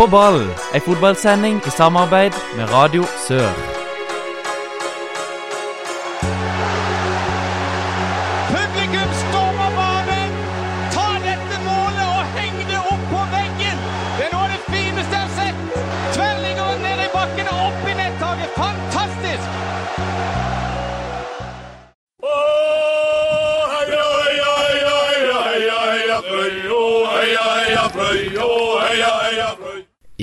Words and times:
På 0.00 0.06
ball, 0.06 0.46
ei 0.72 0.80
fotballsending 0.80 1.60
i 1.66 1.70
samarbeid 1.70 2.32
med 2.56 2.72
Radio 2.72 3.04
Sør. 3.26 3.79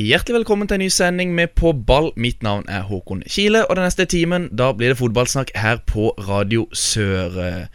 Hjertelig 0.07 0.38
velkommen 0.38 0.70
til 0.70 0.77
en 0.77 0.84
ny 0.85 0.88
sending 0.93 1.34
med 1.35 1.49
På 1.59 1.73
ball. 1.73 2.13
Mitt 2.15 2.43
navn 2.45 2.63
er 2.71 2.85
Håkon 2.88 3.25
Kile, 3.27 3.65
og 3.65 3.75
den 3.75 3.84
neste 3.84 4.05
timen 4.07 4.45
da 4.55 4.70
blir 4.71 4.93
det 4.93 4.99
fotballsnakk 5.02 5.49
her 5.57 5.81
på 5.89 6.13
Radio 6.29 6.61
Sør. 6.71 7.65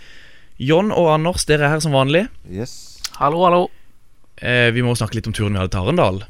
John 0.56 0.94
og 0.94 1.10
Anders, 1.12 1.44
dere 1.44 1.66
er 1.66 1.74
her 1.74 1.82
som 1.84 1.92
vanlig. 1.92 2.22
Yes. 2.48 3.02
Hallo, 3.18 3.42
hallo. 3.44 3.60
Eh, 4.40 4.70
vi 4.72 4.80
må 4.86 4.94
snakke 4.96 5.18
litt 5.18 5.28
om 5.28 5.36
turen 5.36 5.52
vi 5.52 5.60
hadde 5.60 5.74
til 5.74 5.82
Arendal. 5.82 6.22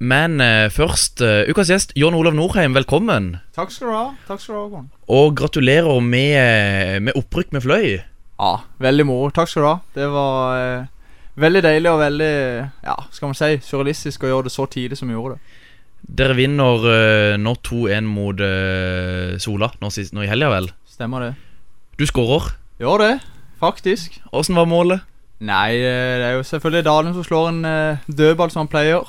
Men 0.00 0.40
eh, 0.40 0.70
først, 0.72 1.20
eh, 1.20 1.44
ukas 1.52 1.74
gjest, 1.74 1.92
John 2.00 2.16
Olav 2.16 2.38
Norheim, 2.38 2.72
velkommen. 2.78 3.34
Takk 3.58 3.74
skal 3.74 3.90
du 3.90 3.96
ha. 3.98 4.08
Takk 4.30 4.40
skal 4.40 4.54
du 4.54 4.60
ha, 4.62 4.66
Håkon. 4.70 4.90
Og 5.20 5.36
gratulerer 5.36 6.00
med, 6.00 6.32
eh, 6.40 6.96
med 7.02 7.18
opprykk 7.18 7.52
med 7.52 7.66
Fløy. 7.66 7.98
Ja, 8.38 8.54
veldig 8.80 9.10
moro. 9.10 9.28
Takk 9.36 9.52
skal 9.52 9.66
du 9.66 9.72
ha. 9.74 9.78
Det 10.00 10.08
var 10.16 10.62
eh, 10.62 10.92
veldig 11.40 11.62
deilig 11.66 11.92
og 11.92 12.00
veldig, 12.00 12.34
ja, 12.86 12.96
skal 13.12 13.32
man 13.32 13.38
si, 13.38 13.56
surrealistisk 13.64 14.24
å 14.24 14.32
gjøre 14.32 14.48
det 14.48 14.54
så 14.54 14.66
tidlig 14.72 14.98
som 15.00 15.10
vi 15.10 15.16
gjorde 15.16 15.36
det. 15.36 15.62
Dere 16.16 16.36
vinner 16.38 16.84
uh, 16.86 17.34
nå 17.40 17.56
2-1 17.66 18.06
mot 18.06 18.38
uh, 18.38 19.34
Sola 19.42 19.72
nå, 19.80 19.90
sist, 19.90 20.14
nå 20.14 20.22
i 20.22 20.30
helga, 20.30 20.52
vel? 20.52 20.70
Stemmer 20.86 21.24
det? 21.24 21.32
Du 21.98 22.04
skårer. 22.06 22.52
Gjør 22.80 23.02
det, 23.02 23.12
faktisk. 23.60 24.20
Åssen 24.36 24.58
var 24.58 24.68
målet? 24.70 25.02
Nei, 25.44 25.76
eh, 25.76 26.16
det 26.16 26.26
er 26.30 26.34
jo 26.38 26.44
selvfølgelig 26.48 26.84
Dalen 26.86 27.14
som 27.16 27.24
slår 27.24 27.48
en 27.50 27.64
uh, 27.68 28.04
dødball 28.08 28.52
som 28.52 28.62
han 28.64 28.70
pleier. 28.72 29.04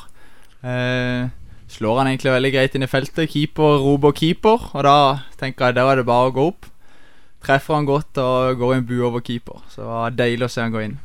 Uh, 0.60 1.30
slår 1.72 2.02
han 2.02 2.10
egentlig 2.12 2.34
veldig 2.34 2.52
greit 2.52 2.76
inn 2.76 2.84
i 2.84 2.92
feltet. 2.92 3.30
Keeper 3.32 3.80
roper 3.84 4.16
keeper, 4.16 4.70
og 4.74 4.84
da 4.84 4.98
tenker 5.40 5.70
jeg 5.70 5.78
der 5.78 5.92
er 5.92 6.02
det 6.02 6.08
bare 6.10 6.32
å 6.32 6.36
gå 6.36 6.48
opp. 6.52 6.68
Treffer 7.46 7.78
han 7.78 7.88
godt 7.88 8.20
og 8.20 8.60
går 8.60 8.74
i 8.74 8.80
en 8.82 8.88
bue 8.88 9.06
over 9.08 9.24
keeper. 9.24 9.62
Så 9.72 9.84
det 9.84 9.92
var 9.92 10.18
deilig 10.18 10.50
å 10.50 10.52
se 10.52 10.66
han 10.66 10.74
gå 10.74 10.84
inn. 10.84 10.98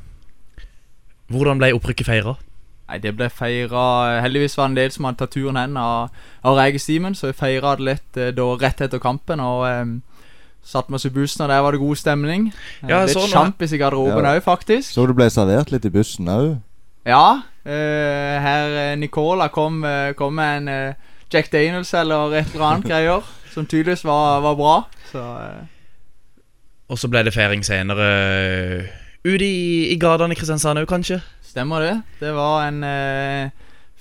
Hvordan 1.33 1.59
ble 1.63 1.73
opprykket 1.77 2.07
feira? 2.09 2.37
Nei, 2.91 2.99
det 3.01 3.15
ble 3.17 3.29
feira 3.33 4.21
Heldigvis 4.21 4.57
var 4.59 4.67
det 4.69 4.71
en 4.73 4.79
del 4.83 4.91
som 4.93 5.07
hadde 5.09 5.21
tatt 5.23 5.33
turen 5.33 5.57
hen 5.57 5.77
av, 5.81 6.11
av 6.45 6.57
Regestimen, 6.59 7.15
så 7.17 7.31
vi 7.31 7.37
feira 7.39 7.77
det 7.79 7.87
litt 7.89 8.19
eh, 8.21 8.33
da 8.37 8.49
rett 8.61 8.83
etter 8.85 9.01
kampen. 9.01 9.41
Og 9.41 9.63
eh, 9.69 9.95
satte 10.67 10.93
vi 10.93 10.99
oss 10.99 11.07
i 11.09 11.13
bussen, 11.15 11.43
og 11.47 11.49
der 11.55 11.63
var 11.65 11.73
det 11.73 11.81
god 11.83 11.97
stemning. 12.03 12.51
Eh, 12.83 12.91
Ja, 12.91 13.01
litt 13.07 13.15
sånn, 13.17 13.31
ja. 13.31 13.39
sjampis 13.39 13.73
i 13.73 13.81
garderoben 13.81 14.29
òg, 14.29 14.43
faktisk. 14.45 14.91
Så 14.93 15.07
du 15.09 15.15
ble 15.17 15.31
servert 15.33 15.73
litt 15.73 15.89
i 15.89 15.95
bussen 15.95 16.29
òg? 16.29 16.53
Ja. 17.09 17.43
eh, 17.65 18.37
herr 18.45 18.97
Nicola 19.01 19.49
kom, 19.55 19.81
kom 20.19 20.35
med 20.39 20.57
en 20.63 20.69
eh, 20.69 20.95
Jack 21.33 21.49
Daniels 21.51 21.95
eller 21.97 22.35
et 22.43 22.51
eller 22.55 22.67
annet 22.69 22.85
greier, 22.91 23.23
som 23.55 23.65
tydeligvis 23.67 24.05
var, 24.05 24.43
var 24.45 24.59
bra. 24.59 24.75
Så 25.11 25.23
eh, 25.23 25.63
Og 26.93 26.99
så 27.01 27.09
ble 27.09 27.23
det 27.25 27.33
feiring 27.33 27.65
senere 27.65 28.11
ute 29.25 29.45
i, 29.47 29.93
i 29.93 29.97
gatene 30.01 30.35
i 30.35 30.39
Kristiansand 30.39 30.83
òg, 30.83 30.89
kanskje? 30.91 31.21
stemmer 31.53 31.83
det. 31.85 31.97
Det 32.23 32.31
var 32.33 32.63
en 32.71 32.79
eh, 32.87 33.51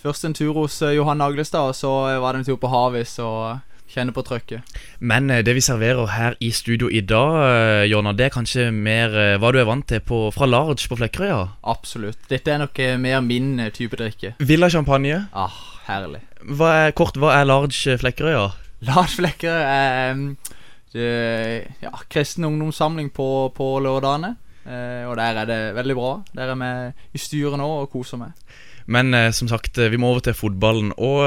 Først 0.02 0.24
en 0.26 0.34
tur 0.34 0.54
hos 0.56 0.80
eh, 0.82 0.96
Johan 0.96 1.20
Naglestad, 1.22 1.68
og 1.74 1.76
så 1.78 1.90
eh, 2.10 2.22
var 2.24 2.34
det 2.34 2.42
en 2.42 2.48
tur 2.48 2.58
på 2.62 2.70
Havis 2.72 3.18
og 3.22 3.60
kjenne 3.92 4.14
på 4.16 4.24
trøkket. 4.24 4.64
Men 5.04 5.28
eh, 5.30 5.44
det 5.46 5.54
vi 5.58 5.62
serverer 5.62 6.08
her 6.16 6.38
i 6.42 6.50
studio 6.56 6.88
i 6.90 7.04
dag, 7.06 7.86
Jonna, 7.92 8.14
det 8.18 8.30
er 8.30 8.34
kanskje 8.34 8.70
mer 8.74 9.14
eh, 9.14 9.36
hva 9.38 9.52
du 9.54 9.60
er 9.62 9.68
vant 9.70 9.86
til 9.86 10.00
på, 10.02 10.24
fra 10.34 10.48
Large 10.50 10.88
på 10.90 10.98
Flekkerøya? 10.98 11.42
Absolutt. 11.70 12.24
Dette 12.32 12.56
er 12.56 12.64
nok 12.64 12.80
eh, 12.82 12.96
mer 12.98 13.20
min 13.22 13.60
eh, 13.60 13.70
type 13.76 14.00
drikke. 14.00 14.34
Villa 14.40 14.72
Champagne. 14.74 15.26
Ah, 15.38 15.60
herlig. 15.90 16.24
Hva 16.42 16.72
er, 16.88 16.96
kort, 16.98 17.20
hva 17.22 17.36
er 17.38 17.46
Large 17.52 18.00
Flekkerøya? 18.02 18.48
Large 18.88 19.20
Flekker 19.20 19.60
er 19.68 20.24
det, 20.96 21.10
ja, 21.84 21.92
kristen 22.10 22.48
ungdomssamling 22.48 23.12
på, 23.14 23.28
på 23.54 23.68
lørdagene. 23.86 24.34
Eh, 24.66 25.08
og 25.10 25.18
der 25.18 25.42
er 25.42 25.48
det 25.50 25.60
veldig 25.76 25.96
bra. 25.98 26.12
Der 26.38 26.54
er 26.54 26.60
vi 26.60 27.18
i 27.18 27.22
styret 27.22 27.58
nå 27.60 27.68
og 27.82 27.90
koser 27.94 28.22
meg. 28.22 28.36
Men 28.86 29.14
eh, 29.18 29.32
som 29.34 29.50
sagt, 29.50 29.78
eh, 29.78 29.92
vi 29.92 30.00
må 30.02 30.12
over 30.12 30.26
til 30.26 30.38
fotballen. 30.38 30.94
Og 30.98 31.22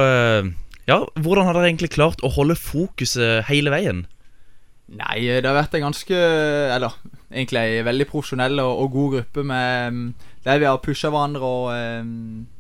ja, 0.87 1.01
hvordan 1.17 1.49
har 1.49 1.57
dere 1.57 1.71
egentlig 1.71 1.95
klart 1.95 2.23
å 2.23 2.33
holde 2.35 2.59
fokuset 2.61 3.47
hele 3.49 3.73
veien? 3.75 4.05
Nei, 4.95 5.25
det 5.25 5.49
har 5.49 5.57
vært 5.57 5.79
en 5.79 5.87
ganske 5.87 6.13
Eller 6.13 6.93
egentlig 7.33 7.63
ei 7.63 7.79
veldig 7.87 8.05
profesjonell 8.11 8.61
og, 8.61 8.83
og 8.83 8.91
god 8.93 9.15
gruppe 9.15 9.45
med 9.49 9.95
um, 9.95 10.03
der 10.45 10.59
vi 10.61 10.67
har 10.69 10.83
pusha 10.85 11.09
hverandre 11.09 11.41
og 11.41 12.51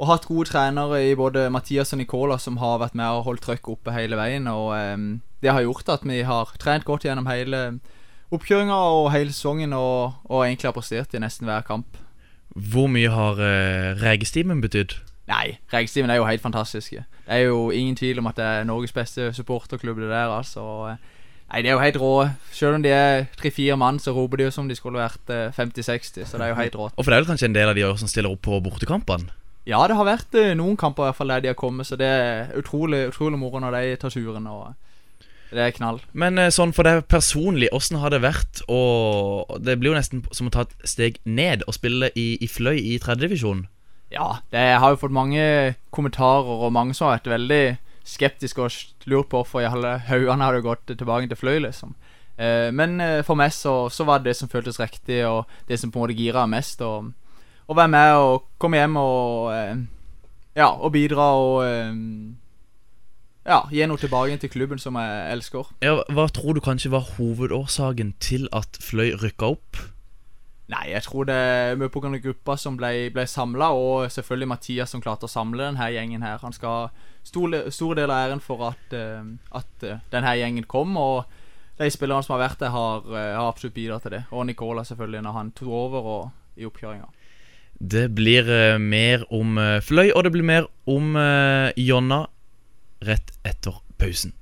og 0.00 0.08
hatt 0.08 0.24
gode 0.24 0.48
trenere 0.48 1.02
i 1.04 1.10
både 1.12 1.50
Mathias 1.52 1.92
og 1.92 1.98
Nicola 2.00 2.38
som 2.40 2.56
har 2.56 2.78
vært 2.80 2.94
med 2.96 3.04
og 3.04 3.26
holdt 3.26 3.42
trøkket 3.44 3.68
oppe 3.74 3.92
hele 3.92 4.16
veien. 4.16 4.46
Og 4.48 4.72
det 5.44 5.52
har 5.52 5.60
gjort 5.60 5.92
at 5.92 6.06
vi 6.08 6.22
har 6.24 6.54
trent 6.56 6.86
godt 6.88 7.04
gjennom 7.04 7.28
hele 7.28 7.60
oppkjøringa 8.30 8.78
og 8.94 9.10
hele 9.14 9.34
sesongen 9.34 9.74
og, 9.76 10.16
og 10.24 10.44
egentlig 10.46 10.68
har 10.70 10.76
prestert 10.76 11.14
i 11.14 11.22
nesten 11.22 11.50
hver 11.50 11.66
kamp. 11.66 11.98
Hvor 12.50 12.90
mye 12.90 13.10
har 13.10 13.38
uh, 13.38 14.00
Regestimen 14.02 14.62
betydd? 14.62 14.96
Nei, 15.30 15.58
Regestimen 15.72 16.10
er 16.10 16.18
jo 16.18 16.26
helt 16.26 16.42
fantastiske. 16.42 17.04
Det 17.26 17.36
er 17.36 17.46
jo 17.46 17.70
ingen 17.70 17.96
tvil 17.96 18.18
om 18.18 18.26
at 18.26 18.38
det 18.38 18.44
er 18.44 18.64
Norges 18.66 18.92
beste 18.92 19.32
supporterklubb, 19.36 20.00
det 20.02 20.10
der, 20.10 20.32
altså. 20.34 20.64
Eh, 20.90 21.18
Nei, 21.50 21.62
det 21.62 21.70
er 21.70 21.74
jo 21.74 21.82
helt 21.82 21.98
rå. 21.98 22.14
Selv 22.54 22.78
om 22.78 22.82
de 22.82 22.90
er 22.94 23.24
tre-fire 23.38 23.76
mann, 23.78 23.98
så 23.98 24.14
roper 24.14 24.38
de 24.38 24.46
jo 24.46 24.54
som 24.54 24.68
de 24.70 24.76
skulle 24.78 24.98
vært 24.98 25.30
eh, 25.34 25.54
50-60, 25.54 26.26
så 26.26 26.38
det 26.38 26.46
er 26.46 26.52
jo 26.52 26.58
helt 26.58 26.76
rått. 26.78 26.94
Og 26.96 27.04
for 27.04 27.10
det 27.10 27.16
er 27.16 27.22
vel 27.24 27.30
kanskje 27.30 27.48
en 27.50 27.56
del 27.56 27.70
av 27.70 27.78
de 27.78 27.86
som 27.98 28.10
stiller 28.10 28.30
opp 28.30 28.42
på 28.46 28.60
bortekampene? 28.62 29.34
Ja, 29.66 29.80
det 29.86 29.98
har 29.98 30.06
vært 30.06 30.34
eh, 30.38 30.52
noen 30.58 30.78
kamper 30.78 31.04
i 31.04 31.10
hvert 31.10 31.18
fall 31.18 31.34
der 31.34 31.42
de 31.44 31.50
har 31.50 31.58
kommet, 31.58 31.86
så 31.86 31.98
det 31.98 32.06
er 32.06 32.54
utrolig, 32.58 33.08
utrolig 33.10 33.38
moro 33.38 33.62
når 33.62 33.76
de 33.76 33.96
tar 34.02 34.14
turen. 34.14 34.46
Og 34.50 34.70
det 35.50 35.62
er 35.64 35.74
knall. 35.74 35.98
Men 36.12 36.38
eh, 36.38 36.52
sånn 36.54 36.74
for 36.76 36.86
deg 36.86 37.04
personlig, 37.10 37.70
åssen 37.74 37.98
har 38.02 38.14
det 38.14 38.22
vært 38.22 38.62
å 38.70 38.80
Det 39.58 39.76
blir 39.80 39.92
jo 39.92 39.98
nesten 39.98 40.22
som 40.34 40.46
å 40.46 40.54
ta 40.54 40.64
et 40.66 40.88
steg 40.88 41.18
ned 41.24 41.64
og 41.66 41.76
spille 41.76 42.12
i, 42.14 42.34
i 42.38 42.48
Fløy 42.50 42.78
i 42.78 42.98
tredjedivisjon. 43.02 43.66
Ja, 44.10 44.40
det 44.50 44.62
jeg 44.72 44.80
har 44.82 44.94
jo 44.94 45.00
fått 45.04 45.14
mange 45.14 45.42
kommentarer, 45.94 46.64
og 46.66 46.74
mange 46.74 46.94
som 46.94 47.08
har 47.08 47.18
vært 47.18 47.30
veldig 47.30 47.64
skeptiske 48.10 48.62
og 48.62 49.10
lurt 49.10 49.28
på 49.30 49.42
hvorfor 49.42 49.62
i 49.62 49.68
alle 49.68 49.98
haugene 50.08 50.46
hadde 50.46 50.64
gått 50.66 50.90
tilbake 50.90 51.30
til 51.30 51.38
Fløy, 51.38 51.58
liksom. 51.66 51.94
Eh, 52.40 52.70
men 52.74 52.98
eh, 53.04 53.20
for 53.26 53.38
meg 53.38 53.52
så, 53.54 53.84
så 53.92 54.06
var 54.08 54.20
det 54.20 54.32
det 54.32 54.38
som 54.40 54.50
føltes 54.50 54.80
riktig, 54.80 55.22
og 55.28 55.50
det 55.68 55.78
som 55.78 55.92
på 55.92 56.00
en 56.00 56.06
måte 56.06 56.18
gira 56.18 56.46
mest. 56.50 56.82
Og, 56.82 57.12
å 57.70 57.76
være 57.76 57.92
med 57.92 58.12
og 58.18 58.46
komme 58.58 58.80
hjem 58.80 58.98
og 58.98 59.50
eh, 59.54 59.74
Ja, 60.58 60.72
og 60.72 60.90
bidra 60.96 61.28
og 61.38 61.60
eh, 61.62 61.92
Ja, 63.50 63.64
gi 63.66 63.82
noe 63.90 63.98
tilbake 63.98 64.36
til 64.38 64.50
klubben 64.52 64.78
som 64.78 64.94
jeg 64.94 65.22
elsker. 65.34 65.72
Ja, 65.82 65.96
Hva 66.14 66.28
tror 66.30 66.54
du 66.54 66.60
kanskje 66.62 66.92
var 66.92 67.08
hovedårsaken 67.16 68.12
til 68.22 68.46
at 68.54 68.78
Fløy 68.78 69.16
rykka 69.18 69.56
opp? 69.56 69.80
Nei, 70.70 70.84
jeg 70.92 71.02
tror 71.02 71.26
det 71.26 71.34
er 71.34 71.74
mye 71.80 71.90
pga. 71.90 72.12
gruppa 72.22 72.54
som 72.54 72.76
ble, 72.78 73.10
ble 73.10 73.26
samla, 73.26 73.72
og 73.74 74.06
selvfølgelig 74.14 74.48
Mathias 74.52 74.94
som 74.94 75.02
klarte 75.02 75.26
å 75.26 75.32
samle 75.32 75.66
denne 75.66 75.90
gjengen 75.90 76.22
her. 76.22 76.38
Han 76.44 76.54
skal 76.54 76.70
ha 76.70 77.10
stor, 77.26 77.58
stor 77.74 77.98
del 77.98 78.10
av 78.10 78.28
æren 78.28 78.40
for 78.44 78.68
at, 78.70 78.94
eh, 78.94 79.34
at 79.50 79.82
eh, 79.82 79.98
denne 80.12 80.36
gjengen 80.38 80.70
kom, 80.70 80.94
og 80.96 81.24
de 81.80 81.90
spillerne 81.90 82.22
som 82.22 82.36
har 82.36 82.46
vært 82.46 82.62
der, 82.62 82.70
har, 82.70 83.02
eh, 83.10 83.34
har 83.34 83.50
absolutt 83.50 83.74
bidratt 83.74 84.06
til 84.06 84.14
det. 84.14 84.24
Og 84.30 84.46
Nicola, 84.46 84.86
selvfølgelig, 84.86 85.26
når 85.26 85.38
han 85.40 85.50
tok 85.50 85.74
over 85.74 86.10
og 86.14 86.30
i 86.56 86.70
oppkjøringa. 86.70 87.10
Det 87.80 88.14
blir 88.14 88.78
mer 88.78 89.24
om 89.32 89.56
Fløy, 89.82 90.12
og 90.14 90.22
det 90.22 90.32
blir 90.34 90.44
mer 90.44 90.66
om 90.86 91.16
Jonna 91.80 92.26
rett 93.00 93.32
etter 93.42 93.74
pausen. 93.96 94.32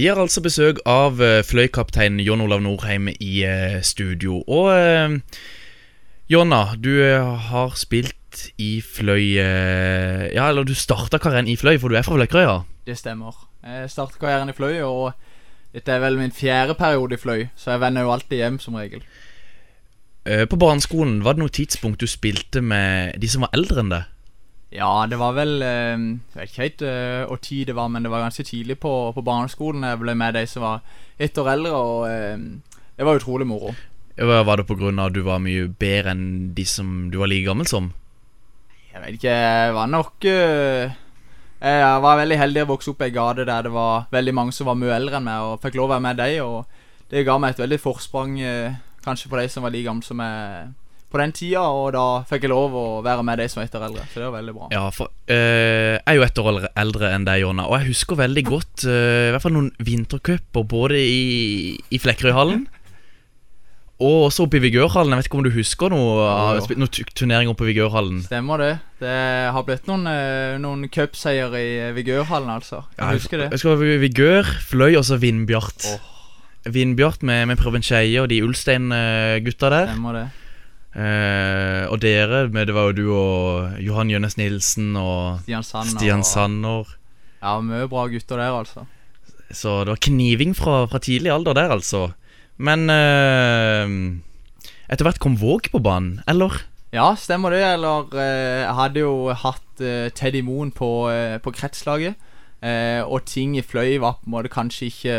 Vi 0.00 0.06
har 0.08 0.16
altså 0.16 0.40
besøk 0.40 0.78
av 0.88 1.18
fløykaptein 1.18 1.44
Fløy-kaptein 1.44 2.20
John 2.24 2.40
Olav 2.40 2.62
Norheim 2.64 3.10
i 3.12 3.42
eh, 3.44 3.82
studio. 3.84 4.38
Og 4.48 4.70
eh, 4.72 5.18
Jonna, 6.32 6.60
du 6.80 7.02
eh, 7.04 7.20
har 7.50 7.74
spilt 7.76 8.46
i 8.56 8.78
Fløy 8.80 9.34
eh, 9.42 10.22
Ja, 10.32 10.46
eller 10.46 10.64
du 10.64 10.72
starta 10.72 11.20
karrieren 11.20 11.50
i 11.52 11.58
Fløy, 11.60 11.76
for 11.76 11.92
du 11.92 11.98
er 12.00 12.06
fra 12.06 12.16
Fløykrøya? 12.16 12.54
Det 12.88 12.96
stemmer. 12.96 13.36
Jeg 13.60 13.90
startet 13.92 14.16
karrieren 14.22 14.48
i 14.48 14.56
Fløy, 14.56 14.80
og 14.88 15.12
Dette 15.76 15.92
er 15.92 16.00
vel 16.00 16.16
min 16.16 16.32
fjerde 16.32 16.78
periode 16.80 17.18
i 17.18 17.20
Fløy, 17.20 17.44
så 17.52 17.74
jeg 17.74 17.84
vender 17.84 18.08
jo 18.08 18.14
alltid 18.14 18.40
hjem 18.40 18.56
som 18.64 18.80
regel. 18.80 19.04
Eh, 20.24 20.46
På 20.48 20.56
barneskolen, 20.56 21.20
var 21.28 21.36
det 21.36 21.44
noe 21.44 21.52
tidspunkt 21.52 22.00
du 22.00 22.08
spilte 22.08 22.64
med 22.64 23.20
de 23.20 23.28
som 23.28 23.44
var 23.44 23.52
eldre 23.52 23.84
enn 23.84 23.92
deg? 23.92 24.08
Ja, 24.70 25.06
det 25.10 25.18
var 25.18 25.34
vel 25.34 25.62
eh, 25.66 25.98
Jeg 25.98 26.36
vet 26.38 26.50
ikke 26.52 26.62
helt 26.62 26.82
eh, 26.86 27.22
hvor 27.26 27.40
tid 27.42 27.66
det 27.70 27.74
var, 27.74 27.88
men 27.90 28.06
det 28.06 28.10
var 28.12 28.22
ganske 28.22 28.46
tidlig 28.46 28.78
på, 28.78 28.92
på 29.16 29.24
barneskolen 29.26 29.86
jeg 29.86 29.98
ble 29.98 30.14
med 30.14 30.36
de 30.38 30.44
som 30.46 30.62
var 30.62 30.84
ett 31.18 31.38
år 31.38 31.54
eldre, 31.56 31.72
og 31.74 32.04
eh, 32.06 32.36
det 32.96 33.06
var 33.06 33.18
utrolig 33.18 33.48
moro. 33.50 33.74
Var 34.20 34.44
var 34.44 34.60
det 34.60 34.66
av 34.70 35.06
at 35.06 35.14
du 35.14 35.22
var 35.24 35.40
mye 35.40 35.66
bedre 35.80 36.12
enn 36.12 36.52
de 36.54 36.64
som 36.64 37.10
du 37.10 37.18
var 37.18 37.30
like 37.30 37.48
gammel 37.48 37.66
som? 37.66 37.92
Jeg 38.92 39.02
vet 39.02 39.16
ikke, 39.16 39.34
jeg 39.34 39.74
var 39.74 39.86
nok 39.86 40.24
eh, 40.26 40.92
Jeg 41.62 42.02
var 42.02 42.18
veldig 42.18 42.38
heldig 42.38 42.62
å 42.64 42.70
vokse 42.72 42.90
opp 42.90 43.02
i 43.02 43.08
ei 43.08 43.14
gate 43.14 43.46
der 43.48 43.66
det 43.66 43.72
var 43.72 44.06
veldig 44.10 44.34
mange 44.34 44.52
som 44.52 44.68
var 44.70 44.78
mye 44.78 44.94
eldre 44.94 45.18
enn 45.18 45.26
meg, 45.26 45.46
og 45.46 45.64
fikk 45.64 45.78
lov 45.78 45.88
å 45.88 45.94
være 45.94 46.06
med 46.06 46.20
dem, 46.22 46.44
og 46.46 47.10
det 47.10 47.24
ga 47.26 47.38
meg 47.42 47.54
et 47.54 47.62
veldig 47.64 47.80
forsprang, 47.82 48.38
eh, 48.38 48.78
kanskje 49.02 49.30
på 49.32 49.40
de 49.40 49.48
som 49.50 49.66
var 49.66 49.74
like 49.74 49.88
gamle 49.88 50.06
som 50.06 50.20
meg 50.20 50.74
på 51.10 51.18
den 51.18 51.32
tida, 51.34 51.62
og 51.74 51.92
da 51.96 52.04
fikk 52.30 52.44
jeg 52.46 52.52
lov 52.52 52.74
å 52.78 52.84
være 53.02 53.24
med 53.26 53.38
de 53.42 53.48
som 53.50 53.60
var 53.60 53.66
ett 53.68 53.74
år 53.78 53.86
eldre, 53.88 54.04
så 54.12 54.20
det 54.22 54.26
var 54.28 54.36
veldig 54.38 54.54
bra. 54.56 54.68
Ja, 54.74 54.82
for 54.94 55.10
uh, 55.10 55.34
jeg 55.34 56.02
er 56.06 56.18
jo 56.20 56.26
ett 56.26 56.38
år 56.42 56.60
eldre- 56.78 57.12
enn 57.16 57.24
deg, 57.26 57.40
Jonna, 57.42 57.66
og 57.66 57.78
jeg 57.80 57.90
husker 57.92 58.20
veldig 58.20 58.44
godt 58.46 58.84
uh, 58.86 59.28
I 59.28 59.32
hvert 59.34 59.42
fall 59.42 59.56
noen 59.58 59.72
vintercuper 59.82 60.68
både 60.70 61.00
i, 61.02 61.80
i 61.90 61.98
Flekkerøyhallen 62.02 62.68
og 64.00 64.30
også 64.30 64.46
oppe 64.46 64.56
i 64.56 64.62
Vigørhallen. 64.64 65.12
Jeg 65.12 65.20
vet 65.20 65.26
ikke 65.28 65.36
om 65.36 65.44
du 65.44 65.50
husker 65.52 65.90
noe 65.92 66.28
sp- 66.64 66.78
noen 66.80 66.88
turneringer 67.12 67.52
oppe 67.52 67.66
i 67.66 67.74
Vigørhallen? 67.74 68.22
Stemmer 68.24 68.62
det. 68.62 68.70
Det 69.02 69.16
har 69.52 69.66
blitt 69.66 69.90
noen, 69.90 70.06
eh, 70.08 70.54
noen 70.62 70.86
cupseier 70.88 71.52
i 71.58 71.66
Vigørhallen, 71.98 72.48
altså. 72.54 72.80
Jeg 72.96 73.18
husker 73.18 73.42
det. 73.42 73.50
Jeg 73.50 73.58
husker 73.58 73.84
Vigør, 74.00 74.48
Fløy 74.70 74.96
og 74.96 75.04
så 75.04 75.18
Vindbjart. 75.20 75.84
Vindbjart 76.64 77.20
med, 77.28 77.44
med 77.52 77.60
Prøven 77.60 77.84
Skeie 77.84 78.22
og 78.24 78.30
de 78.32 78.40
Ulstein-gutta 78.44 79.68
der. 79.76 79.92
Stemmer 79.92 80.16
det. 80.16 80.24
Eh, 80.90 81.84
og 81.86 82.00
dere, 82.02 82.48
med, 82.50 82.66
det 82.66 82.74
var 82.74 82.88
jo 82.90 82.96
du 82.98 83.04
og 83.14 83.76
Johan 83.82 84.10
Jønnes 84.10 84.34
Nilsen 84.40 84.96
og 84.98 85.40
Stian 85.44 85.62
Sanner. 85.66 85.92
Stian 85.94 86.24
og- 86.24 86.26
Sanner. 86.26 86.96
Ja, 87.40 87.60
mye 87.64 87.86
bra 87.88 88.06
gutter 88.10 88.36
der, 88.36 88.50
altså. 88.58 88.86
Så 89.50 89.84
det 89.84 89.94
var 89.94 90.00
kniving 90.02 90.52
fra, 90.54 90.86
fra 90.90 90.98
tidlig 90.98 91.30
alder 91.32 91.54
der, 91.54 91.70
altså. 91.70 92.12
Men 92.58 92.90
eh, 92.90 93.86
etter 94.90 95.06
hvert 95.06 95.18
kom 95.22 95.38
Våg 95.40 95.70
på 95.72 95.80
banen, 95.82 96.20
eller? 96.28 96.60
Ja, 96.92 97.14
stemmer 97.14 97.50
det. 97.54 97.62
Eller 97.62 98.10
eh, 98.18 98.60
Jeg 98.66 98.74
hadde 98.74 99.00
jo 99.04 99.12
hatt 99.32 99.80
eh, 99.80 100.10
Teddy 100.10 100.42
Moen 100.42 100.72
på, 100.74 101.08
eh, 101.10 101.38
på 101.38 101.52
kretslaget. 101.54 102.18
Eh, 102.62 103.00
og 103.06 103.24
ting 103.24 103.54
i 103.56 103.62
Fløy 103.64 103.96
var 104.02 104.18
på 104.20 104.26
en 104.28 104.34
måte 104.34 104.50
kanskje 104.52 104.90
ikke 104.90 105.14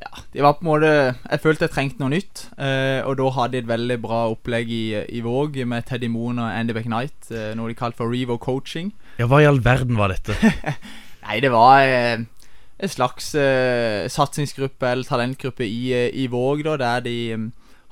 Ja, 0.00 0.22
de 0.32 0.40
var 0.40 0.54
på 0.56 0.64
en 0.64 0.68
måte 0.70 0.90
Jeg 0.90 1.40
følte 1.42 1.66
jeg 1.66 1.74
trengte 1.74 2.00
noe 2.00 2.12
nytt. 2.14 2.46
Eh, 2.56 3.00
og 3.04 3.18
da 3.20 3.28
hadde 3.36 3.52
de 3.58 3.62
et 3.64 3.68
veldig 3.68 3.98
bra 4.00 4.22
opplegg 4.32 4.72
i, 4.72 4.84
i 5.12 5.20
Våg 5.24 5.58
med 5.68 5.86
Teddy 5.88 6.08
Moen 6.08 6.40
og 6.40 6.48
Andy 6.48 6.72
McKnight. 6.72 7.28
Eh, 7.28 7.52
noe 7.58 7.68
de 7.68 7.76
kalte 7.78 8.00
for 8.00 8.12
Revo 8.12 8.38
Coaching. 8.40 8.94
Ja, 9.20 9.28
hva 9.28 9.42
i 9.42 9.48
all 9.48 9.60
verden 9.64 10.00
var 10.00 10.14
dette? 10.14 10.36
Nei, 11.26 11.40
det 11.44 11.52
var 11.52 11.84
eh, 11.84 12.24
en 12.80 12.92
slags 12.92 13.34
eh, 13.36 14.08
satsingsgruppe 14.08 14.88
eller 14.88 15.04
talentgruppe 15.04 15.66
i, 15.68 15.92
eh, 15.92 16.08
i 16.16 16.26
Våg, 16.32 16.64
da, 16.64 16.78
der 16.80 17.04
de 17.04 17.16
eh, 17.36 17.46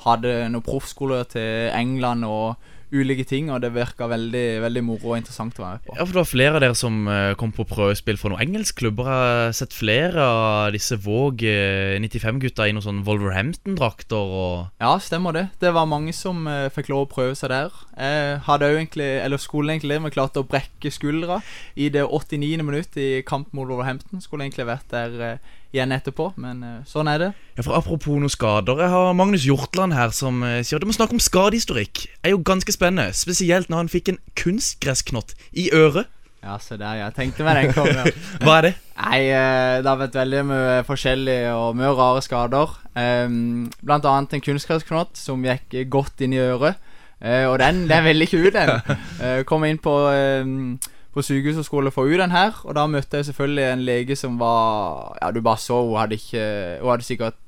hadde 0.06 0.34
noen 0.52 0.64
proffskoler 0.64 1.28
til 1.28 1.69
England 1.76 2.25
og 2.25 2.56
ulike 2.93 3.26
ting, 3.29 3.50
og 3.52 3.61
det 3.62 3.73
virka 3.75 4.08
veldig, 4.11 4.46
veldig 4.64 4.82
moro 4.87 5.12
og 5.12 5.19
interessant 5.20 5.58
å 5.58 5.64
være 5.64 5.79
med 5.79 5.87
på. 5.88 5.96
Ja, 5.99 6.05
for 6.05 6.14
det 6.14 6.20
var 6.23 6.31
flere 6.31 6.55
av 6.58 6.64
dere 6.64 6.79
som 6.79 7.08
eh, 7.12 7.35
kom 7.40 7.52
på 7.55 7.67
prøvespill 7.69 8.20
for 8.20 8.32
noen 8.32 8.44
engelskklubber. 8.46 9.11
Jeg 9.11 9.43
har 9.49 9.56
sett 9.58 9.76
flere 9.76 10.25
av 10.25 10.73
disse 10.76 10.99
Våg 11.05 11.44
eh, 11.49 11.99
95-gutta 12.00 12.69
i 12.69 12.75
noen 12.76 12.87
sånn 12.87 13.05
Wolverhampton-drakter 13.08 14.35
og 14.40 14.82
Ja, 14.82 14.94
stemmer 15.02 15.37
det. 15.37 15.46
Det 15.62 15.75
var 15.76 15.90
mange 15.90 16.14
som 16.17 16.46
eh, 16.50 16.69
fikk 16.75 16.93
lov 16.93 17.06
å 17.06 17.12
prøve 17.12 17.37
seg 17.38 17.52
der. 17.55 17.75
Jeg 17.99 18.43
hadde 18.49 18.73
jo 18.73 18.81
egentlig, 18.81 19.11
eller 19.25 19.43
skolen 19.43 19.76
egentlig, 19.76 20.00
vi 20.05 20.14
klarte 20.14 20.43
å 20.43 20.49
brekke 20.49 20.93
skuldra 20.94 21.41
i 21.76 21.91
det 21.93 22.06
89. 22.06 22.64
minutt 22.64 22.99
i 23.00 23.08
kamp 23.26 23.52
mot 23.56 23.69
Wolverhampton. 23.69 24.23
Skulle 24.25 24.49
egentlig 24.49 24.69
vært 24.69 24.91
der 24.94 25.25
eh, 25.32 25.55
igjen 25.75 25.93
etterpå, 25.93 26.31
men 26.41 26.62
eh, 26.65 26.76
sånn 26.88 27.11
er 27.12 27.23
det. 27.23 27.31
Ja, 27.59 27.65
for 27.67 27.76
Apropos 27.79 28.20
noen 28.20 28.32
skader. 28.32 28.81
Jeg 28.85 28.93
har 28.93 29.17
Magnus 29.17 29.44
Hjortland 29.44 29.97
her 29.97 30.12
som 30.17 30.41
eh, 30.47 30.61
sier 30.65 30.81
du 30.81 30.88
må 30.88 30.97
snakke 30.97 31.17
om 31.17 31.23
skadehistorikk. 31.23 32.06
er 32.25 32.35
jo 32.35 32.41
ganske 32.44 32.73
spennende. 32.73 33.12
Spesielt 33.17 33.69
når 33.69 33.85
han 33.85 33.93
fikk 33.93 34.12
en 34.12 34.23
kunstgressknott 34.38 35.37
i 35.53 35.69
øret. 35.76 36.09
Ja, 36.38 36.55
se 36.62 36.79
der, 36.79 37.00
jeg 37.00 37.17
tenkte 37.17 37.44
meg 37.44 37.59
den 37.59 37.73
kom. 37.76 37.88
Ja. 37.91 38.06
Hva 38.47 38.59
er 38.61 38.69
det? 38.69 38.75
Nei, 38.99 39.23
eh, 39.26 39.76
det 39.82 39.91
har 39.91 40.00
vært 40.00 40.20
veldig 40.20 40.44
mye 40.49 40.76
forskjellige 40.88 41.55
og 41.59 41.79
mye 41.79 41.94
rare 41.99 42.23
skader. 42.25 42.76
Um, 42.99 43.67
blant 43.85 44.06
annet 44.09 44.38
en 44.38 44.43
kunstgressknott 44.43 45.19
som 45.19 45.44
gikk 45.44 45.76
godt 45.93 46.25
inn 46.25 46.37
i 46.37 46.43
øret. 46.43 46.81
Og 47.19 47.56
den, 47.59 47.81
den 47.91 48.05
ville 48.06 48.29
ikke 48.29 48.44
ut, 48.47 48.55
den. 48.55 49.00
Kom 49.50 49.65
inn 49.67 49.81
på, 49.82 49.91
um, 49.91 50.76
på 51.14 51.25
sykehus 51.25 51.60
og 51.60 51.64
skulle 51.66 51.94
få 51.94 52.06
ut 52.08 52.19
den 52.20 52.34
her. 52.34 52.58
Og 52.64 52.76
da 52.78 52.87
møtte 52.90 53.20
jeg 53.20 53.31
selvfølgelig 53.31 53.64
en 53.69 53.87
lege 53.87 54.16
som 54.16 54.38
var 54.40 55.16
Ja, 55.22 55.31
du 55.32 55.40
bare 55.40 55.60
så 55.62 55.81
hun 55.84 55.99
hadde 55.99 56.19
ikke 56.20 56.44
Hun 56.82 56.93
hadde 56.93 57.08
sikkert 57.08 57.40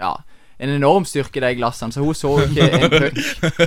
Ja 0.00 0.16
en 0.58 0.72
enorm 0.74 1.04
styrke 1.06 1.38
i 1.38 1.42
de 1.42 1.52
glassene, 1.54 1.94
så 1.94 2.02
hun 2.02 2.16
så 2.18 2.32
ikke 2.42 2.64
en 2.66 2.90
puck. 2.90 3.18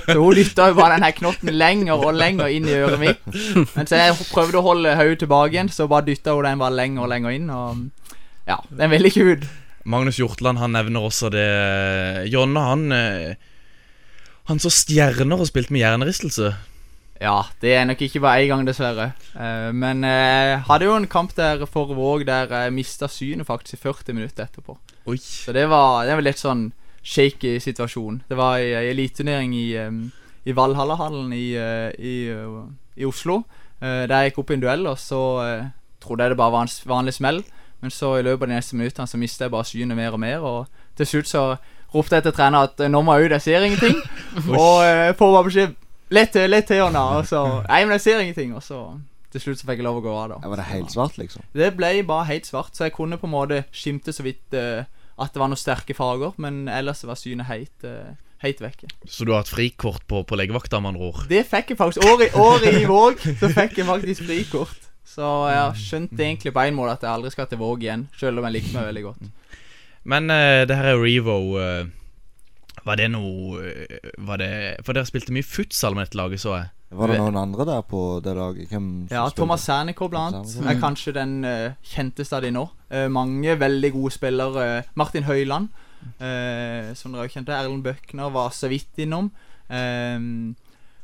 Så 0.10 0.18
hun 0.18 0.36
dytta 0.36 0.68
jo 0.72 0.76
bare 0.76 0.98
den 0.98 1.06
her 1.06 1.14
knotten 1.16 1.54
lenger 1.56 2.04
og 2.04 2.18
lenger 2.20 2.52
inn 2.52 2.68
i 2.68 2.76
øret 2.76 3.00
mitt. 3.00 3.22
Mens 3.78 3.94
jeg 3.96 4.18
prøvde 4.34 4.60
å 4.60 4.66
holde 4.66 4.98
hodet 5.00 5.22
tilbake 5.24 5.56
igjen, 5.56 5.72
så 5.72 5.88
bare 5.92 6.10
dytta 6.10 6.36
hun 6.36 6.50
den 6.50 6.60
bare 6.60 6.76
lenger 6.76 7.06
og 7.06 7.14
lenger 7.14 7.38
inn. 7.38 7.48
Og 7.56 8.18
ja, 8.50 8.60
den 8.82 8.92
ville 8.92 9.12
ikke 9.12 9.30
ut. 9.30 9.48
Magnus 9.88 10.20
Hjortland 10.20 10.60
han 10.62 10.76
nevner 10.76 11.08
også 11.08 11.32
det 11.34 11.48
Jonna 12.30 12.68
han 12.68 12.92
eh, 12.94 13.32
Han 14.46 14.60
så 14.62 14.70
stjerner 14.70 15.42
og 15.42 15.48
spilte 15.50 15.74
med 15.74 15.82
hjernerystelse. 15.82 16.52
Ja, 17.22 17.44
det 17.62 17.76
er 17.78 17.86
nok 17.86 18.00
ikke 18.02 18.20
bare 18.24 18.42
én 18.42 18.50
gang, 18.50 18.66
dessverre. 18.66 19.12
Uh, 19.36 19.70
men 19.78 20.02
jeg 20.08 20.62
hadde 20.66 20.88
jo 20.88 20.96
en 20.98 21.06
kamp 21.08 21.36
der 21.38 21.68
for 21.70 21.94
Våg 21.94 22.26
der 22.26 22.50
jeg 22.50 22.74
mista 22.74 23.06
synet 23.12 23.46
faktisk 23.46 23.78
i 23.78 23.82
40 23.84 24.16
minutter 24.18 24.48
etterpå. 24.48 24.78
Oi. 25.06 25.18
Så 25.22 25.54
det 25.54 25.68
var, 25.70 26.06
det 26.10 26.18
var 26.18 26.26
litt 26.26 26.42
sånn 26.42 26.72
shaky 27.04 27.60
situasjon. 27.62 28.24
Det 28.30 28.38
var 28.38 28.58
ei 28.62 28.90
eliteturnering 28.92 29.54
i, 29.58 29.68
um, 29.78 30.08
i 30.46 30.56
Valhallahallen 30.58 31.34
i, 31.34 31.46
uh, 31.58 31.90
i, 31.98 32.16
uh, 32.34 32.66
i 32.98 33.06
Oslo. 33.06 33.44
Uh, 33.82 34.06
der 34.10 34.18
jeg 34.22 34.32
gikk 34.32 34.42
opp 34.44 34.54
i 34.54 34.58
en 34.58 34.66
duell, 34.66 34.88
og 34.90 34.98
så 35.02 35.22
uh, 35.42 35.70
trodde 36.02 36.26
jeg 36.26 36.34
det 36.34 36.40
bare 36.42 36.54
var 36.54 36.68
en 36.68 36.90
vanlig 36.90 37.14
smell. 37.18 37.44
Men 37.82 37.94
så 37.94 38.16
i 38.18 38.26
løpet 38.26 38.46
av 38.46 38.50
de 38.50 38.58
neste 38.60 38.78
minuttene 38.78 39.10
så 39.10 39.18
mistet 39.18 39.48
jeg 39.48 39.54
bare 39.54 39.66
synet 39.66 39.98
mer 39.98 40.14
og 40.14 40.22
mer. 40.22 40.46
Og 40.46 40.98
til 40.98 41.10
slutt 41.10 41.30
så 41.30 41.46
ropte 41.94 42.18
jeg 42.18 42.28
til 42.28 42.36
trener 42.38 42.70
at 42.70 42.82
uh, 42.82 42.90
nå 42.90 43.02
må 43.06 43.18
jeg 43.18 43.30
ut, 43.30 43.38
jeg 43.38 43.48
ser 43.48 43.66
ingenting. 43.66 43.98
og 44.62 44.86
uh, 44.86 45.14
får 45.18 45.38
bare 45.38 45.48
beskjed 45.50 45.78
Lett 46.12 46.34
til, 46.36 46.50
litt 46.52 46.68
til, 46.68 46.82
Jonna. 46.82 47.06
Og 47.20 47.28
så 47.30 47.42
Nei, 47.68 47.84
men 47.86 47.96
jeg 47.96 48.06
ser 48.06 48.24
ingenting. 48.24 48.56
Og 48.58 48.64
så 48.66 48.82
til 49.32 49.46
slutt 49.46 49.62
så 49.62 49.68
fikk 49.70 49.80
jeg 49.80 49.88
lov 49.88 50.02
å 50.02 50.04
gå 50.04 50.12
av, 50.12 50.26
da. 50.34 50.40
Ja, 50.44 50.50
var 50.52 50.60
det 50.60 50.68
helt 50.72 50.92
svart, 50.92 51.16
liksom? 51.20 51.46
Det 51.56 51.70
ble 51.78 51.94
bare 52.08 52.28
helt 52.34 52.50
svart, 52.50 52.74
så 52.76 52.90
jeg 52.90 52.96
kunne 52.98 53.20
på 53.20 53.30
en 53.30 53.36
måte 53.36 53.62
skimte 53.72 54.12
så 54.12 54.26
vidt 54.26 54.58
uh, 54.60 54.84
at 55.16 55.32
det 55.32 55.40
var 55.40 55.52
noen 55.52 55.62
sterke 55.62 55.96
farger, 55.96 56.36
men 56.42 56.66
ellers 56.72 57.06
var 57.08 57.20
synet 57.20 57.48
helt, 57.48 57.88
uh, 57.88 58.12
helt 58.44 58.60
vekke. 58.60 58.92
Så 59.08 59.24
du 59.24 59.32
har 59.32 59.46
hatt 59.46 59.54
frikort 59.54 60.04
på, 60.12 60.26
på 60.28 60.40
legevakta, 60.40 60.82
med 60.84 60.98
andre 60.98 61.12
ord? 61.14 61.24
Det 61.32 61.46
fikk 61.48 61.72
jeg 61.72 61.80
faktisk. 61.80 62.04
Året, 62.12 62.36
året 62.36 62.82
i 62.82 62.84
Våg 62.90 63.24
så 63.40 63.52
fikk 63.54 63.80
jeg 63.80 63.88
faktisk 63.88 64.28
frikort. 64.28 64.90
Så 65.12 65.28
jeg 65.52 65.80
skjønte 65.82 66.24
egentlig 66.24 66.54
på 66.56 66.64
en 66.64 66.76
måte 66.76 67.00
at 67.00 67.08
jeg 67.08 67.12
aldri 67.12 67.32
skal 67.34 67.48
til 67.52 67.60
Våg 67.60 67.88
igjen, 67.88 68.06
selv 68.20 68.40
om 68.40 68.48
jeg 68.48 68.58
likte 68.60 68.76
meg 68.76 68.92
veldig 68.92 69.08
godt. 69.08 69.32
Men 70.12 70.28
uh, 70.34 70.62
det 70.68 70.76
her 70.76 70.92
er 70.92 71.02
Revo. 71.02 71.40
eh, 71.62 71.88
var 72.86 72.98
det 72.98 73.10
noe 73.12 73.60
eh, 73.62 74.12
Var 74.18 74.40
det 74.42 74.52
For 74.86 74.96
dere 74.96 75.10
spilte 75.10 75.34
mye 75.36 75.46
futsal 75.46 75.98
med 75.98 76.08
dette 76.08 76.20
laget, 76.20 76.42
så 76.44 76.56
jeg. 76.56 76.70
Var 76.92 77.12
det 77.12 77.20
noen 77.22 77.38
andre 77.40 77.68
der 77.68 77.84
på 77.88 78.02
det 78.24 78.34
laget? 78.36 78.72
Hvem 78.72 78.88
Ja. 79.12 79.28
Thomas 79.36 79.64
Cernico 79.68 80.10
blant 80.12 80.36
annet 80.42 80.72
er 80.74 80.80
kanskje 80.82 81.14
den 81.16 81.38
uh, 81.48 81.78
kjenteste 81.88 82.36
av 82.36 82.44
de 82.44 82.52
nå. 82.52 82.66
Uh, 82.92 83.08
mange 83.08 83.56
veldig 83.60 83.92
gode 83.94 84.12
spillere. 84.12 84.84
Martin 85.00 85.24
Høiland, 85.24 85.70
uh, 86.20 86.92
som 87.00 87.16
dere 87.16 87.32
kjente. 87.32 87.56
Erlend 87.56 87.86
Bøkner 87.86 88.34
var 88.36 88.52
så 88.52 88.68
vidt 88.68 89.00
innom. 89.00 89.32
Um, 89.72 90.58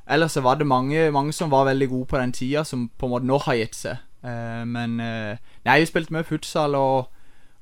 ellers 0.07 0.35
så 0.35 0.43
var 0.43 0.59
det 0.59 0.67
mange, 0.67 1.07
mange 1.11 1.31
som 1.31 1.51
var 1.51 1.69
veldig 1.69 1.87
gode 1.89 2.11
på 2.11 2.19
den 2.19 2.35
tida, 2.35 2.65
som 2.67 2.89
på 2.97 3.07
en 3.07 3.15
måte 3.15 3.31
nå 3.31 3.39
har 3.47 3.55
gitt 3.61 3.79
seg. 3.79 4.03
Eh, 4.23 4.63
men 4.65 4.99
uh, 4.99 5.37
Nei, 5.67 5.79
vi 5.81 5.89
spilte 5.89 6.15
mye 6.15 6.27
futsal 6.27 6.75
og, 6.77 7.13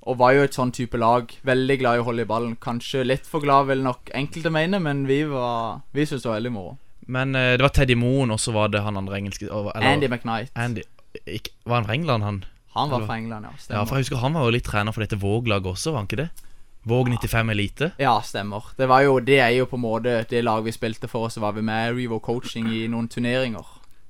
og 0.05 0.17
var 0.17 0.33
jo 0.33 0.43
et 0.45 0.53
sånn 0.53 0.71
type 0.71 0.97
lag. 0.97 1.31
Veldig 1.43 1.77
glad 1.81 1.97
i 1.97 2.01
å 2.03 2.05
holde 2.05 2.21
i 2.25 2.29
ballen. 2.29 2.55
Kanskje 2.61 3.03
litt 3.05 3.25
for 3.25 3.41
glad, 3.41 3.67
vil 3.67 3.81
nok 3.83 4.11
enkelte 4.13 4.51
mene, 4.53 4.79
men 4.79 5.05
vi 5.07 5.23
var 5.23 5.81
Vi 5.93 6.05
syntes 6.05 6.23
det 6.23 6.29
var 6.29 6.39
veldig 6.39 6.51
moro. 6.53 6.77
Men 7.07 7.35
eh, 7.35 7.53
det 7.57 7.61
var 7.61 7.69
Teddy 7.69 7.95
Moen, 7.95 8.31
og 8.31 8.39
så 8.39 8.53
var 8.53 8.67
det 8.73 8.81
han 8.81 8.97
andre 8.97 9.17
engelske 9.19 9.45
eller- 9.49 9.75
Andy 9.83 10.07
McKnight. 10.07 10.51
Andy 10.55 10.81
ikke, 11.27 11.49
Var 11.65 11.75
han 11.75 11.85
fra 11.85 11.93
England, 11.93 12.23
han? 12.23 12.43
Han 12.75 12.89
var 12.89 12.97
Eller- 12.97 13.07
fra 13.07 13.15
England, 13.17 13.45
ja. 13.45 13.51
Ja, 13.51 13.57
Stemmer. 13.57 13.85
for 13.87 13.95
jeg 13.95 14.03
husker 14.03 14.17
Han 14.17 14.33
var 14.33 14.43
jo 14.45 14.51
litt 14.51 14.63
trener 14.65 14.91
for 14.91 15.01
dette 15.01 15.17
Våg-laget 15.19 15.65
også, 15.71 15.91
var 15.91 15.99
han 16.03 16.07
ikke 16.07 16.17
det? 16.17 16.29
Våg 16.85 17.07
95 17.09 17.49
Elite. 17.49 17.91
Ja, 17.97 18.19
stemmer. 18.21 18.61
Det 18.77 18.87
var 18.87 19.01
jo 19.01 19.19
Det 19.19 19.39
er 19.39 19.49
jo 19.57 19.65
på 19.65 19.73
en 19.75 19.81
måte 19.81 20.27
det 20.29 20.43
laget 20.43 20.65
vi 20.65 20.71
spilte 20.71 21.07
for, 21.09 21.25
og 21.25 21.31
så 21.31 21.39
var 21.41 21.53
vi 21.53 21.61
med 21.61 21.95
Revo 21.95 22.19
Coaching 22.19 22.67
i 22.67 22.87
noen 22.87 23.07
turneringer. 23.07 23.65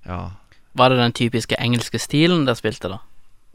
Ja. 0.06 0.32
Var 0.76 0.90
det 0.90 0.98
den 0.98 1.14
typiske 1.14 1.56
engelske 1.60 2.00
stilen 2.00 2.46
dere 2.46 2.56
spilte, 2.56 2.90
da? 2.90 2.98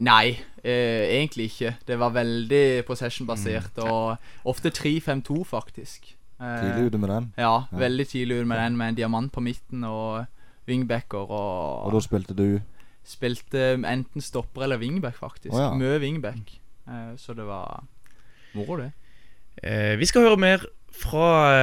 Nei, 0.01 0.31
eh, 0.63 1.03
egentlig 1.19 1.51
ikke. 1.51 1.75
Det 1.87 1.97
var 2.01 2.09
veldig 2.15 2.85
possession-basert, 2.87 3.77
Mm. 3.77 3.91
og 3.91 4.17
ofte 4.45 4.71
3-5-2, 4.73 5.43
faktisk. 5.45 6.15
Eh, 6.41 6.61
Tidlig 6.61 6.87
ute 6.89 6.97
med 6.97 7.09
den. 7.09 7.33
Ja, 7.37 7.63
veldig 7.71 8.07
tidlig 8.09 8.41
ut 8.41 8.47
med 8.47 8.57
den, 8.57 8.77
med 8.77 8.87
en 8.89 8.95
diamant 8.95 9.31
på 9.31 9.41
midten 9.45 9.83
og 9.83 10.25
wingbacker. 10.67 11.29
Og, 11.29 11.85
Og 11.85 11.93
da 11.93 11.99
spilte 11.99 12.33
du 12.35 12.61
spilte 13.05 13.73
enten 13.85 14.21
stopper 14.21 14.63
eller 14.63 14.77
wingback, 14.77 15.15
faktisk. 15.17 15.53
Oh, 15.53 15.59
ja. 15.59 15.73
Mye 15.73 15.99
wingback. 15.99 16.59
Eh, 16.87 17.13
så 17.17 17.33
det 17.35 17.45
var 17.45 17.83
moro, 18.55 18.77
det. 18.77 18.91
Eh, 19.63 19.95
vi 19.97 20.05
skal 20.05 20.21
høre 20.21 20.37
mer 20.37 20.65
fra, 20.91 21.53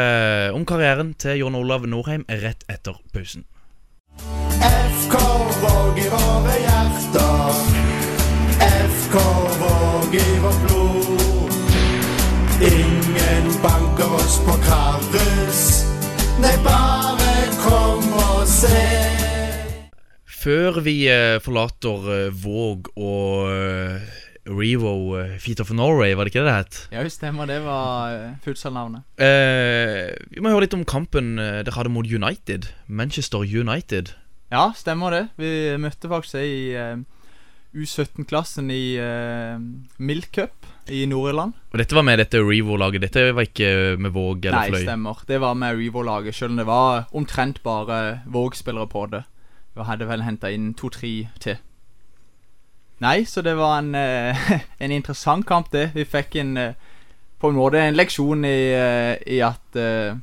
eh, 0.49 0.55
om 0.55 0.65
karrieren 0.65 1.15
til 1.19 1.39
Jon 1.39 1.55
Olav 1.55 1.87
Norheim 1.87 2.25
rett 2.29 2.63
etter 2.69 2.95
pausen. 3.13 3.45
FK 4.19 5.15
Våg 5.63 5.99
i 5.99 6.09
våre 6.09 6.59
hjerter. 6.63 7.88
FK 8.61 9.15
Våg 9.61 10.15
i 10.15 10.39
vårt 10.43 10.61
blod. 10.67 11.53
Ingen 12.63 13.45
banker 13.63 14.15
oss 14.15 14.39
på 14.47 14.55
Karus. 14.67 15.63
Nei, 16.43 16.55
bare 16.65 17.35
kom 17.63 18.13
og 18.19 18.47
se. 18.51 18.85
Før 20.39 20.81
vi 20.87 20.97
eh, 21.11 21.39
forlater 21.43 22.09
eh, 22.15 22.35
Våg 22.35 22.91
og 22.95 23.51
eh, 23.51 24.09
Revo 24.49 24.93
Feet 25.43 25.61
of 25.61 25.71
Norway, 25.75 26.15
var 26.17 26.25
det 26.25 26.33
ikke 26.33 26.45
det 26.45 26.49
det 26.49 26.57
het? 26.57 26.79
Ja, 26.95 27.03
stemmer. 27.13 27.47
Det 27.51 27.59
var 27.67 28.39
futsalnavnet. 28.45 29.05
Eh, 29.21 30.15
vi 30.31 30.43
må 30.43 30.55
høre 30.55 30.65
litt 30.67 30.79
om 30.79 30.87
kampen 30.89 31.37
dere 31.37 31.75
hadde 31.77 31.93
mot 31.93 32.07
United. 32.07 32.71
Manchester 32.87 33.45
United. 33.45 34.15
Ja, 34.51 34.71
stemmer 34.75 35.13
det. 35.13 35.23
Vi 35.37 35.53
møtte 35.79 36.09
faktisk 36.11 36.39
det 36.39 36.47
i 36.49 36.63
U17-klassen 37.75 38.71
i 38.73 38.99
uh, 39.01 39.59
Milk 40.01 40.31
Cup 40.33 40.67
i 40.89 41.05
Nord-Irland. 41.07 41.53
Og 41.73 41.81
dette 41.83 41.97
var 41.97 42.07
med 42.09 42.19
dette 42.23 42.41
Revo-laget. 42.41 43.05
Dette 43.05 43.27
var 43.37 43.45
ikke 43.45 43.97
med 44.01 44.15
Våg 44.15 44.47
eller 44.47 44.59
Nei, 44.59 44.73
Fløy. 44.73 44.85
stemmer. 44.87 45.25
Det 45.29 45.41
var 45.43 45.59
med 45.61 45.77
Revo-laget, 45.77 46.35
selv 46.35 46.55
om 46.55 46.63
det 46.63 46.69
var 46.69 47.09
omtrent 47.13 47.63
bare 47.63 48.21
Våg-spillere 48.27 48.89
på 48.89 49.07
det. 49.13 49.25
Vi 49.77 49.87
hadde 49.87 50.09
vel 50.09 50.25
henta 50.25 50.51
inn 50.51 50.73
to-tre 50.75 51.29
til. 51.45 51.61
Nei, 53.05 53.23
så 53.31 53.45
det 53.47 53.55
var 53.61 53.79
en, 53.83 53.93
uh, 53.95 54.55
en 54.85 54.95
interessant 54.95 55.47
kamp, 55.47 55.73
det. 55.73 55.91
Vi 55.95 56.09
fikk 56.09 56.41
en 56.41 56.57
uh, 56.57 56.89
på 57.39 57.49
en 57.49 57.59
måte 57.59 57.81
en 57.81 57.97
leksjon 57.97 58.45
i, 58.45 58.59
eh, 58.75 59.15
i 59.35 59.43
at 59.45 59.79
eh, 59.79 60.17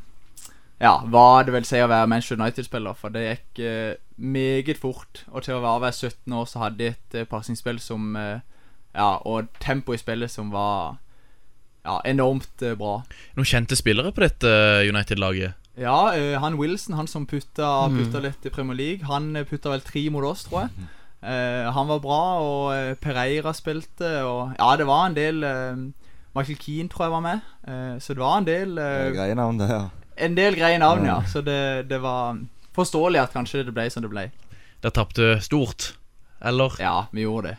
Ja, 0.75 0.97
hva 1.07 1.43
det 1.47 1.53
vil 1.55 1.67
si 1.67 1.79
å 1.79 1.87
være 1.87 2.09
Manchester 2.11 2.35
United-spiller. 2.41 2.97
For 2.99 3.13
det 3.13 3.23
gikk 3.23 3.61
eh, 3.63 3.93
meget 4.17 4.77
fort. 4.79 5.23
Og 5.31 5.43
til 5.45 5.57
å 5.57 5.63
være 5.63 5.91
17 5.91 6.33
år 6.33 6.45
så 6.49 6.61
hadde 6.63 6.79
de 6.79 6.91
et 6.93 7.17
uh, 7.19 7.25
pasningsspill 7.29 7.79
som 7.83 8.15
eh, 8.15 8.39
Ja, 8.95 9.17
og 9.27 9.49
tempo 9.59 9.91
i 9.91 9.99
spillet 9.99 10.31
som 10.31 10.53
var 10.53 10.95
ja, 11.83 11.99
enormt 12.07 12.63
eh, 12.63 12.77
bra. 12.79 13.01
Noen 13.35 13.49
kjente 13.49 13.75
spillere 13.75 14.13
på 14.15 14.23
dette 14.23 14.47
United-laget. 14.87 15.57
Ja, 15.75 16.13
han 16.39 16.55
Wilson, 16.55 16.95
han 16.95 17.09
som 17.11 17.25
putta, 17.27 17.89
putta 17.91 18.21
litt 18.23 18.45
i 18.47 18.51
Premier 18.53 18.77
League, 18.79 19.03
han 19.09 19.35
putta 19.49 19.73
vel 19.73 19.83
tre 19.83 20.05
mot 20.07 20.23
oss, 20.23 20.45
tror 20.47 20.63
jeg. 20.63 20.87
Eh, 21.19 21.67
han 21.75 21.89
var 21.91 21.99
bra, 21.99 22.21
og 22.39 22.95
Pereira 23.03 23.51
spilte, 23.53 24.23
og 24.23 24.55
Ja, 24.55 24.69
det 24.79 24.87
var 24.87 25.09
en 25.09 25.17
del 25.19 25.43
Michael 26.35 26.57
Keane 26.59 26.89
tror 26.91 27.05
jeg 27.05 27.11
var 27.11 27.23
med, 27.27 27.39
eh, 27.67 27.99
så 27.99 28.15
det 28.15 28.23
var 28.23 28.37
en 28.39 28.47
del 28.47 28.75
Greie 29.15 29.35
navn, 29.35 29.59
det. 29.59 29.69
ja 29.69 29.83
En 30.17 30.35
del 30.35 30.55
greie 30.55 30.79
navn, 30.79 31.05
ja. 31.05 31.19
Så 31.27 31.41
det, 31.43 31.89
det 31.89 31.99
var 31.99 32.37
forståelig 32.75 33.21
at 33.23 33.33
kanskje 33.33 33.63
det 33.65 33.73
ble 33.75 33.87
som 33.93 34.03
det 34.05 34.11
ble. 34.11 34.27
Dere 34.83 34.91
tapte 34.93 35.29
stort, 35.41 35.93
eller? 36.45 36.75
Ja, 36.79 37.07
vi 37.15 37.23
gjorde 37.25 37.55
det. 37.55 37.57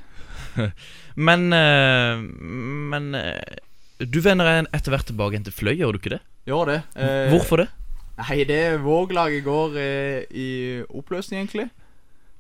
Men 1.27 1.49
eh, 1.53 2.17
Men 2.21 3.15
eh, 3.15 3.57
du 4.01 4.21
vender 4.21 4.47
en- 4.61 4.69
etter 4.77 4.93
hvert 4.93 5.09
tilbake 5.09 5.41
til 5.45 5.53
Fløy, 5.57 5.75
gjør 5.81 5.97
du 5.97 5.99
ikke 6.03 6.15
det? 6.17 6.21
Gjør 6.47 6.67
det. 6.75 6.79
Eh, 7.01 7.31
Hvorfor 7.33 7.63
det? 7.65 7.69
Nei, 8.17 8.45
det 8.49 8.61
Våg-laget 8.85 9.43
går 9.45 9.75
eh, 9.81 10.23
i 10.33 10.49
oppløsning, 10.89 11.43
egentlig. 11.45 11.67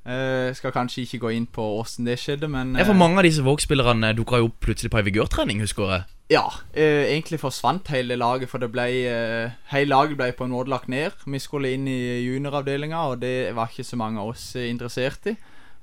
Eh, 0.06 0.52
skal 0.54 0.72
kanskje 0.72 1.02
ikke 1.02 1.18
gå 1.24 1.32
inn 1.34 1.46
på 1.50 1.64
åssen 1.80 2.06
det 2.06 2.14
skjedde, 2.22 2.46
men 2.48 2.76
Ja, 2.78 2.84
for 2.86 2.94
eh, 2.94 3.00
Mange 3.00 3.18
av 3.18 3.26
disse 3.26 3.42
Våg-spillerne 3.44 4.12
dukka 4.16 4.38
jo 4.40 4.48
opp 4.52 4.60
plutselig 4.62 4.92
på 4.92 5.00
ei 5.00 5.08
vigørtrening, 5.08 5.60
husker 5.64 5.90
jeg. 5.96 6.04
Ja, 6.30 6.42
eh, 6.74 7.04
egentlig 7.12 7.38
forsvant 7.38 7.86
hele 7.94 8.16
laget, 8.18 8.48
for 8.50 8.58
det 8.58 8.72
ble 8.74 8.86
eh, 9.06 9.50
Hele 9.70 9.92
laget 9.92 10.16
ble 10.18 10.32
på 10.34 10.44
en 10.48 10.50
måte 10.56 10.72
lagt 10.72 10.88
ned. 10.90 11.14
Vi 11.26 11.38
skulle 11.38 11.70
inn 11.76 11.86
i 11.86 12.24
junioravdelinga, 12.26 12.98
og 13.12 13.20
det 13.22 13.54
var 13.54 13.70
ikke 13.70 13.86
så 13.86 13.96
mange 14.00 14.18
av 14.20 14.32
oss 14.34 14.56
eh, 14.58 14.66
interessert 14.70 15.28
i. 15.30 15.36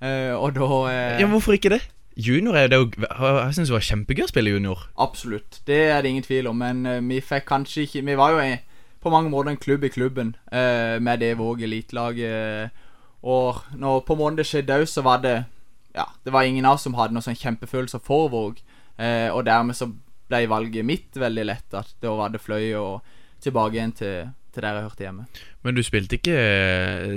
Eh, 0.04 0.34
og 0.36 0.52
da 0.58 0.68
eh, 0.92 1.22
Ja, 1.22 1.30
Hvorfor 1.32 1.56
ikke 1.56 1.72
det? 1.78 1.82
Junior 2.18 2.54
er 2.60 2.68
det 2.68 2.78
er 2.78 2.84
jo 2.84 2.92
Jeg 3.48 3.56
syns 3.56 3.72
det 3.72 3.74
var 3.74 3.88
kjempegøy 3.88 4.26
å 4.28 4.30
spille 4.34 4.52
junior. 4.52 4.84
Absolutt, 5.00 5.62
det 5.66 5.80
er 5.90 6.02
det 6.04 6.12
ingen 6.12 6.28
tvil 6.28 6.52
om. 6.52 6.60
Men 6.60 6.86
eh, 6.86 7.00
vi 7.08 7.22
fikk 7.24 7.48
kanskje 7.48 7.88
ikke 7.88 8.04
Vi 8.12 8.20
var 8.20 8.36
jo 8.36 8.44
en, 8.44 8.60
på 9.02 9.10
mange 9.16 9.32
måter 9.32 9.54
en 9.56 9.58
klubb 9.64 9.88
i 9.88 9.94
klubben 9.96 10.36
eh, 10.52 11.00
med 11.00 11.24
det 11.24 11.38
Våg 11.40 11.64
elitelaget. 11.64 12.70
og 13.24 13.64
når 13.80 14.00
på 14.04 14.16
måneden 14.16 14.38
det 14.44 14.46
skjedde 14.52 14.82
òg, 14.84 14.88
så 14.92 15.02
var 15.02 15.24
det 15.24 15.46
Ja, 15.96 16.04
det 16.26 16.34
var 16.34 16.44
ingen 16.44 16.66
av 16.66 16.76
oss 16.76 16.84
som 16.84 16.94
hadde 17.00 17.14
noen 17.14 17.24
sånn 17.24 17.40
kjempefølelser 17.40 18.00
for 18.04 18.28
Våg. 18.28 18.60
Eh, 19.00 19.30
og 19.32 19.46
dermed 19.46 19.76
så 19.76 19.88
ble 20.32 20.46
valget 20.52 20.88
mitt 20.88 21.20
veldig 21.20 21.46
lett. 21.46 21.68
At 21.78 21.94
da 22.04 22.14
var 22.18 22.34
det 22.34 22.42
Fløy 22.44 22.72
og 22.80 23.14
tilbake 23.44 23.78
igjen 23.78 23.94
til, 23.98 24.32
til 24.56 24.66
der 24.66 24.80
jeg 24.80 24.88
hørte 24.88 25.06
hjemme. 25.06 25.28
Men 25.64 25.76
du 25.76 25.84
spilte 25.84 26.18
ikke 26.18 26.38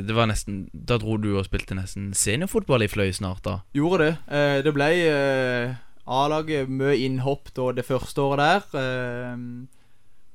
Det 0.07 0.15
var 0.15 0.29
nesten 0.31 0.67
Da 0.73 0.99
dro 1.03 1.17
du 1.19 1.33
og 1.37 1.47
spilte 1.47 1.75
nesten 1.79 2.13
seniorfotball 2.15 2.87
i 2.87 2.91
Fløy 2.91 3.13
snart, 3.15 3.45
da. 3.47 3.61
Gjorde 3.77 4.05
det. 4.05 4.13
Eh, 4.31 4.59
det 4.67 4.75
ble 4.75 4.91
eh, 5.07 5.77
A-laget 6.07 6.71
mye 6.71 6.99
innhopp 7.03 7.51
da 7.57 7.73
det 7.75 7.87
første 7.87 8.23
året 8.23 8.43
der. 8.73 8.83
Eh, 8.83 9.41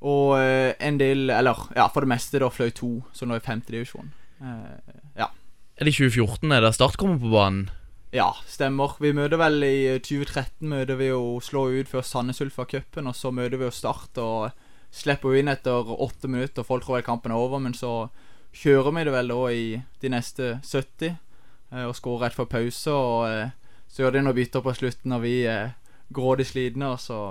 og 0.01 0.33
eh, 0.39 0.73
en 0.81 0.97
del 0.97 1.29
Eller 1.29 1.59
ja, 1.77 1.85
for 1.93 2.03
det 2.03 2.09
meste 2.09 2.41
da 2.41 2.49
fløy 2.49 2.71
to, 2.73 2.95
så 3.13 3.27
nå 3.29 3.37
i 3.37 3.43
femte 3.43 3.73
divisjon. 3.73 4.09
Eh, 4.41 4.97
ja. 5.19 5.29
Er 5.77 5.87
det 5.87 5.93
2014 5.95 6.51
er 6.51 6.65
det 6.65 6.73
Start 6.75 6.97
kommer 6.99 7.21
på 7.21 7.31
banen? 7.31 7.69
Ja, 8.11 8.27
stemmer. 8.47 8.97
Vi 8.99 9.13
møter 9.15 9.39
vel 9.39 9.63
i 9.63 9.77
2013 10.03 10.67
møter 10.67 10.99
vi 10.99 11.07
jo 11.11 11.39
slå 11.43 11.69
ut 11.71 11.91
før 11.91 12.03
Sandnes 12.03 12.41
Ulf 12.43 12.59
cupen, 12.67 13.07
og 13.07 13.15
så 13.15 13.31
møter 13.31 13.59
vi 13.59 13.69
jo 13.69 13.73
Start 13.75 14.19
og 14.19 14.51
slipper 14.91 15.37
inn 15.39 15.51
etter 15.51 15.87
åtte 15.95 16.27
minutter. 16.27 16.67
Folk 16.67 16.83
tror 16.83 16.99
vel 16.99 17.07
kampen 17.07 17.31
er 17.31 17.39
over, 17.39 17.61
men 17.63 17.73
så 17.77 18.09
kjører 18.51 18.91
vi 18.91 19.05
det 19.07 19.15
vel 19.15 19.31
da 19.31 19.41
i 19.55 19.65
de 20.03 20.11
neste 20.11 20.51
70 20.59 21.07
eh, 21.07 21.85
og 21.85 21.95
skårer 21.95 22.27
rett 22.27 22.37
før 22.37 22.51
pause. 22.51 22.91
Og 22.91 23.29
eh, 23.29 23.55
så 23.87 24.03
gjør 24.03 24.17
de 24.17 24.25
noen 24.25 24.37
bytter 24.37 24.65
på 24.65 24.75
slutten 24.75 25.15
når 25.15 25.23
vi 25.23 25.35
er 25.47 25.73
grådig 26.11 26.49
slitne, 26.51 26.91
og 26.91 26.99
så 26.99 27.21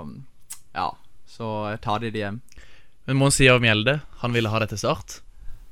ja, 0.73 0.89
så 1.29 1.51
eh, 1.69 1.81
tar 1.81 2.01
de 2.01 2.09
det 2.13 2.25
hjem. 2.25 2.41
Men 3.05 3.21
Mons 3.21 3.37
Sier 3.37 3.61
Mjelde, 3.61 3.99
han 4.21 4.33
ville 4.33 4.49
ha 4.49 4.61
det 4.61 4.71
til 4.73 4.81
Start. 4.81 5.21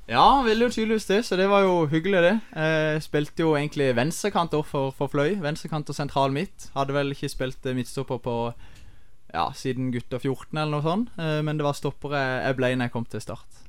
Ja, 0.09 0.41
ville 0.41 0.65
jo 0.65 0.73
tydeligvis 0.73 1.05
det, 1.05 1.19
så 1.27 1.37
det 1.37 1.45
var 1.51 1.61
jo 1.61 1.83
hyggelig, 1.85 2.21
det. 2.25 2.35
Eh, 2.57 2.97
spilte 3.03 3.43
jo 3.45 3.53
egentlig 3.53 3.91
venstrekant 3.93 4.55
for, 4.65 4.89
for 4.97 5.11
Fløy. 5.11 5.35
Venstrekant 5.43 5.89
og 5.91 5.97
sentral 5.97 6.33
midt. 6.33 6.71
Hadde 6.73 6.95
vel 6.95 7.13
ikke 7.13 7.29
spilt 7.29 7.67
eh, 7.69 7.77
midtstopper 7.77 8.17
på 8.25 8.35
ja, 8.49 9.45
siden 9.53 9.91
gutter 9.93 10.17
14 10.17 10.57
eller 10.57 10.73
noe 10.73 10.85
sånt. 10.85 11.13
Eh, 11.21 11.43
men 11.45 11.61
det 11.61 11.67
var 11.67 11.77
stopper 11.77 12.17
jeg, 12.17 12.41
jeg 12.47 12.57
ble 12.57 12.71
når 12.73 12.89
jeg 12.89 12.95
kom 12.95 13.05
til 13.05 13.21
start. 13.21 13.61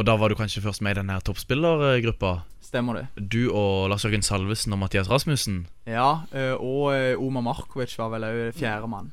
Og 0.00 0.08
da 0.08 0.16
var 0.16 0.32
du 0.32 0.38
kanskje 0.40 0.64
først 0.64 0.80
med 0.80 0.96
i 0.96 1.00
den 1.02 1.12
her 1.12 1.20
toppspillergruppa. 1.28 2.32
Stemmer 2.64 3.02
det. 3.02 3.04
Du 3.20 3.52
og 3.52 3.90
Lars 3.92 4.08
Jørgen 4.08 4.24
Salvesen 4.24 4.72
og 4.72 4.80
Mathias 4.80 5.12
Rasmussen. 5.12 5.66
Ja, 5.84 6.24
og 6.56 7.20
Omar 7.22 7.44
Markovic 7.46 7.94
var 8.00 8.10
vel 8.16 8.26
òg 8.26 8.40
fjerdemann. 8.56 9.12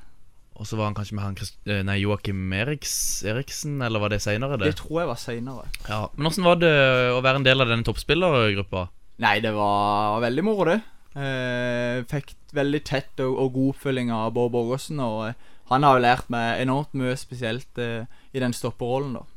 Og 0.54 0.68
så 0.70 0.78
var 0.78 0.90
han 0.90 0.96
kanskje 0.98 1.18
med 1.18 1.26
han 1.26 1.38
eh, 1.66 1.82
Nei, 1.86 1.98
Joakim 2.04 2.52
Eriks, 2.54 2.96
Eriksen, 3.26 3.80
eller 3.82 4.04
var 4.04 4.14
det 4.14 4.22
seinere, 4.22 4.60
det? 4.62 4.74
Det 4.74 4.82
tror 4.84 5.02
jeg 5.02 5.10
var 5.10 5.22
seinere. 5.22 5.66
Ja, 5.88 6.04
Men 6.16 6.30
åssen 6.30 6.46
var 6.46 6.60
det 6.62 6.74
å 7.14 7.22
være 7.26 7.42
en 7.42 7.48
del 7.48 7.64
av 7.64 7.72
denne 7.72 7.86
toppspillergruppa? 7.88 8.88
Nei, 9.24 9.38
det 9.42 9.54
var 9.56 10.22
veldig 10.22 10.46
moro, 10.46 10.68
det. 10.70 10.80
Eh, 11.14 12.04
fikk 12.10 12.36
veldig 12.58 12.82
tett 12.86 13.22
og, 13.26 13.36
og 13.38 13.52
god 13.58 13.74
oppfølging 13.74 14.14
av 14.14 14.32
Bård 14.38 14.54
Borgersen, 14.54 15.02
og 15.02 15.28
eh, 15.32 15.52
han 15.72 15.86
har 15.86 15.98
jo 15.98 16.06
lært 16.06 16.32
meg 16.34 16.62
enormt 16.62 16.94
mye, 16.98 17.16
spesielt 17.18 17.82
eh, 17.82 18.06
i 18.34 18.42
den 18.44 18.54
stopperrollen, 18.54 19.18
da. 19.18 19.28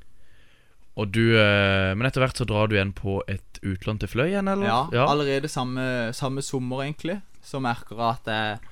Og 0.97 1.11
du 1.13 1.37
eh, 1.37 1.93
Men 1.93 2.09
etter 2.09 2.23
hvert 2.25 2.39
så 2.41 2.47
drar 2.49 2.69
du 2.69 2.77
igjen 2.77 2.95
på 2.97 3.19
et 3.29 3.61
utlån 3.61 4.01
til 4.01 4.09
Fløy 4.09 4.31
igjen, 4.31 4.49
eller? 4.49 4.89
Ja, 4.93 5.05
allerede 5.05 5.49
samme, 5.53 6.13
samme 6.17 6.45
sommer, 6.45 6.87
egentlig. 6.87 7.21
Så 7.45 7.61
merker 7.63 7.97
jeg 7.97 8.09
at 8.09 8.33
er 8.33 8.65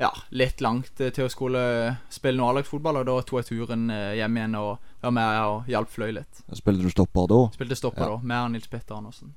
ja, 0.00 0.10
litt 0.30 0.60
langt 0.64 1.00
eh, 1.00 1.10
til 1.14 1.26
å 1.26 1.30
skulle 1.30 1.62
spille 2.10 2.38
noe 2.40 2.50
A-lagsfotball, 2.52 2.96
og 3.02 3.06
da 3.06 3.18
tok 3.22 3.42
jeg 3.42 3.50
turen 3.52 3.90
eh, 3.92 4.14
hjem 4.18 4.36
igjen 4.40 4.56
og 4.58 4.78
var 5.02 5.10
med 5.14 5.42
og 5.46 5.68
hjalp 5.70 5.90
Fløy 5.92 6.12
litt. 6.16 6.42
Spilte 6.54 6.82
du 6.82 6.90
stopper 6.90 7.28
da? 7.30 7.40
Spilte 7.54 7.76
stopper 7.78 8.02
Ja. 8.06 8.08
da, 8.16 8.18
med 8.32 8.52
Nils 8.56 8.68
Petter 8.72 8.96
Andersen. 8.98 9.34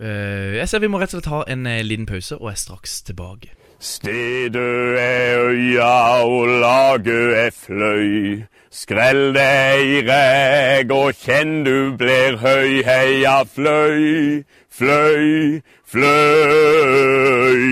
Eh, 0.00 0.56
jeg 0.56 0.68
ser 0.68 0.80
vi 0.80 0.88
må 0.88 1.00
rett 1.00 1.12
og 1.12 1.20
slett 1.20 1.32
ha 1.32 1.42
en 1.52 1.66
eh, 1.68 1.82
liten 1.84 2.06
pause, 2.08 2.38
og 2.40 2.50
er 2.52 2.60
straks 2.60 3.02
tilbake. 3.04 3.50
Stedet 3.80 5.00
er 5.00 5.48
øya 5.48 6.22
og 6.22 6.48
laget 6.48 7.38
er 7.46 7.50
fløy. 7.50 8.42
Skrell 8.70 9.32
deg 9.32 9.80
i 9.88 10.02
reg 10.04 10.92
og 10.92 11.16
kjenn 11.16 11.64
du 11.64 11.96
blir 11.96 12.36
høy, 12.42 12.84
heia 12.84 13.40
fløy, 13.48 14.44
fløy, 14.68 15.62
fløy. 15.88 17.64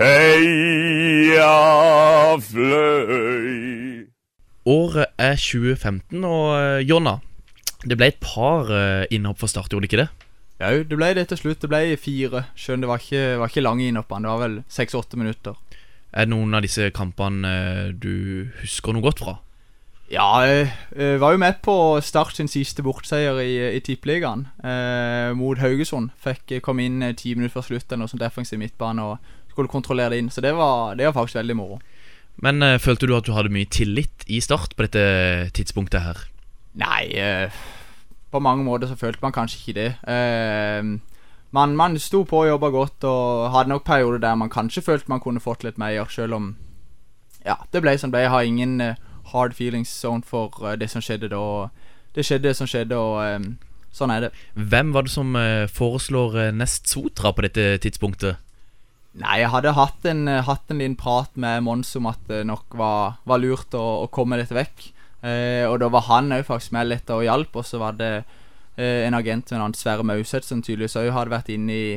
Heia 0.00 1.52
fløy. 2.40 4.08
Året 4.64 5.06
er 5.20 5.36
2015, 5.36 6.24
og 6.24 6.56
eh, 6.56 6.80
Jonna, 6.88 7.18
det 7.84 8.00
ble 8.00 8.08
et 8.08 8.24
par 8.24 8.72
eh, 8.72 9.04
innhopp 9.12 9.44
for 9.44 9.52
Start, 9.52 9.68
gjorde 9.68 9.84
det 9.84 9.92
ikke 9.92 10.06
det? 10.06 10.08
Ja, 10.62 10.70
det 10.70 10.96
ble 10.96 11.10
det 11.18 11.28
til 11.30 11.40
slutt. 11.40 11.62
Det 11.64 11.70
ble 11.70 11.96
fire. 12.00 12.44
Skjønn, 12.58 12.84
det 12.84 12.90
var 12.90 13.02
ikke, 13.02 13.24
var 13.42 13.50
ikke 13.50 13.64
lang 13.64 13.82
innhoppene. 13.82 14.26
Det 14.26 14.34
var 14.34 14.44
vel 14.44 14.60
seks-åtte 14.70 15.18
minutter. 15.18 15.58
Er 16.14 16.28
det 16.28 16.30
noen 16.30 16.54
av 16.54 16.62
disse 16.62 16.92
kampene 16.94 17.50
eh, 17.50 17.88
du 17.90 18.46
husker 18.60 18.94
noe 18.94 19.02
godt 19.02 19.24
fra? 19.24 19.38
Ja, 20.12 20.28
jeg 20.44 20.68
eh, 20.94 21.16
var 21.18 21.34
jo 21.34 21.40
med 21.40 21.58
på 21.64 21.74
Start 22.04 22.36
sin 22.36 22.50
siste 22.50 22.84
bortseier 22.86 23.40
i, 23.42 23.54
i 23.74 23.80
Tippeligaen 23.82 24.44
eh, 24.62 25.32
mot 25.34 25.58
Haugesund. 25.58 26.12
Fikk 26.22 26.54
eh, 26.54 26.62
komme 26.62 26.84
inn 26.86 27.02
eh, 27.02 27.16
ti 27.18 27.32
minutter 27.34 27.56
før 27.56 27.66
slutt 27.72 27.88
eller 27.88 28.04
noe 28.04 28.12
sånt 28.12 28.22
defensiv 28.22 28.60
midtbane 28.60 29.02
og 29.02 29.32
skulle 29.50 29.72
kontrollere 29.72 30.14
det 30.14 30.22
inn. 30.22 30.30
Så 30.30 30.44
det 30.44 30.52
var, 30.54 30.94
det 30.98 31.08
var 31.08 31.16
faktisk 31.16 31.40
veldig 31.40 31.58
moro. 31.58 31.80
Men 32.44 32.62
eh, 32.62 32.78
følte 32.82 33.08
du 33.10 33.16
at 33.16 33.26
du 33.26 33.32
hadde 33.34 33.52
mye 33.54 33.70
tillit 33.70 34.28
i 34.30 34.38
Start 34.44 34.76
på 34.76 34.86
dette 34.86 35.50
tidspunktet 35.56 36.04
her? 36.04 36.22
Nei, 36.78 37.02
eh, 37.18 37.64
på 38.34 38.42
mange 38.42 38.66
måter 38.66 38.90
så 38.90 38.98
følte 38.98 39.22
man 39.22 39.34
kanskje 39.34 39.60
ikke 39.60 39.78
det. 39.78 39.90
Eh, 40.10 40.82
man, 41.54 41.76
man 41.78 41.98
sto 42.02 42.24
på 42.26 42.42
og 42.42 42.48
jobba 42.50 42.70
godt 42.74 43.06
og 43.06 43.50
hadde 43.54 43.70
nok 43.70 43.84
perioder 43.86 44.18
der 44.24 44.34
man 44.34 44.50
kanskje 44.50 44.82
følte 44.82 45.12
man 45.12 45.22
kunne 45.22 45.42
fått 45.42 45.62
litt 45.64 45.78
mer, 45.78 46.06
selv 46.10 46.40
om 46.40 46.54
Ja, 47.44 47.58
det 47.72 47.82
ble 47.84 47.92
som 48.00 48.08
det 48.10 48.16
ble. 48.16 48.24
Jeg 48.24 48.32
har 48.32 48.48
ingen 48.48 48.80
eh, 48.80 48.96
hard 49.30 49.52
feelings 49.54 49.92
zone 49.92 50.24
for 50.26 50.50
eh, 50.64 50.78
det 50.80 50.88
som 50.90 51.04
skjedde 51.04 51.28
da. 51.28 51.68
Det 52.14 52.24
skjedde 52.24 52.48
det 52.48 52.56
som 52.56 52.70
skjedde, 52.70 52.96
og 52.96 53.20
eh, 53.20 53.44
sånn 53.92 54.14
er 54.14 54.26
det. 54.26 54.32
Hvem 54.54 54.94
var 54.94 55.04
det 55.04 55.12
som 55.12 55.36
eh, 55.36 55.66
foreslår 55.68 56.56
Nest 56.56 56.88
Sotra 56.88 57.34
på 57.36 57.44
dette 57.44 57.76
tidspunktet? 57.84 58.40
Nei, 59.20 59.42
jeg 59.44 59.52
hadde 59.52 59.76
hatt 59.76 60.08
en, 60.10 60.26
hatt 60.26 60.72
en 60.72 60.80
liten 60.80 60.96
prat 60.98 61.36
med 61.38 61.62
Mons 61.62 61.92
om 62.00 62.08
at 62.10 62.24
det 62.26 62.40
nok 62.48 62.74
var, 62.80 63.20
var 63.28 63.38
lurt 63.38 63.76
å, 63.78 63.84
å 64.02 64.10
komme 64.10 64.40
dette 64.40 64.56
vekk. 64.56 64.88
Eh, 65.24 65.64
og 65.64 65.78
da 65.80 65.88
var 65.92 66.04
han 66.10 66.32
òg 66.36 66.44
faktisk 66.48 66.74
med 66.76 66.90
litt 66.90 67.10
og 67.12 67.24
hjalp, 67.24 67.54
og 67.56 67.64
så 67.64 67.80
var 67.80 67.96
det 67.96 68.12
eh, 68.76 69.04
en 69.06 69.16
agent 69.16 69.50
med 69.52 69.62
navn 69.62 69.76
Sverre 69.78 70.04
Mauseth 70.04 70.48
som 70.48 70.60
tydeligvis 70.62 70.98
òg 71.00 71.12
hadde 71.16 71.32
vært 71.32 71.52
inne 71.54 71.72
i, 71.76 71.92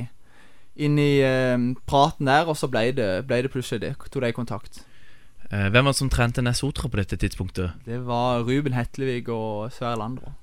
inn 0.88 0.96
i 1.02 1.12
eh, 1.26 1.58
praten 1.90 2.30
der, 2.30 2.48
og 2.48 2.56
så 2.60 2.70
ble 2.72 2.90
det, 2.96 3.10
ble 3.28 3.42
det 3.44 3.52
plutselig 3.52 3.84
det. 3.84 3.94
Tok 4.08 4.24
de 4.24 4.34
kontakt. 4.36 4.84
Eh, 5.52 5.68
hvem 5.72 5.86
var 5.86 5.94
det 5.94 6.00
som 6.00 6.12
trente 6.12 6.44
Nesotra 6.44 6.88
Sotra 6.88 6.92
på 6.92 7.00
dette 7.00 7.20
tidspunktet? 7.20 7.76
Det 7.88 8.02
var 8.08 8.44
Ruben 8.48 8.76
Hetlevig 8.76 9.28
og 9.32 9.72
Sverre 9.76 10.00
Landro. 10.00 10.34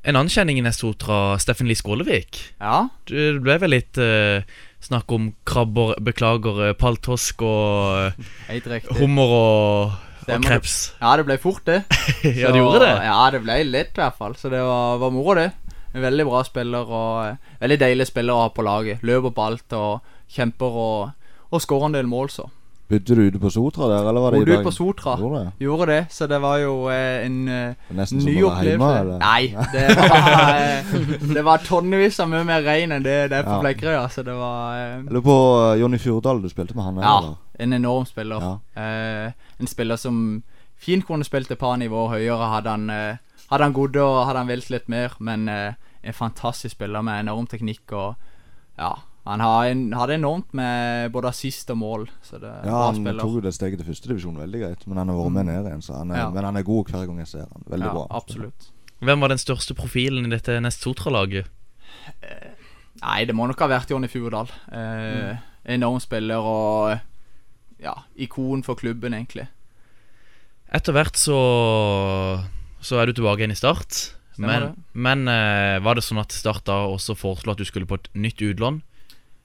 En 0.00 0.16
annen 0.16 0.32
kjenning 0.32 0.58
i 0.58 0.64
Nesotra, 0.64 1.36
Sotra, 1.36 1.38
Steffen 1.42 1.68
Lie 1.68 1.76
Skålevik. 1.76 2.38
Ja, 2.58 2.88
Du 3.04 3.40
ble 3.44 3.58
vel 3.60 3.74
litt 3.74 3.98
eh, 4.00 4.46
snakk 4.84 5.12
om 5.12 5.30
krabber, 5.48 5.94
beklager, 6.04 6.60
eh, 6.68 6.76
paltosk 6.78 7.42
og 7.46 8.12
eh, 8.50 8.92
hummer 8.98 9.34
og, 9.36 9.96
og 10.26 10.44
kreps. 10.44 10.76
Ja, 11.00 11.14
det 11.20 11.26
ble 11.28 11.38
fort, 11.42 11.64
det. 11.68 11.82
ja, 12.24 12.52
det 12.52 12.60
gjorde 12.62 12.84
det. 12.84 12.94
Ja, 13.06 13.20
det 13.32 13.42
ble 13.44 13.58
litt, 13.68 13.92
i 13.94 14.02
hvert 14.02 14.18
fall. 14.18 14.36
Så 14.40 14.52
det 14.52 14.62
var, 14.64 15.00
var 15.02 15.12
moro, 15.14 15.36
det. 15.38 15.50
En 15.90 16.04
veldig 16.04 16.26
bra 16.28 16.44
spiller 16.46 16.86
og 16.86 17.12
eh, 17.26 17.52
veldig 17.60 17.80
deilig 17.82 18.08
spiller 18.10 18.36
å 18.36 18.46
ha 18.46 18.54
på 18.54 18.64
laget. 18.66 19.04
Løper 19.06 19.34
på 19.34 19.46
alt 19.48 19.76
og 19.76 20.16
kjemper 20.30 20.80
og, 20.86 21.30
og 21.50 21.62
skårer 21.62 21.90
en 21.90 21.98
del 21.98 22.10
mål, 22.10 22.32
så. 22.32 22.48
Bodde 22.90 23.14
du 23.14 23.20
ute 23.22 23.38
på 23.38 23.50
Sotra 23.54 23.86
der, 23.86 24.08
eller 24.10 24.20
var 24.24 24.30
det 24.34 24.38
i 24.38 24.40
Bodde 24.40 24.52
dag? 24.56 24.60
ute 24.60 24.66
på 24.66 24.72
Sotra. 24.74 25.12
Gjorde 25.20 25.40
det? 25.44 25.52
Gjorde 25.62 25.86
det, 25.92 25.98
så 26.10 26.26
det 26.26 26.40
var 26.42 26.56
jo 26.58 26.72
eh, 26.90 27.26
en 27.26 27.36
eh, 27.48 27.74
Nesten 27.94 28.18
ny 28.26 28.34
opplevelse. 28.48 29.18
Nei, 29.22 29.54
det 29.72 29.84
var, 30.10 30.50
eh, 30.58 30.94
det 31.34 31.44
var 31.46 31.62
tonnevis 31.66 32.18
av 32.20 32.28
mye 32.32 32.42
mer 32.48 32.64
regn 32.66 32.96
enn 32.96 33.04
det 33.06 33.18
det 33.30 33.38
er 33.38 33.46
på 33.46 33.54
Ja. 33.54 33.60
Flekkerøya, 33.62 34.08
så 34.10 34.24
det 34.26 34.34
var 34.34 34.74
eh, 34.80 34.96
Eller 35.06 35.22
på 35.22 35.36
uh, 35.36 35.76
Jonny 35.80 35.98
Fjordal, 36.02 36.42
du 36.42 36.48
spilte 36.50 36.74
med 36.74 36.84
han? 36.88 36.98
Ja, 37.04 37.18
eller? 37.18 37.36
en 37.60 37.72
enorm 37.76 38.06
spiller. 38.10 38.40
Ja. 38.42 38.82
Eh, 38.82 39.32
en 39.60 39.66
spiller 39.70 39.96
som 40.00 40.42
fint 40.80 41.04
kunne 41.06 41.24
spilt 41.28 41.50
et 41.52 41.58
par 41.60 41.76
nivåer 41.76 42.16
høyere, 42.16 42.46
hadde 42.56 42.70
han, 42.74 42.90
eh, 42.90 43.16
hadde 43.50 43.66
han 43.68 43.74
gått 43.76 43.96
og 44.00 44.24
hadde 44.26 44.38
han 44.42 44.48
velt 44.48 44.70
litt 44.72 44.88
mer. 44.88 45.14
Men 45.20 45.46
eh, 45.48 45.74
en 46.02 46.16
fantastisk 46.16 46.72
spiller 46.78 47.02
med 47.04 47.20
enorm 47.26 47.46
teknikk 47.46 47.92
og 47.92 48.14
ja. 48.80 48.94
Han 49.28 49.40
har 49.44 49.66
en, 49.68 49.82
hadde 49.92 50.14
enormt 50.16 50.54
med 50.56 51.12
både 51.12 51.28
assist 51.28 51.68
og 51.70 51.76
mål. 51.76 52.06
Så 52.24 52.38
det 52.40 52.50
Ja, 52.64 52.86
han 52.88 53.04
tok 53.04 53.34
jo 53.36 53.40
det 53.44 53.52
steget 53.54 53.78
til 53.82 53.86
førstedivisjon 53.90 54.38
veldig 54.40 54.60
greit, 54.62 54.86
men 54.88 54.96
han 55.02 55.08
har 55.12 55.18
vært 55.20 55.34
med 55.36 55.46
ned 55.50 55.68
igjen. 55.68 55.82
Så 55.84 55.94
han 55.98 56.10
er, 56.10 56.22
Ja. 56.24 56.30
Men 56.30 56.44
han 56.48 56.56
er 56.56 56.62
god 56.66 56.88
hver 56.88 57.06
gang 57.06 57.18
jeg 57.18 57.28
ser 57.28 57.46
han. 57.50 57.64
Veldig 57.68 57.86
ja, 57.86 57.92
bra. 57.92 58.06
Absolutt. 58.10 58.70
Hvem 59.00 59.20
var 59.20 59.28
den 59.32 59.38
største 59.40 59.74
profilen 59.76 60.26
i 60.26 60.32
dette 60.32 60.56
Nest 60.60 60.82
Sotra-laget? 60.84 61.46
Nei, 63.00 63.24
det 63.24 63.34
må 63.36 63.46
nok 63.48 63.60
ha 63.60 63.68
vært 63.70 63.92
Jonny 63.92 64.08
Furdal. 64.12 64.50
Eh, 64.72 65.36
Enorm 65.72 66.00
spiller 66.00 66.40
og 66.40 66.98
ja, 67.80 67.94
ikon 68.16 68.64
for 68.64 68.76
klubben, 68.80 69.14
egentlig. 69.16 69.46
Etter 70.72 70.94
hvert 70.94 71.16
så 71.18 71.36
Så 72.80 72.96
er 73.00 73.06
du 73.06 73.12
tilbake 73.12 73.42
igjen 73.42 73.52
i 73.52 73.58
Start. 73.58 73.92
Stemmer 74.32 74.46
Men, 74.48 74.62
det. 74.62 74.84
men 74.94 75.28
eh, 75.28 75.78
var 75.84 75.94
det 75.98 76.04
sånn 76.06 76.20
at 76.22 76.32
Start 76.32 76.64
da 76.64 76.86
også 76.88 77.16
foreslo 77.18 77.52
at 77.52 77.58
du 77.60 77.64
skulle 77.68 77.88
på 77.88 77.98
et 78.00 78.08
nytt 78.14 78.40
utlån? 78.40 78.80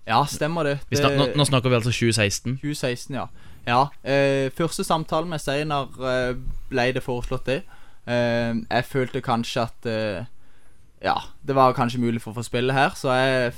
Ja, 0.06 0.22
stemmer 0.30 0.64
det. 0.64 0.80
det... 0.90 1.00
snak, 1.00 1.16
nå, 1.18 1.28
nå 1.36 1.46
snakker 1.50 1.72
vi 1.72 1.78
altså 1.80 1.94
2016. 1.94 2.60
2016, 2.62 3.16
ja. 3.18 3.26
Ja, 3.66 3.88
eh, 4.06 4.52
Første 4.54 4.84
samtale 4.86 5.26
med 5.26 5.42
Steinar 5.42 5.90
eh, 5.98 6.36
ble 6.70 6.92
det 6.94 7.02
foreslått 7.04 7.48
det. 7.50 7.64
Eh, 8.06 8.54
jeg 8.54 8.86
følte 8.86 9.24
kanskje 9.26 9.64
at 9.66 9.88
eh, 9.90 10.26
Ja, 11.02 11.16
det 11.42 11.56
var 11.58 11.74
kanskje 11.74 12.02
mulig 12.02 12.22
for 12.22 12.34
å 12.34 12.40
få 12.40 12.46
spille 12.46 12.74
her, 12.74 12.94
så 12.98 13.14
jeg 13.18 13.56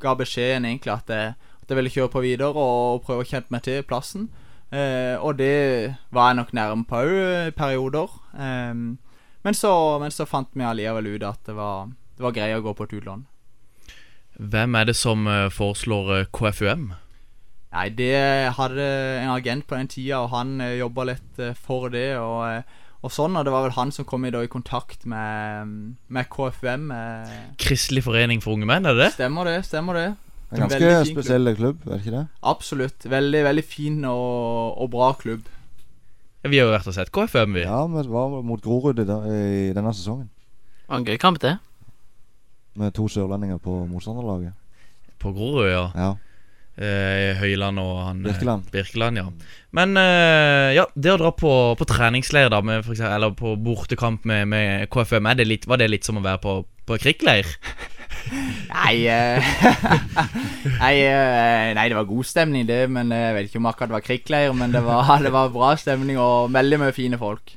ga 0.00 0.12
beskjeden 0.16 0.68
egentlig 0.68 0.92
at 0.92 1.10
jeg, 1.12 1.32
at 1.62 1.72
jeg 1.72 1.78
ville 1.80 1.92
kjøre 1.92 2.12
på 2.12 2.22
videre 2.24 2.52
og 2.52 3.02
prøve 3.04 3.24
å 3.24 3.28
kjenne 3.28 3.52
meg 3.52 3.64
til 3.64 3.82
plassen. 3.88 4.28
Eh, 4.70 5.16
og 5.16 5.38
det 5.40 5.96
var 6.12 6.30
jeg 6.30 6.40
nok 6.40 6.52
nærme 6.56 6.84
på 6.88 7.00
òg 7.00 7.56
perioder. 7.56 8.12
Eh, 8.36 8.74
men, 9.46 9.56
så, 9.56 9.72
men 10.02 10.12
så 10.12 10.28
fant 10.28 10.52
vi 10.52 10.68
allikevel 10.68 11.14
ut 11.14 11.24
at 11.24 11.48
det 11.48 11.56
var, 11.56 11.88
det 12.16 12.28
var 12.28 12.36
greit 12.36 12.60
å 12.60 12.64
gå 12.64 12.76
på 12.76 12.88
et 12.88 12.96
utlån. 13.00 13.24
Hvem 14.36 14.74
er 14.76 14.84
det 14.90 14.96
som 14.98 15.26
eh, 15.30 15.46
foreslår 15.52 16.10
eh, 16.20 16.26
KFUM? 16.36 16.90
Nei, 17.76 17.86
det 17.92 18.52
hadde 18.56 18.84
en 19.20 19.32
agent 19.34 19.66
på 19.68 19.76
den 19.76 19.88
tida, 19.92 20.22
og 20.24 20.30
han 20.32 20.58
jobba 20.78 21.06
litt 21.10 21.40
eh, 21.42 21.54
for 21.56 21.88
det. 21.92 22.10
Og, 22.20 22.42
eh, 22.50 22.84
og 23.04 23.12
sånn, 23.12 23.36
og 23.38 23.44
det 23.46 23.52
var 23.54 23.66
vel 23.66 23.74
han 23.76 23.92
som 23.92 24.06
kom 24.08 24.24
i, 24.28 24.32
da, 24.34 24.42
i 24.44 24.50
kontakt 24.52 25.04
med, 25.08 25.72
med 26.08 26.28
KFUM. 26.32 26.90
eh. 26.92 27.34
Kristelig 27.60 28.04
forening 28.06 28.40
for 28.44 28.56
unge 28.56 28.68
menn, 28.68 28.86
er 28.88 28.96
det 28.96 29.06
det? 29.06 29.10
Stemmer 29.18 29.48
det, 29.48 29.58
stemmer 29.68 30.00
det. 30.00 30.06
En 30.54 30.62
ganske 30.62 30.90
spesiell 31.08 31.50
klubb, 31.58 31.80
er 31.88 31.96
det 31.96 32.02
ikke 32.04 32.14
det? 32.20 32.24
Absolutt. 32.46 33.06
Veldig 33.10 33.40
veldig 33.48 33.64
fin 33.66 33.98
og, 34.06 34.76
og 34.78 34.90
bra 34.92 35.10
klubb. 35.18 35.48
Ja, 36.44 36.50
Vi 36.52 36.60
har 36.60 36.68
jo 36.68 36.74
vært 36.76 36.86
og 36.92 36.94
sett 36.94 37.10
KFUM, 37.10 37.56
vi. 37.56 37.64
Ja, 37.66 37.80
vi 37.90 38.04
var 38.12 38.36
mot 38.46 38.62
Grorud 38.62 39.00
i, 39.02 39.06
i 39.08 39.72
denne 39.74 39.92
sesongen. 39.96 40.28
Det 40.84 40.92
var 40.92 41.00
en 41.00 41.08
gøy 41.08 41.18
kamp, 41.18 41.40
det. 41.42 41.56
Med 42.76 42.94
to 42.96 43.08
sørlendinger 43.08 43.58
på 43.62 43.84
motstanderlaget. 43.90 44.54
På 45.22 45.32
Grorud, 45.32 45.68
ja. 45.70 45.88
Ja. 45.96 46.12
Eh, 46.76 47.38
Høyland 47.40 47.80
og 47.80 47.92
han 48.04 48.18
eh, 48.20 48.28
Birkeland. 48.28 48.66
Birkeland, 48.72 49.16
ja. 49.16 49.26
Men 49.76 49.96
eh, 49.96 50.74
ja, 50.76 50.84
det 50.92 51.14
å 51.14 51.18
dra 51.22 51.32
på, 51.32 51.50
på 51.80 51.88
treningsleir, 51.88 52.50
da, 52.52 52.60
med, 52.60 52.84
eksempel, 52.84 53.14
eller 53.16 53.32
på 53.38 53.54
bortekamp 53.56 54.28
med, 54.28 54.44
med 54.52 54.88
KFM, 54.92 55.30
er 55.30 55.40
det 55.40 55.48
litt, 55.48 55.68
var 55.70 55.80
det 55.80 55.88
litt 55.88 56.04
som 56.04 56.20
å 56.20 56.24
være 56.24 56.42
på, 56.44 56.58
på 56.88 57.00
krigsleir? 57.00 57.48
Nei, 58.26 59.06
eh, 59.06 59.44
nei, 60.82 60.94
eh, 61.06 61.72
nei, 61.76 61.84
det 61.88 61.96
var 61.96 62.08
god 62.08 62.26
stemning, 62.26 62.66
det. 62.68 62.84
Men 62.92 63.12
jeg 63.14 63.34
vet 63.36 63.48
ikke 63.48 63.60
om 63.62 63.68
akkurat 63.70 63.90
det 63.90 63.96
var 63.96 64.06
krigsleir. 64.06 64.54
Men 64.56 64.74
det 64.74 64.82
var, 64.84 65.12
det 65.24 65.32
var 65.34 65.52
bra 65.54 65.72
stemning 65.80 66.18
og 66.20 66.52
veldig 66.54 66.80
mye 66.82 66.96
fine 66.96 67.20
folk. 67.20 67.56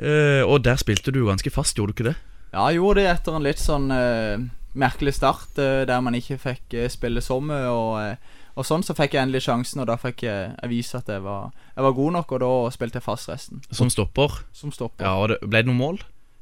Eh, 0.00 0.42
og 0.44 0.62
der 0.64 0.80
spilte 0.80 1.12
du 1.12 1.26
ganske 1.26 1.52
fast, 1.52 1.76
gjorde 1.76 1.92
du 1.92 1.98
ikke 1.98 2.10
det? 2.12 2.18
Ja, 2.50 2.66
gjorde 2.74 2.98
det 3.00 3.10
etter 3.12 3.36
en 3.38 3.44
litt 3.46 3.60
sånn 3.62 3.90
uh, 3.94 4.42
merkelig 4.74 5.14
start, 5.20 5.52
uh, 5.58 5.84
der 5.86 6.00
man 6.02 6.16
ikke 6.18 6.38
fikk 6.40 6.74
uh, 6.74 6.86
spille 6.90 7.22
sommer 7.22 7.68
Og, 7.70 7.92
eh, 8.02 8.38
og 8.58 8.66
sånn 8.66 8.82
så 8.82 8.96
fikk 8.98 9.14
jeg 9.14 9.22
endelig 9.22 9.44
sjansen, 9.46 9.80
og 9.80 9.86
da 9.86 9.94
fikk 9.96 10.24
jeg, 10.26 10.48
jeg 10.58 10.70
vise 10.72 10.98
at 10.98 11.08
jeg 11.08 11.22
var, 11.22 11.52
jeg 11.76 11.84
var 11.86 11.94
god 11.96 12.16
nok, 12.16 12.32
og 12.34 12.40
da 12.42 12.50
spilte 12.74 12.98
jeg 12.98 13.04
fast 13.06 13.30
resten. 13.30 13.62
Som 13.70 13.88
stopper. 13.94 14.40
Som 14.52 14.72
stopper. 14.74 15.06
Ja, 15.06 15.14
og 15.22 15.30
det, 15.30 15.38
Ble 15.46 15.62
det 15.62 15.70
noen 15.70 15.78
mål? 15.78 16.00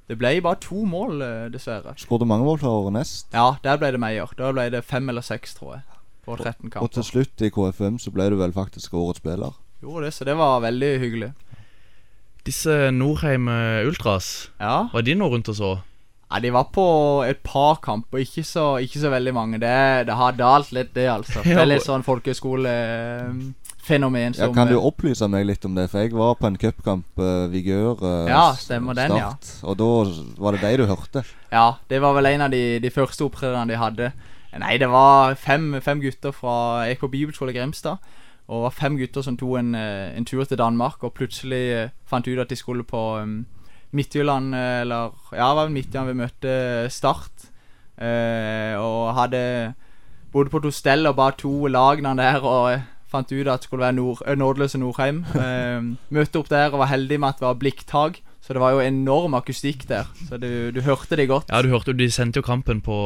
Det 0.08 0.16
ble 0.16 0.32
bare 0.42 0.56
to 0.64 0.86
mål, 0.88 1.20
dessverre. 1.52 1.92
Skåret 2.00 2.26
mange 2.26 2.48
mål 2.48 2.58
for 2.62 2.88
Nest. 2.96 3.28
Ja, 3.36 3.58
der 3.62 3.76
ble 3.78 3.92
det 3.92 4.00
Meyer. 4.00 4.32
Da 4.38 4.48
ble 4.56 4.64
det 4.72 4.80
fem 4.88 5.12
eller 5.12 5.22
seks, 5.22 5.52
tror 5.60 5.76
jeg. 5.76 5.84
På 6.24 6.38
13 6.40 6.72
Og 6.80 6.88
til 6.96 7.04
slutt 7.04 7.44
i 7.44 7.52
KFM 7.52 8.00
så 8.00 8.10
ble 8.16 8.30
du 8.32 8.38
vel 8.40 8.56
faktisk 8.56 8.96
årets 8.96 9.20
spiller. 9.20 9.52
Gjorde 9.84 10.08
det, 10.08 10.14
så 10.16 10.26
det 10.26 10.38
var 10.40 10.64
veldig 10.64 10.90
hyggelig. 11.04 11.30
Disse 12.48 12.88
Norheim 12.96 13.52
Ultras, 13.84 14.48
Ja. 14.58 14.88
var 14.94 15.04
de 15.04 15.14
nå 15.14 15.28
rundt 15.28 15.52
og 15.52 15.60
så? 15.60 15.72
Ja, 16.28 16.40
De 16.44 16.50
var 16.52 16.68
på 16.74 16.84
et 17.24 17.40
par 17.42 17.80
kamper, 17.84 18.20
ikke 18.20 18.44
så, 18.44 18.76
ikke 18.84 19.00
så 19.00 19.12
veldig 19.12 19.32
mange. 19.34 19.60
Det, 19.62 20.06
det 20.08 20.16
har 20.18 20.36
dalt 20.36 20.72
litt, 20.76 20.92
det, 20.94 21.08
altså. 21.12 21.40
Det 21.46 21.56
er 21.56 21.70
litt 21.70 21.86
sånn 21.86 22.04
folkehøyskolefenomen 22.06 23.56
fenomen 23.88 24.34
Ja, 24.36 24.50
kan 24.52 24.68
du 24.68 24.76
eh, 24.76 24.84
opplyse 24.84 25.28
meg 25.32 25.46
litt 25.48 25.64
om 25.64 25.76
det? 25.78 25.86
For 25.88 26.04
jeg 26.04 26.12
var 26.12 26.34
på 26.36 26.48
en 26.50 26.58
cupkamp, 26.60 27.06
uh, 27.16 27.46
Vigør 27.52 28.02
uh, 28.02 28.28
Ja, 28.28 28.42
stemmer 28.58 28.96
den, 28.98 29.14
ja. 29.16 29.30
Og 29.64 29.78
da 29.80 29.88
var 30.36 30.56
det 30.56 30.60
deg 30.64 30.82
du 30.82 30.84
hørte? 30.90 31.24
Ja, 31.52 31.78
det 31.88 32.02
var 32.04 32.16
vel 32.18 32.28
en 32.34 32.44
av 32.44 32.52
de, 32.52 32.62
de 32.82 32.92
første 32.92 33.24
opptredenene 33.24 33.72
de 33.72 33.80
hadde. 33.80 34.12
Nei, 34.58 34.76
det 34.80 34.88
var 34.90 35.36
fem, 35.40 35.76
fem 35.84 36.00
gutter 36.02 36.32
fra 36.34 36.88
EK 36.88 37.04
bibelskole 37.08 37.52
Grimstad. 37.56 38.04
Og 38.48 38.54
det 38.56 38.64
var 38.64 38.76
fem 38.76 38.96
gutter 38.96 39.24
som 39.24 39.36
tok 39.36 39.58
en, 39.60 39.74
eh, 39.76 40.16
en 40.16 40.24
tur 40.24 40.44
til 40.44 40.58
Danmark 40.58 41.04
og 41.04 41.12
plutselig 41.14 41.64
eh, 41.76 41.90
fant 42.08 42.28
ut 42.28 42.40
at 42.40 42.48
de 42.48 42.56
skulle 42.56 42.84
på 42.84 43.02
um, 43.20 43.42
Midtjylland, 43.96 44.54
eh, 44.54 44.80
eller 44.82 45.14
Ja, 45.32 45.48
det 45.48 45.56
var 45.62 45.72
Midtjylland 45.72 46.12
vi 46.12 46.20
møtte 46.22 46.54
Start. 46.92 47.48
Eh, 47.98 48.74
og 48.78 49.14
hadde 49.16 49.74
bodde 50.32 50.52
på 50.52 50.60
et 50.60 50.68
hostell 50.68 51.08
og 51.08 51.16
bare 51.18 51.34
to 51.40 51.66
lagene 51.72 52.12
der 52.18 52.44
og 52.44 52.72
eh, 52.74 52.86
fant 53.08 53.30
ut 53.32 53.48
at 53.48 53.62
det 53.62 53.66
skulle 53.66 53.86
være 53.86 53.96
nord, 53.96 54.22
eh, 54.26 54.36
Nådeløse 54.38 54.78
Nordheim. 54.80 55.24
Eh, 55.34 55.80
møtte 56.14 56.40
opp 56.40 56.50
der 56.52 56.72
og 56.72 56.82
var 56.84 56.92
heldig 56.92 57.20
med 57.20 57.34
at 57.34 57.40
det 57.40 57.48
var 57.48 57.60
blikktak. 57.60 58.20
Så 58.44 58.54
det 58.56 58.62
var 58.62 58.72
jo 58.72 58.80
enorm 58.80 59.34
akustikk 59.36 59.82
der. 59.90 60.06
Så 60.28 60.38
du, 60.40 60.70
du 60.72 60.80
hørte 60.80 61.16
det 61.18 61.26
godt. 61.28 61.50
Ja, 61.52 61.60
du 61.60 61.68
hørte 61.68 61.92
jo, 61.92 61.98
De 61.98 62.06
sendte 62.10 62.40
jo 62.40 62.46
kampen 62.46 62.80
på, 62.80 62.96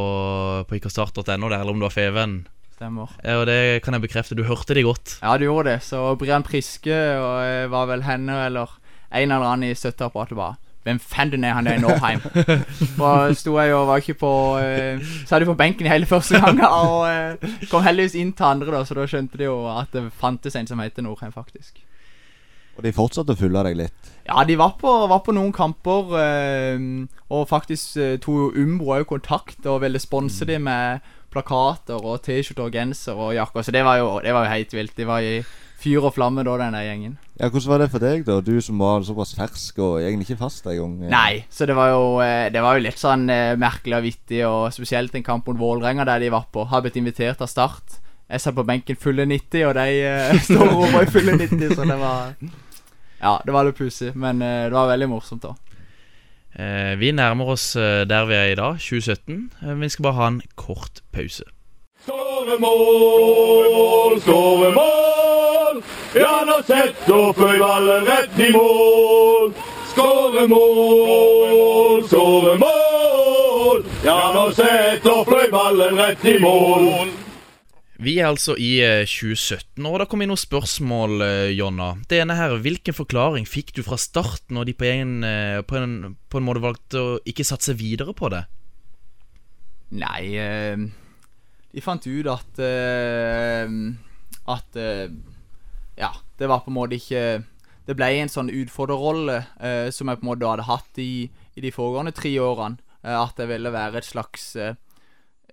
på 0.69 0.77
ikerstart.no 0.77 1.25
der, 1.25 1.63
eller 1.63 1.73
om 1.73 1.81
det 1.81 1.89
var 1.89 1.97
Feven. 1.97 2.37
Stemmer. 2.77 3.11
Ja, 3.25 3.41
og 3.41 3.47
det 3.51 3.83
kan 3.83 3.97
jeg 3.97 4.05
bekrefte. 4.05 4.37
Du 4.39 4.45
hørte 4.47 4.77
de 4.77 4.85
godt. 4.87 5.17
Ja, 5.23 5.35
du 5.39 5.49
gjorde 5.49 5.73
det. 5.73 5.81
Så 5.87 6.03
Brian 6.21 6.47
Priske 6.47 6.95
og 7.19 7.43
eh, 7.43 7.71
var 7.73 7.89
vel 7.91 8.05
henne 8.07 8.45
eller 8.47 8.77
en 9.13 9.35
eller 9.35 9.49
annen 9.49 9.73
i 9.73 9.79
støtteapparatet 9.79 10.39
bare 10.39 10.59
Hvem 10.83 10.99
fanden 10.99 11.45
er 11.47 11.55
han 11.55 11.67
der 11.67 11.79
i 11.79 11.83
Norheim? 11.83 12.23
Og 12.99 13.37
sto 13.39 13.55
jeg 13.61 13.75
og 13.75 13.87
var 13.87 14.03
ikke 14.03 14.19
på 14.19 14.33
uh, 14.59 15.13
Satt 15.29 15.47
på 15.47 15.55
benken 15.59 15.87
i 15.87 15.93
hele 15.93 16.09
første 16.11 16.41
gang 16.43 16.59
og 16.83 17.07
uh, 17.07 17.55
kom 17.71 17.87
heldigvis 17.87 18.19
inn 18.19 18.35
til 18.35 18.49
andre, 18.49 18.73
da 18.75 18.83
så 18.87 18.99
da 18.99 19.07
skjønte 19.07 19.39
de 19.39 19.47
jo 19.47 19.63
at 19.71 19.95
det 19.95 20.09
fantes 20.19 20.59
en 20.59 20.67
som 20.67 20.83
heter 20.83 21.07
Norheim, 21.07 21.33
faktisk. 21.35 21.79
Og 22.73 22.83
de 22.87 22.95
fortsatte 22.97 23.35
å 23.35 23.39
følge 23.39 23.63
deg 23.69 23.79
litt? 23.79 24.13
Ja, 24.27 24.43
de 24.49 24.57
var 24.59 24.75
på, 24.81 24.91
var 25.11 25.23
på 25.27 25.35
noen 25.37 25.55
kamper, 25.55 26.13
Uh, 26.13 27.07
og 27.33 27.47
faktisk 27.49 27.97
uh, 28.01 28.17
tok 28.21 28.59
Umbro 28.59 28.97
òg 28.99 29.07
kontakt 29.09 29.67
og 29.71 29.83
ville 29.85 30.03
sponse 30.03 30.45
dem 30.49 30.67
med 30.67 31.05
plakater 31.33 32.01
og 32.03 32.21
T-skjorter 32.27 32.67
og 32.67 32.75
genser 32.75 33.19
og 33.19 33.35
jakker. 33.37 33.65
Så 33.65 33.75
det 33.75 33.85
var 33.87 34.01
jo, 34.03 34.09
det 34.25 34.35
var 34.35 34.47
jo 34.47 34.55
helt 34.57 34.75
vilt. 34.77 34.97
De 34.99 35.07
var 35.09 35.25
i 35.25 35.39
fyr 35.83 36.05
og 36.07 36.15
flamme 36.17 36.45
da, 36.47 36.55
den 36.61 36.77
der 36.77 36.87
gjengen. 36.87 37.17
Ja, 37.41 37.49
Hvordan 37.51 37.73
var 37.73 37.83
det 37.83 37.89
for 37.91 38.01
deg, 38.05 38.23
da? 38.29 38.39
Du 38.45 38.55
som 38.63 38.79
var 38.83 39.03
såpass 39.07 39.35
fersk 39.35 39.81
og 39.83 39.99
egentlig 40.03 40.29
ikke 40.31 40.43
fast 40.45 40.67
engang. 40.71 40.95
Nei, 41.11 41.43
så 41.51 41.67
det 41.69 41.75
var 41.79 41.91
jo 41.91 42.05
eh, 42.23 42.47
Det 42.55 42.63
var 42.63 42.73
jo 42.79 42.85
litt 42.87 43.01
sånn 43.01 43.27
eh, 43.33 43.55
merkelig 43.61 43.97
og 43.99 44.07
vittig, 44.07 44.41
og 44.47 44.69
spesielt 44.75 45.15
en 45.19 45.27
kamp 45.27 45.49
mot 45.51 45.59
Vålerenga 45.59 46.07
der 46.09 46.23
de 46.23 46.31
var 46.35 46.47
på. 46.55 46.61
Har 46.71 46.85
blitt 46.85 46.99
invitert 47.01 47.43
av 47.43 47.51
Start. 47.51 47.99
Jeg 48.33 48.41
satt 48.41 48.57
på 48.57 48.65
benken 48.65 48.97
fulle 48.97 49.27
90, 49.29 49.67
og 49.69 49.75
de 49.77 49.89
eh, 50.07 50.39
står 50.49 50.63
og 50.69 50.77
roper 50.85 51.05
i 51.05 51.13
fulle 51.19 51.33
90, 51.41 51.75
så 51.77 51.83
det 51.91 51.99
var 52.01 52.21
Ja, 53.23 53.37
det 53.45 53.53
var 53.55 53.63
litt 53.69 53.79
pussig, 53.79 54.15
men 54.19 54.41
eh, 54.43 54.65
det 54.71 54.79
var 54.79 54.89
veldig 54.95 55.11
morsomt, 55.13 55.45
da. 55.45 55.53
Eh, 56.53 56.95
vi 57.01 57.13
nærmer 57.17 57.47
oss 57.55 57.77
eh, 57.77 58.05
der 58.09 58.25
vi 58.29 58.35
er 58.37 58.49
i 58.53 58.59
dag, 58.59 58.75
2017. 58.79 59.51
Eh, 59.63 59.75
vi 59.81 59.89
skal 59.89 60.03
bare 60.09 60.19
ha 60.21 60.27
en 60.33 60.43
kort 60.55 61.01
pause. 61.13 61.45
Skåremål, 62.05 64.21
skåremål. 65.73 65.83
Ja, 66.15 66.45
nå 66.47 66.63
setter 66.67 67.33
fløyballen 67.37 68.07
rett 68.07 68.39
i 68.39 68.53
mål. 68.53 69.53
Skåremål, 69.93 70.49
skåremål. 72.09 73.85
Ja, 74.05 74.33
nå 74.35 74.53
setter 74.57 75.25
fløyballen 75.29 75.99
rett 75.99 76.25
i 76.25 76.39
mål. 76.41 77.09
Vi 78.03 78.19
er 78.19 78.27
altså 78.33 78.57
i 78.59 78.81
eh, 78.83 79.07
2017, 79.07 79.87
og 79.87 80.01
da 80.01 80.07
kom 80.11 80.23
inn 80.25 80.29
noen 80.33 80.41
spørsmål, 80.41 81.23
eh, 81.23 81.53
Jonna. 81.55 81.93
Det 82.11 82.19
ene 82.19 82.35
her, 82.35 82.57
Hvilken 82.59 82.95
forklaring 82.97 83.47
fikk 83.47 83.71
du 83.77 83.83
fra 83.87 83.95
start 83.95 84.51
når 84.51 84.65
de 84.67 84.75
på 84.75 84.85
en, 84.89 85.23
eh, 85.23 85.63
på 85.63 85.77
en, 85.79 86.17
på 86.27 86.39
en 86.41 86.47
måte 86.49 86.65
valgte 86.65 86.99
å 86.99 87.21
ikke 87.23 87.47
satse 87.47 87.77
videre 87.79 88.11
på 88.11 88.27
det? 88.35 88.43
Nei 89.93 90.35
eh, 90.41 90.77
De 91.71 91.81
fant 91.85 92.07
ut 92.09 92.27
at 92.33 92.61
At 94.51 94.77
Ja, 96.03 96.11
det 96.39 96.51
var 96.51 96.65
på 96.65 96.73
en 96.73 96.79
måte 96.81 96.99
ikke 96.99 97.45
Det 97.87 97.95
ble 97.99 98.09
en 98.19 98.31
sånn 98.31 98.51
utfordrerrolle 98.51 99.37
eh, 99.59 99.89
som 99.95 100.11
jeg 100.11 100.21
på 100.21 100.27
en 100.27 100.31
måte 100.33 100.49
hadde 100.49 100.69
hatt 100.69 100.99
i, 101.03 101.27
i 101.59 101.63
de 101.65 101.73
foregående 101.75 102.13
tre 102.15 102.31
årene. 102.39 102.79
Eh, 103.03 103.17
at 103.19 103.39
jeg 103.39 103.51
ville 103.51 103.73
være 103.75 103.99
et 103.99 104.07
slags 104.07 104.45
eh, 104.55 104.79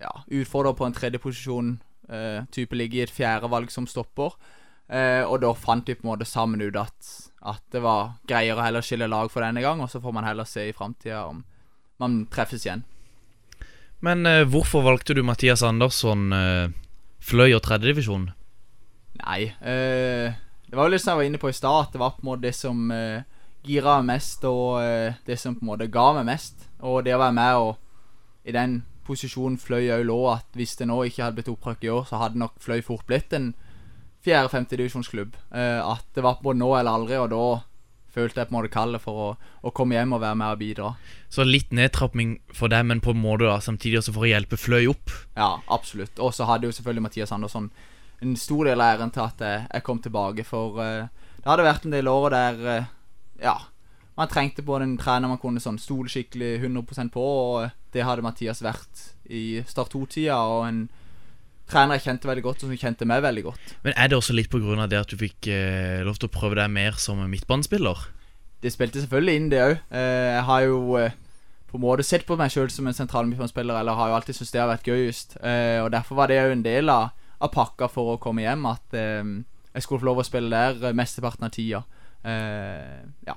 ja, 0.01 0.11
utfordrer 0.27 0.77
på 0.77 0.85
en 0.85 0.95
tredjeposisjon. 0.95 1.77
Uh, 2.09 2.41
type 2.49 2.73
ligge 2.73 2.97
i 2.97 3.01
et 3.03 3.11
fjerdevalg 3.13 3.69
som 3.69 3.85
stopper. 3.85 4.33
Eh, 4.89 5.21
og 5.21 5.43
da 5.43 5.51
fant 5.53 5.85
vi 5.85 5.93
på 5.93 6.07
en 6.07 6.15
måte 6.15 6.25
sammen 6.25 6.63
ut 6.65 6.77
at, 6.79 7.09
at 7.45 7.61
det 7.73 7.81
var 7.83 8.15
greiere 8.29 8.57
å 8.57 8.65
heller 8.65 8.85
skille 8.85 9.09
lag 9.09 9.29
for 9.29 9.45
denne 9.45 9.61
gang, 9.61 9.83
og 9.83 9.91
så 9.91 10.01
får 10.01 10.15
man 10.17 10.25
heller 10.25 10.49
se 10.49 10.65
i 10.65 10.73
framtida 10.73 11.27
om 11.29 11.43
man 12.01 12.23
treffes 12.33 12.65
igjen. 12.65 12.81
Men 14.01 14.25
eh, 14.25 14.47
hvorfor 14.49 14.81
valgte 14.87 15.13
du 15.13 15.21
Mathias 15.27 15.61
Andersson, 15.65 16.31
eh, 16.33 16.73
Fløy 17.21 17.51
og 17.53 17.61
tredjedivisjon? 17.67 18.31
Nei, 19.29 19.51
Uh, 19.61 20.33
det 20.69 20.77
var 20.77 20.85
jo 20.85 20.93
litt 20.93 21.01
som 21.01 21.15
jeg 21.15 21.21
var 21.23 21.27
inne 21.29 21.41
på 21.41 21.49
i 21.49 21.57
stad, 21.57 21.87
at 21.87 21.93
det 21.93 22.01
var 22.01 22.13
på 22.13 22.21
en 22.21 22.29
måte 22.29 22.45
det 22.45 22.53
som 22.53 22.91
uh, 22.93 23.21
gira 23.65 23.99
meg 23.99 24.15
mest, 24.15 24.43
og 24.45 24.81
uh, 24.81 25.15
det 25.25 25.37
som 25.41 25.55
på 25.57 25.65
en 25.65 25.71
måte 25.71 25.89
ga 25.93 26.11
meg 26.19 26.27
mest. 26.29 26.67
Og 26.85 27.01
det 27.05 27.15
å 27.15 27.21
være 27.21 27.37
med 27.37 27.61
og 27.63 28.49
i 28.49 28.53
den 28.55 28.79
posisjonen 29.09 29.57
Fløy 29.61 29.89
òg 29.93 30.05
lå, 30.07 30.19
at 30.31 30.57
hvis 30.57 30.77
det 30.79 30.87
nå 30.89 31.01
ikke 31.07 31.25
hadde 31.25 31.39
blitt 31.39 31.51
opprykk 31.51 31.87
i 31.87 31.91
år, 31.93 32.05
så 32.09 32.21
hadde 32.21 32.41
nok 32.41 32.59
Fløy 32.61 32.83
fort 32.85 33.07
blitt 33.09 33.33
en 33.37 33.51
fjerde-femte 34.25 34.77
divisjonsklubb. 34.79 35.37
Eh, 35.55 35.79
at 35.81 36.05
det 36.15 36.23
var 36.25 36.37
på 36.37 36.43
en 36.43 36.49
måte 36.51 36.61
nå 36.61 36.69
eller 36.77 36.99
aldri, 36.99 37.17
og 37.19 37.31
da 37.33 37.43
følte 38.13 38.41
jeg 38.41 38.49
på 38.49 38.53
en 38.53 38.57
måte 38.57 38.73
kallet 38.73 39.01
for 39.01 39.21
å, 39.23 39.29
å 39.61 39.73
komme 39.75 39.97
hjem 39.97 40.15
og 40.17 40.23
være 40.23 40.39
med 40.41 40.55
og 40.55 40.61
bidra. 40.61 40.91
Så 41.31 41.45
litt 41.45 41.73
nedtrapping 41.75 42.37
for 42.55 42.71
deg, 42.71 42.87
men 42.89 43.03
på 43.05 43.13
en 43.15 43.21
måte 43.21 43.47
da 43.47 43.59
samtidig 43.63 44.01
også 44.01 44.15
for 44.17 44.27
å 44.27 44.31
hjelpe 44.31 44.59
Fløy 44.59 44.89
opp. 44.91 45.13
Ja, 45.37 45.55
absolutt. 45.71 46.19
Og 46.19 46.33
så 46.35 46.49
hadde 46.49 46.69
jo 46.69 46.75
selvfølgelig 46.75 47.05
Mathias 47.05 47.33
Andersson 47.35 47.69
en 48.21 48.35
stor 48.39 48.69
del 48.69 48.81
av 48.81 48.95
æren 48.95 49.11
til 49.15 49.23
at 49.25 49.43
jeg, 49.43 49.65
jeg 49.71 49.85
kom 49.87 49.99
tilbake, 50.03 50.45
for 50.47 50.79
eh, 50.83 51.09
det 51.39 51.47
hadde 51.47 51.67
vært 51.67 51.87
en 51.87 51.95
del 51.95 52.11
år 52.11 52.29
der 52.35 52.63
eh, 52.75 52.95
Ja, 53.39 53.55
man 54.19 54.27
trengte 54.27 54.65
på 54.67 54.75
en 54.75 54.97
trener 54.99 55.31
man 55.31 55.39
kunne 55.39 55.61
sånn 55.63 55.79
stole 55.79 56.11
skikkelig 56.11 56.57
100% 56.59 57.13
på, 57.13 57.23
og 57.23 57.61
eh, 57.63 57.75
det 57.95 58.03
hadde 58.05 58.25
Mathias 58.25 58.63
vært 58.65 59.05
i 59.31 59.61
Start 59.67 59.93
2-tida, 59.95 60.35
og 60.35 60.65
en 60.67 60.81
trener 61.69 61.97
jeg 61.97 62.07
kjente 62.07 62.29
veldig 62.29 62.43
godt, 62.43 62.63
og 62.63 62.71
som 62.71 62.81
kjente 62.81 63.07
meg 63.07 63.23
veldig 63.23 63.45
godt. 63.45 63.73
Men 63.85 63.95
er 63.95 64.09
det 64.09 64.17
også 64.17 64.35
litt 64.35 64.53
av 64.53 64.89
det 64.89 64.99
at 64.99 65.11
du 65.11 65.17
fikk 65.19 65.47
eh, 65.53 66.01
lov 66.05 66.19
til 66.19 66.29
å 66.29 66.33
prøve 66.33 66.59
deg 66.59 66.71
mer 66.73 66.97
som 67.01 67.21
midtbanespiller? 67.29 68.09
Det 68.59 68.73
spilte 68.73 68.99
selvfølgelig 68.99 69.35
inn, 69.39 69.49
det 69.53 69.63
òg. 69.63 69.75
Eh, 69.95 70.29
jeg 70.35 70.45
har 70.49 70.65
jo 70.65 70.79
eh, 70.99 71.15
på 71.69 71.77
en 71.77 71.85
måte 71.85 72.03
sett 72.03 72.25
på 72.27 72.35
meg 72.39 72.51
sjøl 72.51 72.71
som 72.73 72.89
en 72.89 72.97
sentral 72.97 73.29
midtbanespiller, 73.29 73.79
eller 73.79 73.95
har 73.95 74.11
jo 74.11 74.17
alltid 74.17 74.39
syntes 74.39 74.51
det 74.55 74.63
har 74.63 74.71
vært 74.71 74.89
gøyest. 74.89 75.37
Eh, 75.39 75.79
og 75.83 75.91
derfor 75.93 76.19
var 76.19 76.31
det 76.31 76.41
òg 76.41 76.57
en 76.57 76.65
del 76.65 76.91
av, 76.91 77.13
av 77.39 77.53
pakka 77.53 77.87
for 77.91 78.15
å 78.15 78.19
komme 78.21 78.43
hjem, 78.43 78.65
at 78.69 78.97
eh, 78.97 79.23
jeg 79.73 79.85
skulle 79.85 80.03
få 80.03 80.09
lov 80.09 80.21
å 80.23 80.27
spille 80.27 80.51
der 80.51 80.89
eh, 80.89 80.97
mesteparten 80.97 81.47
av 81.47 81.53
tida. 81.55 81.83
Eh, 82.27 82.99
ja. 83.27 83.35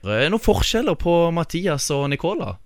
Er 0.00 0.24
det 0.24 0.30
noen 0.32 0.42
forskjeller 0.42 0.96
på 0.96 1.14
Mathias 1.36 1.90
og 1.92 2.08
Nicola? 2.12 2.56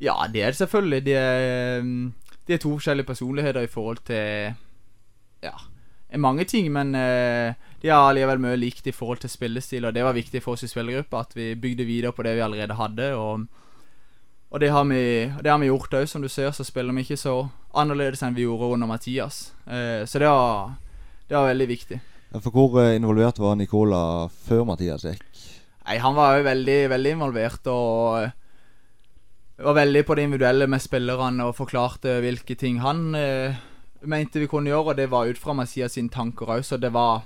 ja, 0.00 0.14
det 0.28 0.42
er 0.42 0.52
det 0.52 0.60
selvfølgelig. 0.60 1.04
De 1.06 1.12
er, 1.16 1.80
mm, 1.80 2.12
de 2.46 2.54
er 2.54 2.60
to 2.60 2.74
forskjellige 2.74 3.08
personligheter 3.08 3.64
i 3.64 3.72
forhold 3.72 4.02
til 4.04 4.54
Ja, 5.44 5.52
er 6.08 6.18
mange 6.18 6.44
ting, 6.44 6.72
men 6.72 6.94
eh, 6.94 7.54
de 7.82 7.88
har 7.88 8.08
allikevel 8.08 8.40
mye 8.40 8.56
likt 8.56 8.86
i 8.86 8.92
forhold 8.92 9.20
til 9.20 9.30
spillestil, 9.30 9.84
og 9.84 9.94
det 9.94 10.04
var 10.04 10.16
viktig 10.16 10.42
for 10.42 10.56
oss 10.56 10.64
i 10.64 10.70
spillergruppa 10.70 11.20
at 11.20 11.36
vi 11.36 11.54
bygde 11.54 11.84
videre 11.84 12.12
på 12.12 12.22
det 12.22 12.36
vi 12.36 12.44
allerede 12.44 12.74
hadde. 12.74 13.14
og 13.14 13.46
og 14.50 14.60
det 14.60 14.70
har 14.70 14.84
vi, 14.84 15.32
det 15.42 15.50
har 15.50 15.58
vi 15.58 15.66
gjort 15.66 15.94
òg, 15.98 16.06
som 16.06 16.22
du 16.22 16.28
ser. 16.28 16.50
Så 16.50 16.64
spiller 16.64 16.94
vi 16.94 17.02
ikke 17.02 17.16
så 17.18 17.48
annerledes 17.76 18.22
enn 18.24 18.36
vi 18.36 18.46
gjorde 18.46 18.72
under 18.74 18.88
Mathias. 18.90 19.52
Eh, 19.66 20.04
så 20.08 20.22
det 20.22 20.30
var, 20.30 20.76
det 21.28 21.36
var 21.36 21.50
veldig 21.52 21.68
viktig. 21.68 22.00
For 22.42 22.52
hvor 22.52 22.80
eh, 22.82 22.96
involvert 22.96 23.38
var 23.40 23.56
Nicola 23.56 24.00
før 24.48 24.64
Mathias 24.68 25.06
gikk? 25.06 25.44
Nei, 25.86 25.98
Han 26.02 26.16
var 26.16 26.38
jo 26.38 26.48
veldig, 26.48 26.80
veldig 26.90 27.14
involvert 27.14 27.70
og 27.70 28.24
eh, 28.24 28.34
var 29.62 29.78
veldig 29.78 30.02
på 30.04 30.16
det 30.16 30.26
individuelle 30.26 30.66
med 30.68 30.82
spillerne 30.84 31.46
og 31.46 31.56
forklarte 31.56 32.18
hvilke 32.20 32.58
ting 32.58 32.82
han 32.82 33.14
eh, 33.16 33.56
mente 34.02 34.42
vi 34.42 34.50
kunne 34.50 34.72
gjøre. 34.72 34.92
Og 34.92 34.98
det 34.98 35.08
var 35.10 35.30
ut 35.30 35.40
fra 35.40 35.54
Mathias 35.56 35.96
sine 35.96 36.12
tanker 36.12 36.58
òg, 36.58 36.64
så 36.64 36.76
det 36.76 36.92
var 36.92 37.24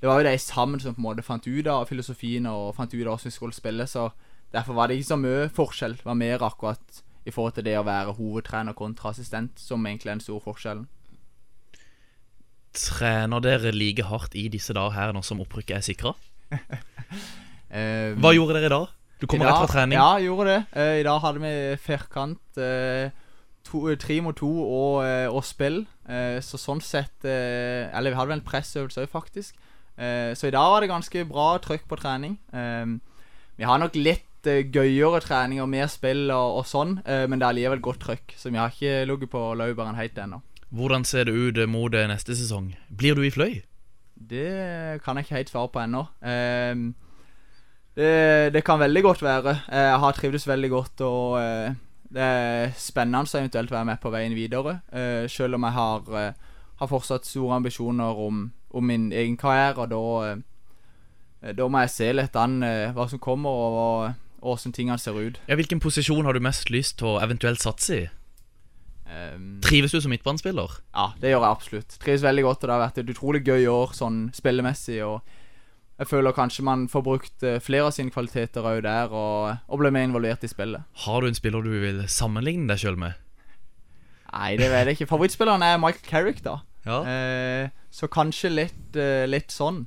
Det 0.00 0.10
var 0.10 0.20
jo 0.20 0.28
de 0.28 0.38
sammen 0.38 0.80
som 0.80 0.92
på 0.94 1.00
en 1.00 1.04
måte 1.06 1.22
fant 1.24 1.46
ut 1.46 1.66
av 1.66 1.86
filosofien 1.88 2.44
og 2.46 2.74
fant 2.76 2.92
ut 2.92 3.00
av 3.00 3.14
hvordan 3.14 3.24
vi 3.24 3.30
skulle 3.30 3.56
spille. 3.56 3.86
Så 3.86 4.10
derfor 4.52 4.74
var 4.74 4.88
det 4.88 4.98
ikke 4.98 5.08
så 5.08 5.16
mye 5.16 5.48
forskjell. 5.48 5.96
Det 5.96 6.04
var 6.04 6.14
mer 6.14 6.42
akkurat 6.44 7.02
i 7.24 7.32
forhold 7.32 7.56
til 7.56 7.64
det 7.66 7.76
å 7.78 7.86
være 7.86 8.14
hovedtrener 8.18 8.76
kontra 8.76 9.10
assistent, 9.14 9.56
som 9.60 9.84
egentlig 9.86 10.10
er 10.10 10.18
den 10.18 10.24
store 10.24 10.44
forskjellen. 10.44 10.84
Trener 12.74 13.42
dere 13.44 13.70
like 13.74 14.04
hardt 14.08 14.34
i 14.34 14.48
disse 14.50 14.74
dager 14.74 14.96
her 14.96 15.12
nå 15.14 15.22
som 15.24 15.42
opprykket 15.44 15.78
er 15.78 15.86
sikra? 15.92 16.14
Eh, 17.74 18.12
Hva 18.22 18.30
gjorde 18.30 18.54
dere 18.54 18.68
da? 18.70 18.76
Du 19.18 19.24
kommer 19.26 19.48
rett 19.48 19.64
fra 19.64 19.70
trening. 19.72 19.96
Ja, 19.98 20.12
gjorde 20.22 20.44
det. 20.46 20.58
Eh, 20.78 21.00
I 21.00 21.02
dag 21.02 21.16
hadde 21.24 21.40
vi 21.42 21.50
firkant, 21.82 22.60
eh, 22.62 23.08
to, 23.66 23.80
tre 23.98 24.20
mot 24.22 24.36
to 24.38 24.46
og, 24.62 25.00
og 25.34 25.40
spill. 25.42 25.80
Så 26.06 26.60
sånn 26.60 26.78
sett 26.84 27.24
Eller 27.26 28.12
vi 28.12 28.18
hadde 28.20 28.30
vel 28.30 28.36
en 28.38 28.44
pressøvelse 28.46 29.02
òg, 29.02 29.10
faktisk. 29.10 29.58
Så 29.98 30.46
i 30.46 30.54
dag 30.54 30.68
var 30.70 30.84
det 30.84 30.92
ganske 30.92 31.24
bra 31.26 31.48
trøkk 31.64 31.88
på 31.90 31.98
trening. 31.98 32.36
Vi 33.58 33.66
har 33.66 33.82
nok 33.82 33.98
litt 33.98 34.22
eh, 34.50 34.64
gøyere 34.72 35.20
trening 35.24 35.62
og 35.62 35.70
mer 35.72 35.88
spill 35.92 36.26
og, 36.32 36.60
og 36.60 36.66
sånn, 36.68 36.98
eh, 37.04 37.24
men 37.28 37.40
det 37.40 37.46
er 37.46 37.54
allikevel 37.54 37.84
godt 37.84 38.02
trøkk. 38.04 38.34
Så 38.38 38.52
vi 38.52 38.60
har 38.60 38.72
ikke 38.72 39.04
ligget 39.08 39.32
på 39.32 39.46
lauberen 39.58 39.98
helt 39.98 40.18
ennå. 40.18 40.40
Hvordan 40.74 41.04
ser 41.06 41.28
det 41.28 41.34
ut 41.34 41.58
eh, 41.58 41.70
mot 41.70 41.92
neste 41.92 42.34
sesong? 42.34 42.72
Blir 42.90 43.14
du 43.14 43.22
i 43.22 43.30
Fløy? 43.30 43.62
Det 44.14 45.02
kan 45.04 45.18
jeg 45.18 45.26
ikke 45.26 45.38
helt 45.38 45.52
svare 45.52 45.70
på 45.70 45.82
ennå. 45.84 46.06
Eh, 46.24 46.74
det, 47.94 48.54
det 48.54 48.64
kan 48.66 48.80
veldig 48.80 49.02
godt 49.02 49.22
være. 49.22 49.58
Jeg 49.70 49.98
har 50.02 50.16
trivdes 50.16 50.48
veldig 50.48 50.70
godt, 50.70 51.04
og 51.06 51.38
det 52.10 52.24
er 52.24 52.72
spennende 52.78 53.22
å 53.22 53.38
eventuelt 53.38 53.70
være 53.70 53.86
med 53.92 54.02
på 54.02 54.10
veien 54.10 54.34
videre. 54.34 54.80
Eh, 54.90 55.28
selv 55.30 55.54
om 55.54 55.68
jeg 55.68 55.76
har, 55.76 56.34
har 56.80 56.90
fortsatt 56.90 57.28
store 57.28 57.60
ambisjoner 57.60 58.18
om, 58.26 58.48
om 58.70 58.90
min 58.90 59.12
egen 59.12 59.38
karriere, 59.38 59.86
og 59.86 59.94
da, 59.94 61.52
da 61.54 61.70
må 61.70 61.84
jeg 61.84 61.94
se 61.94 62.10
litt 62.18 62.34
an 62.34 62.58
hva 62.96 63.06
som 63.10 63.22
kommer, 63.22 63.62
og 63.62 64.23
og 64.44 64.58
åssen 64.58 64.74
tingene 64.76 65.00
ser 65.00 65.16
ut. 65.16 65.40
Ja, 65.48 65.56
Hvilken 65.56 65.80
posisjon 65.80 66.28
har 66.28 66.36
du 66.36 66.44
mest 66.44 66.68
lyst 66.70 66.98
til 67.00 67.14
å 67.14 67.20
eventuelt 67.24 67.62
satse 67.64 67.96
i? 67.96 68.04
Um, 69.04 69.60
Trives 69.64 69.92
du 69.92 70.00
som 70.00 70.12
midtbanespiller? 70.12 70.78
Ja, 70.92 71.10
det 71.20 71.32
gjør 71.32 71.44
jeg 71.44 71.56
absolutt. 71.56 71.96
Trives 72.02 72.24
veldig 72.24 72.44
godt, 72.44 72.62
og 72.64 72.68
det 72.68 72.76
har 72.76 72.84
vært 72.84 73.00
et 73.02 73.10
utrolig 73.14 73.42
gøy 73.46 73.66
år 73.72 73.96
sånn 73.96 74.20
spillemessig. 74.36 75.00
Og 75.06 75.20
jeg 76.00 76.10
føler 76.10 76.36
kanskje 76.36 76.66
man 76.66 76.86
får 76.92 77.04
brukt 77.06 77.44
eh, 77.46 77.60
flere 77.62 77.88
av 77.88 77.96
sine 77.96 78.12
kvaliteter 78.14 78.66
òg 78.68 78.82
der, 78.86 79.12
og, 79.14 79.56
og 79.68 79.80
ble 79.82 79.92
mer 79.94 80.08
involvert 80.08 80.44
i 80.44 80.50
spillet. 80.50 80.84
Har 81.06 81.22
du 81.24 81.30
en 81.30 81.38
spiller 81.38 81.64
du 81.64 81.72
vil 81.84 82.04
sammenligne 82.10 82.68
deg 82.72 82.84
sjøl 82.84 83.00
med? 83.00 83.20
Nei, 84.34 84.54
det 84.58 84.68
vet 84.72 84.88
jeg 84.90 84.98
ikke. 84.98 85.10
Favorittspilleren 85.12 85.62
er 85.62 85.78
Michael 85.78 86.08
Carrick, 86.08 86.40
da. 86.44 86.58
Ja. 86.84 87.00
Eh, 87.08 87.68
så 87.94 88.10
kanskje 88.12 88.50
litt, 88.50 88.96
eh, 88.98 89.24
litt 89.30 89.54
sånn, 89.54 89.84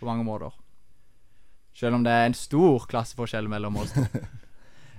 på 0.00 0.08
mange 0.08 0.24
måter. 0.26 0.54
Selv 1.78 1.94
om 1.94 2.02
det 2.02 2.10
er 2.10 2.26
en 2.26 2.34
stor 2.34 2.86
klasseforskjell 2.90 3.46
mellom 3.50 3.76
oss. 3.84 3.92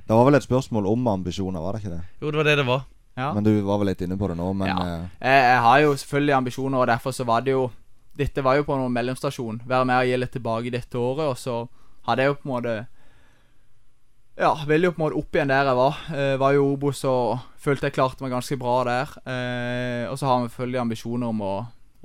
Det 0.09 0.15
var 0.17 0.25
vel 0.25 0.39
et 0.39 0.45
spørsmål 0.47 0.87
om 0.89 1.03
ambisjoner, 1.11 1.61
var 1.61 1.75
det 1.75 1.83
ikke 1.83 1.91
det? 1.93 2.01
Jo, 2.23 2.31
det 2.33 2.37
var 2.39 2.47
det 2.47 2.53
det 2.57 2.63
var. 2.65 2.79
Ja. 3.19 3.27
Men 3.35 3.43
du 3.45 3.51
var 3.67 3.77
vel 3.77 3.91
litt 3.91 3.99
inne 4.01 4.15
på 4.17 4.29
det 4.31 4.37
nå, 4.39 4.47
men 4.57 4.67
Ja. 4.71 4.77
eh, 4.81 5.03
Jeg, 5.21 5.43
jeg 5.51 5.59
har 5.61 5.79
jo 5.83 5.91
selvfølgelig 6.01 6.33
ambisjoner, 6.37 6.77
og 6.81 6.87
derfor 6.89 7.13
så 7.13 7.25
var 7.29 7.43
det 7.45 7.51
jo 7.53 7.67
Dette 8.17 8.41
var 8.43 8.57
jo 8.57 8.63
på 8.67 8.75
noen 8.75 8.91
mellomstasjon. 8.91 9.61
Være 9.69 9.85
med 9.85 9.95
og 10.01 10.07
gi 10.09 10.17
litt 10.17 10.31
tilbake 10.33 10.71
dette 10.73 10.97
året, 10.97 11.27
og 11.29 11.37
så 11.37 11.59
hadde 12.07 12.23
jeg 12.25 12.31
jo 12.33 12.39
på 12.41 12.47
en 12.49 12.53
måte 12.55 12.73
Ja, 14.39 14.53
ville 14.67 14.87
jo 14.89 14.91
på 14.95 15.01
en 15.01 15.05
måte 15.05 15.19
opp 15.19 15.35
igjen 15.35 15.51
der 15.51 15.67
jeg 15.69 15.75
var. 15.77 15.95
Eh, 16.15 16.33
var 16.39 16.53
jo 16.55 16.65
Obos 16.73 17.03
og 17.07 17.39
følte 17.59 17.89
jeg 17.89 17.95
klarte 17.99 18.23
meg 18.23 18.31
ganske 18.31 18.57
bra 18.59 18.75
der. 18.87 19.13
Eh, 19.27 20.09
og 20.09 20.17
så 20.19 20.25
har 20.29 20.41
vi 20.41 20.49
selvfølgelig 20.49 20.81
ambisjoner 20.87 21.27
om 21.33 21.41
å, 21.43 21.53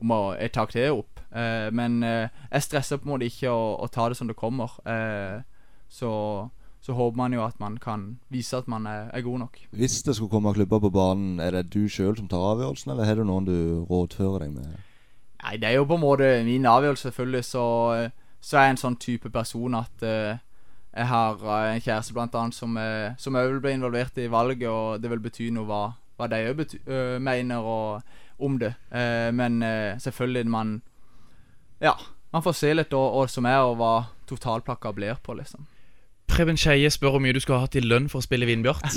om 0.02 0.10
å 0.16 0.20
et 0.36 0.52
tak 0.52 0.72
til 0.74 0.98
opp. 1.00 1.13
Eh, 1.34 1.70
men 1.74 2.02
uh, 2.02 2.28
jeg 2.50 2.62
stresser 2.62 3.00
på 3.00 3.08
en 3.08 3.14
måte 3.16 3.26
ikke 3.26 3.50
å, 3.50 3.74
å 3.82 3.88
ta 3.90 4.06
det 4.08 4.18
som 4.18 4.30
det 4.30 4.36
kommer. 4.38 4.76
Uh, 4.86 5.42
så, 5.90 6.10
så 6.84 6.94
håper 6.94 7.18
man 7.18 7.34
jo 7.34 7.42
at 7.42 7.58
man 7.62 7.78
kan 7.82 8.06
vise 8.32 8.56
at 8.56 8.70
man 8.70 8.86
er, 8.86 9.08
er 9.10 9.26
god 9.26 9.42
nok. 9.46 9.58
hvis 9.70 10.02
det 10.06 10.14
skulle 10.14 10.30
komme 10.30 10.54
klubber 10.54 10.82
på 10.86 10.92
banen, 10.94 11.40
er 11.40 11.56
det 11.58 11.72
du 11.74 11.88
sjøl 11.88 12.16
som 12.16 12.30
tar 12.30 12.52
avgjørelsen, 12.54 12.94
eller 12.94 13.10
har 13.10 13.18
du 13.18 13.24
noen 13.26 13.48
du 13.48 13.56
rådfører 13.90 14.46
deg 14.46 14.54
med? 14.60 14.78
Nei, 15.42 15.56
det 15.58 15.68
er 15.68 15.76
jo 15.80 15.88
på 15.90 15.98
en 15.98 16.06
måte 16.06 16.30
min 16.46 16.66
avgjørelse, 16.66 17.10
selvfølgelig. 17.10 17.44
Så, 17.44 17.64
så 18.40 18.56
er 18.56 18.68
jeg 18.68 18.76
en 18.76 18.82
sånn 18.86 19.00
type 19.02 19.28
person 19.30 19.76
at 19.76 20.06
jeg 20.06 21.06
har 21.10 21.42
en 21.42 21.82
kjæreste 21.82 22.14
blant 22.16 22.38
annet 22.38 22.56
som, 22.56 22.78
uh, 22.78 23.10
som 23.18 23.34
også 23.34 23.56
vil 23.56 23.62
bli 23.66 23.76
involvert 23.76 24.22
i 24.22 24.30
valget, 24.30 24.68
og 24.70 25.02
det 25.02 25.10
vil 25.10 25.22
bety 25.26 25.50
noe 25.52 25.66
hva, 25.68 25.82
hva 26.14 26.30
de 26.30 26.42
òg 26.54 26.64
mener 27.20 27.66
og, 27.66 28.18
om 28.38 28.56
det. 28.58 28.72
Men 29.34 29.60
selvfølgelig, 30.02 30.50
man 30.50 30.76
Ja, 31.84 31.94
man 32.32 32.42
får 32.42 32.56
se 32.58 32.72
litt 32.74 32.94
hva 32.96 33.28
som 33.30 33.46
er, 33.46 33.60
og 33.62 33.78
hva 33.78 33.94
totalplakka 34.30 34.94
blir 34.96 35.20
på, 35.22 35.36
liksom. 35.38 35.68
Preben 36.30 36.56
Skeie 36.58 36.88
spør 36.90 37.14
hvor 37.14 37.22
mye 37.22 37.34
du 37.36 37.40
skulle 37.42 37.60
ha 37.60 37.66
hatt 37.68 37.76
i 37.76 37.82
lønn 37.84 38.08
for 38.10 38.22
å 38.22 38.24
spille 38.24 38.46
i 38.46 38.52
Vindbjart. 38.52 38.88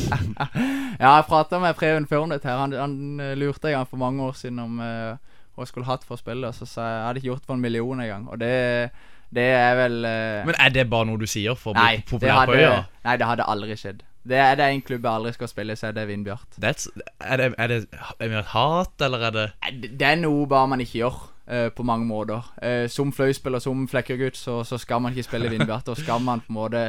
Ja, 0.97 1.11
jeg 1.19 1.27
prata 1.29 1.59
med 1.61 1.75
Preben 1.77 2.07
før 2.09 2.23
om 2.23 2.31
dette. 2.33 2.49
her 2.49 2.57
Han, 2.57 2.71
han 2.73 3.19
eh, 3.21 3.35
lurte 3.37 3.69
en 3.69 3.75
gang 3.75 3.83
for 3.85 4.01
mange 4.01 4.23
år 4.25 4.31
siden 4.33 4.57
om 4.63 4.79
uh, 4.81 5.19
hva 5.53 5.61
jeg 5.61 5.69
skulle 5.69 5.85
hatt 5.85 6.07
for 6.07 6.17
å 6.17 6.21
spille. 6.21 6.49
Så 6.57 6.65
sa 6.65 6.87
jeg 6.87 6.95
jeg 6.95 7.03
hadde 7.05 7.21
ikke 7.21 7.29
gjort 7.29 7.45
for 7.45 7.53
en 7.53 7.61
million 7.61 8.01
engang. 8.01 8.25
Og 8.33 8.39
det, 8.41 8.49
det 9.29 9.45
er 9.53 9.77
vel 9.77 9.99
uh... 10.01 10.47
Men 10.47 10.57
er 10.57 10.73
det 10.73 10.87
bare 10.89 11.05
noe 11.11 11.21
du 11.21 11.27
sier 11.29 11.53
for 11.59 11.75
å 11.75 11.77
bli 11.77 11.99
det 11.99 12.07
populær 12.09 12.49
på 12.49 12.57
øya? 12.57 12.79
nei, 13.05 13.17
det 13.21 13.29
hadde 13.29 13.45
aldri 13.53 13.77
skjedd. 13.77 14.01
Det 14.27 14.41
er 14.41 14.57
det 14.57 14.71
en 14.73 14.81
klubb 14.89 15.05
jeg 15.05 15.19
aldri 15.21 15.37
skal 15.37 15.53
spille 15.53 15.77
i, 15.77 15.79
så 15.79 15.91
er 15.91 15.99
det 15.99 16.07
Vindbjart. 16.09 16.57
Er 16.57 16.73
det, 16.73 16.81
er 17.21 17.43
det 17.43 17.53
er 17.61 17.73
det 17.75 18.41
et 18.41 18.53
hat, 18.55 18.95
eller 19.05 19.29
er 19.29 19.37
Det 19.37 19.91
det 20.01 20.09
er 20.15 20.17
noe 20.23 20.49
bare 20.49 20.73
man 20.73 20.81
ikke 20.81 21.03
gjør. 21.03 21.21
Eh, 21.47 21.69
på 21.69 21.83
mange 21.83 22.05
måter. 22.05 22.45
Uh, 22.61 22.85
som 22.91 23.11
fløyspiller, 23.13 23.59
som 23.63 23.87
Flekkergutt, 23.87 24.37
så, 24.37 24.63
så 24.63 24.77
skal 24.77 25.01
man 25.01 25.15
ikke 25.15 25.27
spille 25.29 25.49
i 25.49 25.55
Vindbjart. 25.55 25.89
Og 25.89 25.97
skal 25.97 26.21
man 26.21 26.43
på 26.45 26.53
en 26.53 26.59
måte 26.61 26.85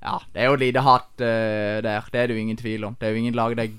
Ja, 0.00 0.16
det 0.32 0.40
er 0.40 0.46
jo 0.48 0.56
et 0.56 0.64
lite 0.64 0.80
hat 0.80 1.10
uh, 1.20 1.78
der. 1.84 2.08
Det 2.12 2.20
er 2.20 2.26
det 2.26 2.36
jo 2.36 2.40
ingen 2.40 2.56
tvil 2.56 2.84
om. 2.84 2.96
Det 3.00 3.08
er 3.08 3.10
jo 3.16 3.22
ingen 3.24 3.34
lag 3.34 3.56
det 3.56 3.68
er 3.68 3.78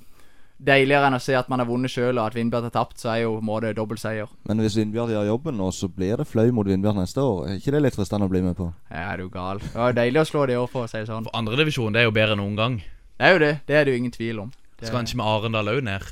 deiligere 0.61 1.09
enn 1.09 1.17
å 1.17 1.21
se 1.21 1.33
at 1.37 1.49
man 1.49 1.61
har 1.61 1.67
vunnet 1.69 1.91
sjøl, 1.91 2.19
og 2.19 2.27
at 2.27 2.37
Vindbjart 2.37 2.67
har 2.67 2.73
tapt, 2.75 2.99
så 3.01 3.11
er 3.15 3.23
jo 3.23 3.33
på 3.33 3.41
en 3.41 3.47
måte 3.49 3.73
dobbeltseier. 3.77 4.29
Men 4.49 4.61
hvis 4.61 4.77
Vindbjart 4.77 5.13
gjør 5.15 5.29
jobben 5.31 5.57
nå, 5.57 5.71
så 5.73 5.89
blir 5.89 6.21
det 6.21 6.27
fløy 6.29 6.51
mot 6.55 6.67
Vindbjart 6.69 6.99
neste 6.99 7.23
år. 7.25 7.43
Er 7.49 7.57
ikke 7.57 7.73
det 7.75 7.83
litt 7.87 7.97
fristende 7.97 8.27
å 8.29 8.31
bli 8.31 8.43
med 8.45 8.57
på? 8.59 8.69
Ja, 8.91 9.07
er 9.09 9.23
du 9.23 9.29
gal. 9.33 9.61
Det 9.63 9.73
var 9.73 9.97
deilig 9.97 10.21
å 10.21 10.27
slå 10.29 10.45
det 10.45 10.57
i 10.57 10.61
år, 10.61 10.69
for 10.71 10.85
å 10.85 10.91
si 10.91 10.99
det 10.99 11.09
sånn. 11.09 11.25
For 11.25 11.41
andredivisjon 11.41 11.97
er 11.97 12.05
jo 12.05 12.15
bedre 12.15 12.37
enn 12.37 12.43
noen 12.43 12.59
gang. 12.59 12.77
Det 13.17 13.27
er 13.27 13.33
jo 13.33 13.41
det. 13.41 13.53
Det 13.65 13.77
er 13.77 13.87
det 13.87 13.95
jo 13.95 14.03
ingen 14.03 14.13
tvil 14.13 14.43
om. 14.45 14.53
Det, 14.77 14.87
Skal 14.87 15.01
han 15.01 15.09
ikke 15.09 15.21
med 15.21 15.31
Arendal 15.33 15.73
òg 15.73 15.81
ned. 15.85 16.07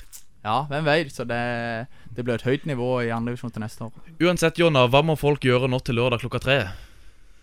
Ja, 0.45 0.57
hvem 0.69 0.87
veit. 0.87 1.13
Så 1.13 1.27
det, 1.29 1.41
det 2.19 2.25
blir 2.27 2.35
et 2.35 2.43
høyt 2.43 2.65
nivå 2.67 2.89
i 3.05 3.13
andre 3.15 3.31
divisjon 3.31 3.53
til 3.55 3.63
neste 3.63 3.85
år. 3.87 3.93
Uansett, 4.19 4.59
Jonna, 4.59 4.83
hva 4.91 4.99
må 5.07 5.15
folk 5.15 5.45
gjøre 5.47 5.69
nå 5.71 5.79
til 5.87 5.95
lørdag 5.95 6.19
klokka 6.25 6.41
tre? 6.43 6.57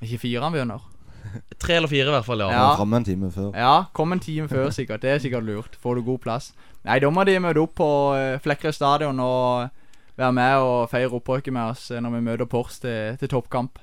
Ikke 0.05 0.19
fire 0.27 0.45
han 0.45 0.53
begynner. 0.53 0.85
Tre 1.63 1.79
eller 1.81 1.89
fire, 1.91 2.07
i 2.07 2.13
hvert 2.15 2.27
fall. 2.29 2.45
ja 2.45 2.51
Ja. 2.53 2.67
kom 2.79 2.93
en 2.95 3.05
time 3.05 3.31
før. 3.35 3.49
Ja, 3.57 3.87
kom 3.97 4.13
en 4.15 4.21
time 4.23 4.47
før 4.53 4.69
sikkert. 4.71 5.01
Det 5.03 5.11
er 5.11 5.19
sikkert 5.25 5.43
lurt. 5.49 5.75
Får 5.81 5.97
du 5.99 6.03
god 6.07 6.21
plass. 6.23 6.51
Nei, 6.87 7.01
da 7.03 7.09
må 7.11 7.25
de 7.27 7.39
møte 7.43 7.59
opp 7.65 7.73
på 7.81 7.89
uh, 8.15 8.37
Flekkerøy 8.45 8.77
stadion 8.77 9.19
og 9.25 9.73
være 10.21 10.33
med 10.37 10.57
og 10.63 10.91
feire 10.93 11.11
opprykket 11.19 11.53
med 11.57 11.73
oss 11.75 11.91
eh, 11.91 11.99
når 12.01 12.15
vi 12.15 12.21
møter 12.29 12.49
Pors 12.49 12.79
til, 12.81 13.17
til 13.21 13.29
toppkamp. 13.33 13.81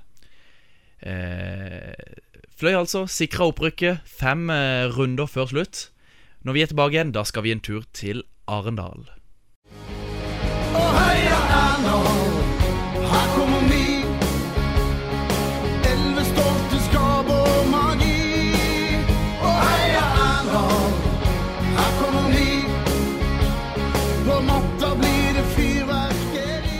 Eh, 1.03 1.93
Fløy 2.57 2.77
altså, 2.77 3.03
sikra 3.09 3.49
opprykket. 3.51 4.05
Fem 4.07 4.47
eh, 4.53 4.85
runder 4.93 5.27
før 5.29 5.49
slutt. 5.51 5.87
Når 6.45 6.53
vi 6.57 6.63
er 6.63 6.71
tilbake 6.71 6.95
igjen, 6.97 7.11
da 7.15 7.25
skal 7.27 7.43
vi 7.45 7.51
en 7.53 7.61
tur 7.63 7.83
til 7.97 8.23
Arendal. 8.47 9.09
Og 10.73 10.89
heia 10.97 11.39
Erna, 11.57 11.97
her 13.11 13.27
kommer 13.35 13.65
vi. 13.69 13.85
Elleve 15.91 16.23
stolte 16.31 16.79
skap 16.87 17.29
og 17.33 17.59
magi. 17.71 18.53
Og 19.43 19.55
heia 19.67 20.05
Erna, 20.27 20.63
her 21.77 21.91
kommer 22.01 22.31
vi. 22.33 22.47
På 24.25 24.39
natta 24.47 24.93
blir 25.01 25.29
det 25.37 25.45
fyrverkeri. 25.57 26.79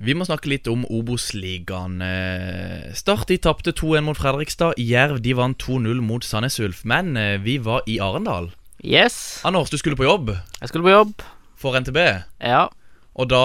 Vi 0.00 0.14
må 0.16 0.24
snakke 0.28 0.48
litt 0.52 0.70
om 0.70 0.86
Obos-ligaen. 0.88 1.98
Eh, 2.04 2.94
Start 2.96 3.28
de 3.28 3.36
tapte 3.42 3.74
2-1 3.76 4.06
mot 4.06 4.18
Fredrikstad. 4.18 4.78
Jerv 4.80 5.20
de 5.24 5.34
vant 5.36 5.58
2-0 5.60 6.00
mot 6.04 6.24
Sandnes 6.24 6.56
Ulf. 6.62 6.84
Men 6.88 7.16
eh, 7.20 7.36
vi 7.42 7.58
var 7.62 7.84
i 7.90 7.98
Arendal. 8.02 8.52
Yes. 8.80 9.42
Anders, 9.44 9.68
du 9.68 9.76
skulle 9.76 9.92
på 9.98 10.06
jobb 10.06 10.30
Jeg 10.32 10.68
skulle 10.70 10.86
på 10.86 10.94
jobb. 10.94 11.10
For 11.60 11.76
NTB. 11.78 12.00
Ja. 12.40 12.66
Og 13.16 13.28
da, 13.30 13.44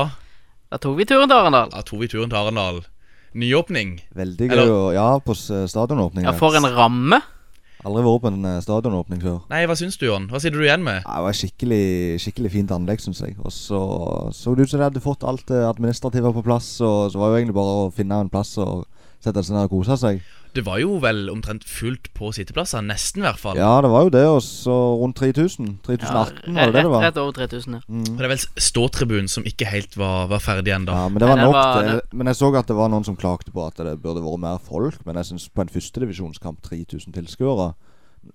Da 0.72 0.80
tok 0.82 0.98
vi 0.98 1.06
turen 1.08 1.30
til 1.30 1.38
Arendal. 1.38 1.70
da 1.72 1.82
tok 1.86 2.00
vi 2.02 2.08
turen 2.12 2.32
til 2.32 2.40
Arendal. 2.40 2.82
Nyåpning. 3.36 3.98
Veldig 4.16 4.48
gøy. 4.50 4.56
Eller, 4.56 4.94
Ja, 4.96 5.08
på 5.20 5.36
stadionåpning. 5.36 6.24
Ja, 6.26 6.32
for 6.40 6.56
en 6.56 6.64
ramme. 6.76 7.22
Aldri 7.86 8.02
vært 8.02 8.22
på 8.24 8.30
en 8.32 8.46
eh, 8.50 8.62
stadionåpning 8.64 9.20
før. 9.22 9.42
Nei, 9.52 9.66
hva 9.70 9.76
syns 9.78 9.98
du, 10.02 10.08
Jon? 10.08 10.26
Hva 10.32 10.40
sitter 10.42 10.58
du 10.58 10.64
igjen 10.66 10.82
med? 10.86 11.04
Ja, 11.06 11.20
Det 11.20 11.26
var 11.28 11.36
skikkelig 11.38 11.84
skikkelig 12.24 12.52
fint 12.56 12.72
anlegg, 12.74 13.04
syns 13.04 13.20
jeg. 13.22 13.36
Og 13.44 13.52
så 13.54 13.82
så 14.34 14.56
det 14.56 14.66
ut 14.66 14.72
som 14.72 14.80
de 14.82 14.88
hadde 14.88 15.04
fått 15.04 15.24
alt 15.28 15.46
det 15.52 15.60
administrative 15.68 16.32
på 16.34 16.44
plass. 16.48 16.80
Og 16.82 17.12
så 17.12 17.20
var 17.20 17.30
det 17.30 17.36
jo 17.36 17.42
egentlig 17.44 17.60
bare 17.60 17.76
å 17.84 17.92
finne 17.94 18.22
en 18.24 18.32
plass 18.34 18.56
og 18.58 18.88
sette 19.22 19.44
seg 19.44 19.54
ned 19.54 19.68
og 19.68 19.76
kose 19.76 20.00
seg. 20.02 20.24
Det 20.56 20.64
var 20.66 20.80
jo 20.80 20.96
vel 21.04 21.26
omtrent 21.30 21.66
fullt 21.68 22.08
på 22.16 22.30
sitteplasser. 22.36 22.84
Nesten, 22.86 23.22
i 23.22 23.26
hvert 23.28 23.42
fall. 23.42 23.58
Ja, 23.60 23.74
det 23.84 23.90
var 23.92 24.06
jo 24.08 24.12
det. 24.14 24.24
Og 24.32 24.42
så 24.46 24.76
rundt 25.02 25.18
3000. 25.20 25.74
3018 25.84 26.56
var 26.56 26.72
det 26.72 26.74
det 26.78 26.84
det 26.86 26.92
var. 26.94 27.04
Rett 27.04 27.20
over 27.22 27.36
3000, 27.36 27.76
ja. 27.76 27.82
Mm. 27.92 28.06
Og 28.14 28.18
det 28.22 28.28
er 28.30 28.32
vel 28.32 28.44
ståtribunen 28.70 29.28
som 29.32 29.44
ikke 29.48 29.68
helt 29.68 29.98
var, 30.00 30.30
var 30.32 30.40
ferdig 30.44 30.72
ennå. 30.76 30.96
Ja, 30.96 31.10
men 31.12 31.20
det 31.20 31.28
var 31.30 31.36
Nei, 31.36 31.44
det 31.44 31.52
nok 31.52 31.58
var- 31.60 31.84
det. 31.84 32.14
Men 32.14 32.28
jeg 32.32 32.40
så 32.40 32.54
at 32.56 32.68
det 32.72 32.76
var 32.80 32.90
noen 32.94 33.04
som 33.06 33.18
klagde 33.20 33.52
på 33.52 33.68
at 33.68 33.76
det 33.84 33.98
burde 34.02 34.24
vært 34.24 34.40
mer 34.40 34.58
folk. 34.64 34.98
Men 35.06 35.16
jeg 35.20 35.26
syns 35.34 35.50
på 35.50 35.62
en 35.66 35.74
førstedivisjonskamp 35.76 36.62
3000 36.64 37.14
tilskuere 37.14 37.74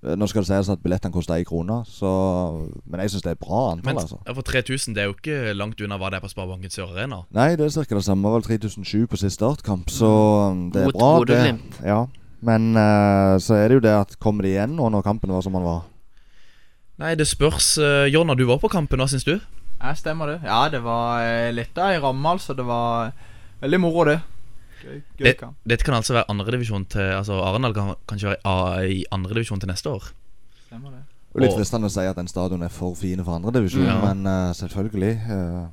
Nå 0.00 0.26
skal 0.30 0.44
det 0.44 0.48
sies 0.48 0.70
at 0.72 0.80
billettene 0.80 1.12
koster 1.12 1.36
én 1.36 1.44
krone, 1.44 1.80
så 1.84 2.10
Men 2.88 3.02
jeg 3.02 3.12
syns 3.12 3.24
det 3.26 3.32
er 3.32 3.36
et 3.36 3.42
bra 3.42 3.72
antall, 3.72 3.90
Men 3.90 4.02
altså. 4.02 4.20
ja, 4.26 4.32
for 4.36 4.46
3000 4.46 4.94
det 4.96 5.02
er 5.02 5.10
jo 5.10 5.16
ikke 5.16 5.52
langt 5.58 5.82
unna 5.84 5.98
hva 6.00 6.08
det 6.12 6.20
er 6.20 6.24
på 6.24 6.30
Sparebanken 6.32 6.72
Sør 6.72 6.94
Arena. 6.94 7.22
Nei, 7.36 7.50
det 7.58 7.66
er 7.66 7.74
ca. 7.84 7.94
det 7.94 8.04
samme. 8.06 8.22
Det 8.22 8.32
var 8.32 8.40
vel 8.40 8.60
3007 8.60 9.06
på 9.10 9.20
siste 9.20 9.36
startkamp, 9.36 9.90
så 9.92 10.10
um, 10.54 10.70
det 10.72 10.82
er 10.82 10.90
Mot 10.90 10.96
bra, 10.96 11.12
det. 11.24 11.36
Bodø-Glimt. 11.36 11.80
Ja. 11.84 12.00
Men 12.40 12.72
uh, 12.72 13.36
så 13.42 13.58
er 13.58 13.68
det 13.68 13.80
jo 13.80 13.84
det 13.84 13.94
at 13.98 14.18
kommer 14.18 14.46
de 14.46 14.54
igjen 14.54 14.76
nå 14.78 14.88
når 14.88 15.04
kampen 15.04 15.32
var 15.34 15.44
som 15.44 15.58
den 15.58 15.66
var? 15.66 15.84
Nei, 17.00 17.14
det 17.16 17.28
spørs. 17.28 17.74
Uh, 17.80 18.06
Jonna, 18.08 18.36
du 18.36 18.46
var 18.48 18.60
på 18.62 18.70
kampen, 18.72 19.00
hva 19.00 19.08
syns 19.10 19.26
du? 19.28 19.36
Ja, 19.80 19.94
stemmer 19.96 20.34
det. 20.34 20.40
Ja, 20.44 20.68
det 20.68 20.82
var 20.84 21.24
eh, 21.24 21.52
litt 21.56 21.76
av 21.80 21.94
ei 21.94 22.00
ramme, 22.00 22.34
altså. 22.36 22.52
Det 22.56 22.66
var 22.68 23.14
veldig 23.62 23.80
moro, 23.80 24.04
det. 24.08 24.18
Gøy, 24.80 25.00
gøy 25.18 25.24
Det, 25.26 25.34
kamp. 25.38 25.56
dette 25.68 25.84
kan 25.84 25.94
altså 25.98 26.14
være 26.16 26.30
andredivisjon 26.32 26.84
til 26.88 27.00
Altså 27.18 27.36
Arendal 27.44 27.74
kan 27.76 27.94
kanskje 28.08 28.32
være 28.32 28.86
i, 28.88 29.00
i 29.00 29.04
andredivisjon 29.12 29.60
til 29.60 29.68
neste 29.68 29.90
år. 29.92 30.06
Stemmer 30.66 30.90
det. 30.94 31.02
Og 31.34 31.42
litt 31.44 31.52
fristende 31.54 31.86
å 31.86 31.92
si 31.94 32.02
at 32.10 32.16
den 32.18 32.26
stadion 32.30 32.62
er 32.66 32.72
for 32.74 32.94
fine 32.98 33.22
for 33.26 33.36
andredivisjon, 33.38 33.84
Ja. 33.86 33.98
men 34.02 34.24
uh, 34.26 34.52
selvfølgelig 34.56 35.12
uh, 35.30 35.66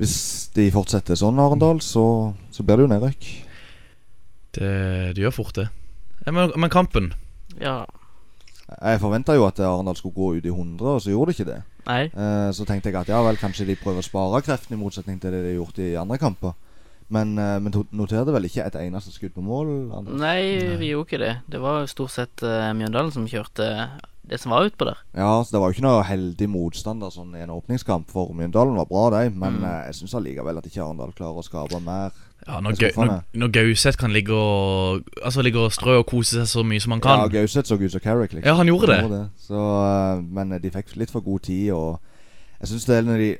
Hvis 0.00 0.16
de 0.56 0.70
fortsetter 0.74 1.14
sånn, 1.14 1.38
Arendal, 1.38 1.78
så, 1.84 2.34
så 2.50 2.64
blir 2.66 2.80
det 2.80 2.86
jo 2.88 2.90
nedrykk. 2.90 3.28
Det, 4.54 4.70
det 5.14 5.22
gjør 5.22 5.34
fort 5.36 5.54
det. 5.60 5.68
Men, 6.26 6.50
men 6.56 6.70
kampen 6.72 7.12
Ja. 7.60 7.84
Jeg 8.80 8.98
forventa 9.02 9.34
jo 9.36 9.44
at 9.46 9.60
Arendal 9.60 9.94
skulle 9.98 10.16
gå 10.16 10.32
ut 10.38 10.46
i 10.48 10.50
100, 10.50 10.82
og 10.96 11.02
så 11.04 11.12
gjorde 11.12 11.30
de 11.30 11.36
ikke 11.36 11.50
det. 11.52 11.60
Nei. 11.86 12.02
Eh, 12.08 12.50
så 12.56 12.64
tenkte 12.66 12.88
jeg 12.88 12.96
at 12.96 13.10
ja 13.12 13.18
vel, 13.22 13.36
kanskje 13.38 13.66
de 13.68 13.76
prøver 13.76 14.00
å 14.00 14.06
spare 14.06 14.40
kreftene, 14.42 14.78
i 14.78 14.80
motsetning 14.80 15.18
til 15.20 15.34
det 15.34 15.42
de 15.44 15.50
har 15.52 15.58
gjort 15.60 15.78
i 15.84 15.90
andre 16.00 16.16
kamper. 16.18 16.54
Men, 17.12 17.38
eh, 17.38 17.58
men 17.60 17.72
noterte 17.92 18.32
vel 18.32 18.44
ikke 18.48 18.64
et 18.64 18.74
eneste 18.80 19.12
skudd 19.12 19.34
på 19.34 19.42
mål? 19.44 19.92
Anders? 19.92 20.14
Nei, 20.20 20.76
vi 20.80 20.88
gjorde 20.94 21.06
ikke 21.10 21.18
det. 21.20 21.34
Det 21.52 21.60
var 21.60 21.86
stort 21.86 22.10
sett 22.10 22.42
uh, 22.42 22.72
Mjøndalen 22.74 23.12
som 23.12 23.26
kjørte 23.28 23.68
det 24.24 24.38
som 24.40 24.54
var 24.54 24.64
utpå 24.64 24.86
der. 24.88 24.96
Ja, 25.12 25.42
så 25.44 25.52
Det 25.52 25.60
var 25.60 25.68
jo 25.68 25.74
ikke 25.76 25.84
noe 25.84 26.02
heldig 26.08 26.46
motstander 26.48 27.10
sånn 27.12 27.34
i 27.36 27.42
en 27.44 27.50
åpningskamp, 27.52 28.08
for 28.08 28.32
Mjøndalen 28.32 28.74
var 28.80 28.86
bra, 28.88 29.10
de. 29.20 29.28
Men 29.36 29.58
Mm. 29.60 29.64
eh, 29.68 29.82
jeg 29.90 29.94
syns 30.00 30.14
allikevel 30.16 30.58
at 30.58 30.64
ikke 30.64 30.80
Arendal 30.80 31.12
klarer 31.12 31.42
å 31.42 31.44
skape 31.44 31.80
mer. 31.84 32.10
Ja, 32.46 32.60
Når, 32.60 32.72
Det 32.78 32.94
Gau- 32.94 33.04
når, 33.04 33.22
når 33.34 33.48
Gauseth 33.52 33.96
kan 33.98 34.12
ligge 34.12 34.32
og 34.32 35.04
Altså 35.24 35.42
ligge 35.42 35.56
og 35.60 35.72
strø 35.72 35.98
og 35.98 36.06
kose 36.06 36.40
seg 36.44 36.48
så 36.48 36.64
mye 36.64 36.80
som 36.80 36.92
han 36.92 37.00
kan 37.00 37.18
Ja, 37.20 37.28
Gauseth 37.28 37.68
så 37.68 37.76
ut 37.80 37.90
som 37.90 38.00
Carrick, 38.00 38.32
liksom. 38.32 38.44
Ja, 38.48 38.54
han 38.54 38.66
gjorde 38.66 38.86
det. 38.88 39.30
Så, 39.38 39.54
eh, 39.56 40.20
men 40.22 40.50
de 40.60 40.70
fikk 40.70 40.96
litt 40.96 41.10
for 41.10 41.20
god 41.20 41.40
tid, 41.42 41.70
og 41.72 42.00
jeg 42.60 42.68
syns 42.68 42.84
det 42.86 42.96
er 42.98 43.02
når 43.02 43.18
de 43.18 43.38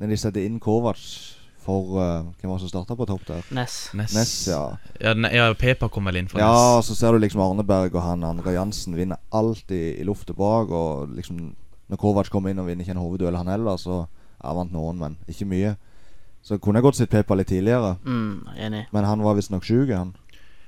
Når 0.00 0.08
de 0.08 0.16
setter 0.16 0.44
inn 0.46 0.58
Kovac 0.60 1.33
for 1.64 1.96
uh, 1.96 2.26
Hvem 2.38 2.50
var 2.52 2.58
det 2.60 2.64
som 2.66 2.72
starta 2.72 2.96
på 2.98 3.06
topp 3.08 3.24
der? 3.28 3.42
Ness. 3.56 3.76
Ness. 3.96 4.14
Ness, 4.16 4.32
ja. 4.52 4.62
Ja, 5.00 5.14
ne- 5.16 5.32
ja, 5.34 5.46
Pepa 5.58 5.88
kom 5.92 6.04
vel 6.10 6.20
inn 6.20 6.28
for 6.30 6.38
Ja, 6.42 6.50
Ness. 6.76 6.90
så 6.90 6.96
ser 6.98 7.12
du 7.16 7.22
liksom 7.24 7.40
Arneberg 7.44 7.94
og 7.96 8.02
han 8.04 8.24
Andre 8.28 8.52
Jansen 8.56 8.96
vinner 8.98 9.20
alltid 9.32 9.98
i 10.00 10.04
lufta 10.04 10.36
bak. 10.36 10.70
Og 10.70 11.14
liksom 11.16 11.54
Når 11.90 12.00
Kovac 12.00 12.30
kommer 12.32 12.50
inn 12.52 12.60
og 12.62 12.66
vinner 12.68 12.84
ikke 12.84 12.94
en 12.96 13.02
hovedduell, 13.02 13.36
han 13.36 13.50
heller, 13.52 13.76
så 13.76 14.04
ja, 14.06 14.52
vant 14.56 14.72
noen, 14.72 14.96
men 15.00 15.16
ikke 15.28 15.44
mye. 15.48 15.74
Så 16.44 16.56
kunne 16.60 16.76
jeg 16.80 16.84
godt 16.86 16.96
sett 16.96 17.10
Pepa 17.12 17.36
litt 17.36 17.48
tidligere. 17.48 17.94
Mm, 18.04 18.46
enig. 18.56 18.86
Men 18.92 19.04
han 19.04 19.20
var 19.24 19.36
visstnok 19.36 19.64
sjuk, 19.64 19.92
han. 19.92 20.14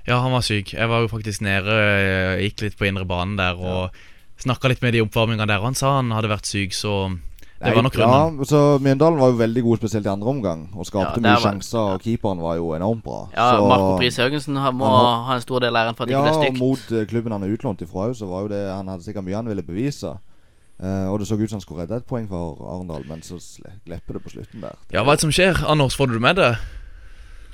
Ja, 0.07 0.21
han 0.23 0.33
var 0.33 0.45
syk. 0.45 0.75
Jeg 0.77 0.89
var 0.89 1.01
jo 1.03 1.09
faktisk 1.11 1.41
nede, 1.43 1.73
eh, 1.73 2.43
gikk 2.45 2.63
litt 2.63 2.77
på 2.79 2.87
indre 2.89 3.05
banen 3.09 3.37
der 3.37 3.57
og 3.59 3.91
snakka 4.39 4.69
litt 4.69 4.83
med 4.85 4.93
de 4.95 5.01
i 5.01 5.05
oppvarmingene 5.05 5.49
der, 5.49 5.59
og 5.59 5.71
han 5.73 5.75
sa 5.75 5.97
han 5.97 6.13
hadde 6.15 6.29
vært 6.31 6.47
syk, 6.47 6.77
så 6.77 6.93
det 7.63 7.73
var 7.75 7.83
nok 7.83 7.95
ja, 7.97 8.45
så 8.45 8.59
Mjøndalen 8.85 9.19
var 9.19 9.31
jo 9.33 9.37
veldig 9.41 9.63
god, 9.65 9.79
spesielt 9.79 10.07
i 10.07 10.11
andre 10.13 10.29
omgang. 10.29 10.69
Og 10.77 10.85
skapte 10.87 11.17
Ja, 11.17 11.21
mye 11.25 11.37
var- 11.37 11.41
sjanser, 11.53 11.79
og 11.95 12.01
keeperen 12.05 12.41
var 12.43 12.57
jo 12.57 12.75
enormt 12.77 13.03
bra. 13.03 13.29
Ja, 13.35 13.57
så, 13.57 13.69
Marco 13.69 13.97
Pris 13.97 14.17
Høgensen 14.17 14.57
har- 14.57 14.73
må 14.73 14.85
Han 14.85 15.05
har- 15.07 15.25
ha 15.25 15.35
en 15.35 15.41
stor 15.41 15.61
del 15.61 15.75
av 15.77 15.87
æren 15.89 15.97
for 15.97 16.05
at 16.05 16.09
det 16.09 16.13
Ja, 16.17 16.25
ikke 16.25 16.33
ble 16.33 16.49
og 16.49 16.55
Ja, 16.55 16.59
mot 16.61 16.93
eh, 17.01 17.07
klubben 17.07 17.33
han 17.33 17.43
er 17.43 17.57
utlånt 17.57 17.81
ifra 17.81 18.09
òg, 18.11 18.15
så 18.17 18.27
var 18.29 18.43
jo 18.43 18.49
det 18.49 18.69
Han 18.75 18.87
hadde 18.89 19.03
sikkert 19.05 19.25
mye 19.25 19.35
han 19.37 19.47
ville 19.49 19.63
bevise. 19.63 20.19
Uh, 20.79 21.09
og 21.11 21.19
det 21.19 21.27
så 21.27 21.41
ut 21.41 21.49
som 21.49 21.57
han 21.57 21.61
skulle 21.63 21.81
redde 21.87 21.97
et 21.97 22.07
poeng 22.07 22.29
for 22.29 22.59
Arendal, 22.61 23.03
men 23.09 23.23
så 23.23 23.41
glepper 23.87 24.13
det 24.13 24.23
på 24.25 24.29
slutten 24.35 24.61
der. 24.61 24.75
Ja, 24.93 25.03
hva 25.05 25.13
er 25.13 25.17
det 25.17 25.21
som 25.23 25.31
skjer? 25.31 25.65
Anders, 25.67 25.97
får 25.97 26.09
du 26.09 26.13
det 26.13 26.21
med 26.21 26.37
deg? 26.37 26.57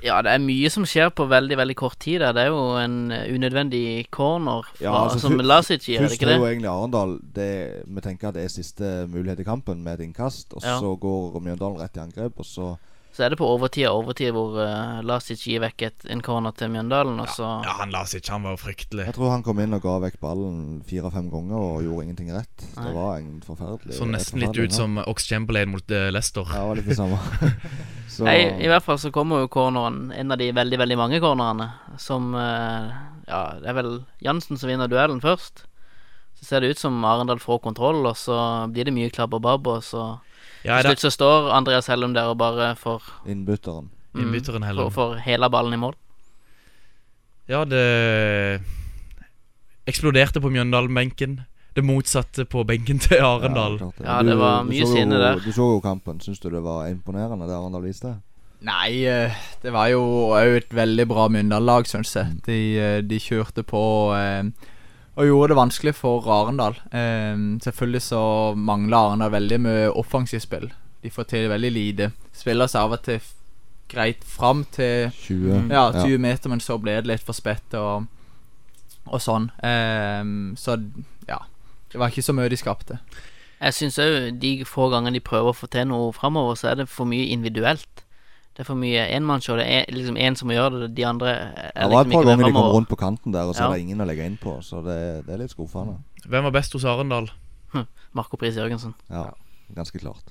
Ja, 0.03 0.17
det 0.21 0.33
er 0.33 0.41
mye 0.43 0.69
som 0.69 0.83
skjer 0.89 1.09
på 1.15 1.25
veldig 1.31 1.55
veldig 1.57 1.75
kort 1.79 1.97
tid. 2.03 2.19
der 2.19 2.33
Det 2.35 2.41
er 2.43 2.47
jo 2.51 2.63
en 2.77 3.11
eh, 3.11 3.29
unødvendig 3.33 4.09
corner 4.11 4.63
fra, 4.73 4.83
Ja, 4.83 5.03
altså, 5.05 5.19
som 5.19 5.37
Lasic 5.39 5.85
gir, 5.85 5.95
er 5.95 6.01
det 6.01 6.09
Først 6.09 6.21
ikke 6.21 6.31
er 6.33 6.37
jo 6.41 6.45
egentlig 6.49 6.69
Arendal 6.69 7.19
det, 7.35 7.83
Vi 7.87 8.01
tenker 8.01 8.27
at 8.27 8.33
det 8.35 8.43
er 8.43 8.51
siste 8.51 9.07
mulighet 9.07 9.39
i 9.39 9.43
kampen 9.47 9.83
med 9.83 9.99
et 9.99 10.03
innkast. 10.09 10.53
Og 10.53 10.61
Ja. 10.63 10.77
så 10.79 10.95
går 10.99 11.39
Mjøndalen 11.39 11.79
rett 11.79 11.95
i 11.97 11.99
angrep, 12.03 12.33
og 12.37 12.45
så 12.45 12.75
Så 13.13 13.21
er 13.21 13.29
det 13.29 13.37
på 13.37 13.45
overtid 13.45 13.85
og 13.91 13.99
overtid 14.07 14.31
hvor 14.33 14.55
uh, 14.57 15.01
Lasic 15.05 15.43
gir 15.45 15.61
vekk 15.61 15.83
et, 15.85 16.05
en 16.09 16.21
corner 16.25 16.53
til 16.57 16.71
Mjøndalen, 16.73 17.19
og 17.21 17.29
så 17.29 17.45
Ja, 17.61 17.75
han 17.83 17.93
Lasic 17.93 18.25
han 18.33 18.41
var 18.47 18.55
jo 18.55 18.61
fryktelig. 18.63 19.05
Jeg 19.05 19.13
tror 19.19 19.29
han 19.35 19.45
kom 19.45 19.61
inn 19.61 19.77
og 19.77 19.83
ga 19.85 19.99
vekk 20.07 20.17
ballen 20.23 20.79
fire-fem 20.89 21.27
ganger 21.29 21.59
og 21.59 21.85
gjorde 21.85 22.07
ingenting 22.07 22.31
rett. 22.33 22.65
Nei. 22.73 22.87
Det 22.87 22.93
var 22.95 23.11
en 23.19 23.35
forferdelig 23.45 23.99
Så 23.99 24.07
nesten 24.09 24.41
litt 24.41 24.57
ut 24.57 24.73
som 24.73 24.97
Ox 25.03 25.29
Chamberlain 25.29 25.69
mot 25.75 25.93
eh, 25.93 26.09
Leicester. 26.09 26.49
Ja, 26.49 26.63
det 26.63 26.71
var 26.71 26.81
litt 26.81 26.89
det 26.89 26.97
samme. 26.97 27.21
så 28.15 28.25
Nei, 28.25 28.39
I 28.65 28.73
hvert 28.73 28.87
fall 28.87 28.97
så 29.05 29.13
kommer 29.13 29.45
jo 29.45 29.53
corneren, 29.59 30.07
en 30.17 30.33
av 30.33 30.41
de 30.41 30.49
veldig 30.57 30.81
veldig 30.81 30.99
mange 31.03 31.21
cornerne, 31.21 31.69
som 32.01 32.33
uh, 32.33 32.89
Ja, 33.29 33.45
det 33.61 33.69
er 33.69 33.77
vel 33.77 33.93
Jansen 34.25 34.57
som 34.57 34.73
vinner 34.73 34.89
duellen 34.89 35.21
først. 35.21 35.67
Så 36.33 36.49
ser 36.49 36.65
det 36.65 36.73
ut 36.73 36.81
som 36.81 36.97
Arendal 37.05 37.37
får 37.37 37.61
kontroll, 37.69 38.01
og 38.09 38.17
så 38.17 38.65
blir 38.73 38.89
det 38.89 38.97
mye 38.97 39.13
klabb 39.13 39.37
og 39.37 39.45
babb, 39.45 39.69
og 39.69 39.85
så 39.85 40.15
Ja, 40.63 40.77
Til 40.81 40.93
slutt 40.93 41.03
så 41.03 41.11
står 41.11 41.49
Andreas 41.51 41.87
Hellum 41.91 42.13
der 42.15 42.29
og 42.31 42.37
bare 42.39 42.73
får, 42.79 43.03
innbytteren. 43.27 43.89
innbytteren 44.15 44.63
får, 44.63 44.67
heller. 44.67 44.89
får 44.95 45.15
hele 45.25 45.49
ballen 45.51 45.73
i 45.73 45.77
mål. 45.81 45.95
Ja, 47.51 47.65
det 47.67 48.61
eksploderte 49.87 50.39
på 50.39 50.49
Mjøndalen-benken. 50.53 51.41
Det 51.73 51.81
motsatte 51.83 52.45
på 52.45 52.63
benken 52.69 52.99
til 53.01 53.17
Arendal. 53.25 53.79
klart 53.81 54.03
Ja, 54.05 54.21
det 54.23 54.37
var 54.37 54.63
mye 54.67 54.85
sinne 54.87 55.17
der. 55.19 55.41
Du 55.41 55.49
så 55.51 55.65
jo 55.73 55.79
kampen. 55.83 56.21
Syns 56.21 56.39
du 56.39 56.49
det 56.53 56.61
var 56.63 56.87
imponerende 56.91 57.47
det 57.49 57.55
Arendal 57.57 57.83
viste? 57.83 58.13
Nei, 58.63 59.03
eh, 59.09 59.33
det 59.61 59.73
var 59.75 59.89
jo 59.91 60.03
òg 60.37 60.61
et 60.61 60.69
veldig 60.71 61.07
bra 61.09 61.25
Mjøndalen-lag, 61.33 61.89
syns 61.89 62.13
jeg. 62.15 62.37
De, 62.45 62.59
eh, 62.79 63.01
de 63.03 63.19
kjørte 63.19 63.65
på 63.67 63.81
eh, 64.15 64.43
og 65.15 65.27
gjorde 65.27 65.51
det 65.53 65.59
vanskelig 65.59 65.93
for 65.95 66.25
Arendal. 66.33 66.79
Eh, 66.91 67.37
selvfølgelig 67.63 68.01
så 68.01 68.23
mangler 68.57 68.97
Arendal 68.97 69.33
veldig 69.35 69.59
mye 69.61 69.91
offensivt 69.91 70.47
spill. 70.47 70.71
De 71.03 71.11
får 71.11 71.29
til 71.29 71.49
veldig 71.51 71.71
lite. 71.71 72.11
Spiller 72.33 72.71
seg 72.71 72.81
av 72.81 72.97
og 72.97 73.03
til 73.05 73.19
greit 73.93 74.23
fram 74.25 74.63
til 74.73 75.11
20. 75.11 75.69
ja, 75.69 75.91
20 75.93 76.17
meter, 76.17 76.49
men 76.49 76.63
så 76.63 76.79
ble 76.81 76.97
det 77.01 77.11
litt 77.11 77.25
for 77.25 77.37
spett 77.37 77.75
og, 77.77 78.07
og 79.05 79.21
sånn. 79.21 79.51
Eh, 79.61 80.23
så 80.57 80.79
ja. 81.29 81.43
Det 81.93 82.01
var 82.01 82.09
ikke 82.09 82.25
så 82.25 82.33
mye 82.33 82.49
de 82.49 82.57
skapte. 82.57 82.97
Jeg 83.63 83.75
syns 83.77 83.99
òg 84.01 84.39
de 84.41 84.55
få 84.67 84.89
gangene 84.91 85.19
de 85.19 85.23
prøver 85.23 85.53
å 85.53 85.55
få 85.55 85.69
til 85.71 85.85
noe 85.91 86.09
framover, 86.15 86.57
så 86.57 86.71
er 86.71 86.81
det 86.81 86.89
for 86.91 87.07
mye 87.07 87.29
individuelt. 87.31 88.02
Det 88.53 88.61
er 88.61 88.67
for 88.67 88.77
mye 88.77 89.07
enmannsshow. 89.15 89.57
Det 89.57 89.65
er 89.65 89.87
liksom 89.89 90.17
én 90.21 90.35
som 90.37 90.47
må 90.47 90.53
gjøre 90.53 90.83
det, 90.83 90.89
de 90.95 91.05
andre 91.09 91.29
er 91.33 91.71
Det 91.73 91.89
var 91.89 92.01
et 92.03 92.07
liksom 92.07 92.19
par 92.19 92.27
ganger 92.29 92.45
de 92.45 92.51
kom 92.53 92.67
rundt 92.75 92.89
på 92.91 92.97
kanten 93.01 93.33
der, 93.33 93.47
og 93.49 93.55
så 93.55 93.63
Ja. 93.63 93.69
er 93.71 93.73
det 93.77 93.81
ingen 93.87 94.01
å 94.03 94.05
legge 94.05 94.25
inn 94.29 94.37
på. 94.37 94.59
Så 94.61 94.83
det, 94.85 95.25
det 95.25 95.33
er 95.33 95.41
litt 95.41 95.49
skuffende. 95.55 95.95
Hvem 96.27 96.43
var 96.43 96.51
best 96.51 96.73
hos 96.73 96.85
Arendal? 96.85 97.31
Marco 98.13 98.37
Pris 98.37 98.53
Jørgensen. 98.55 98.93
Ja, 99.09 99.31
ganske 99.73 99.97
klart. 99.99 100.29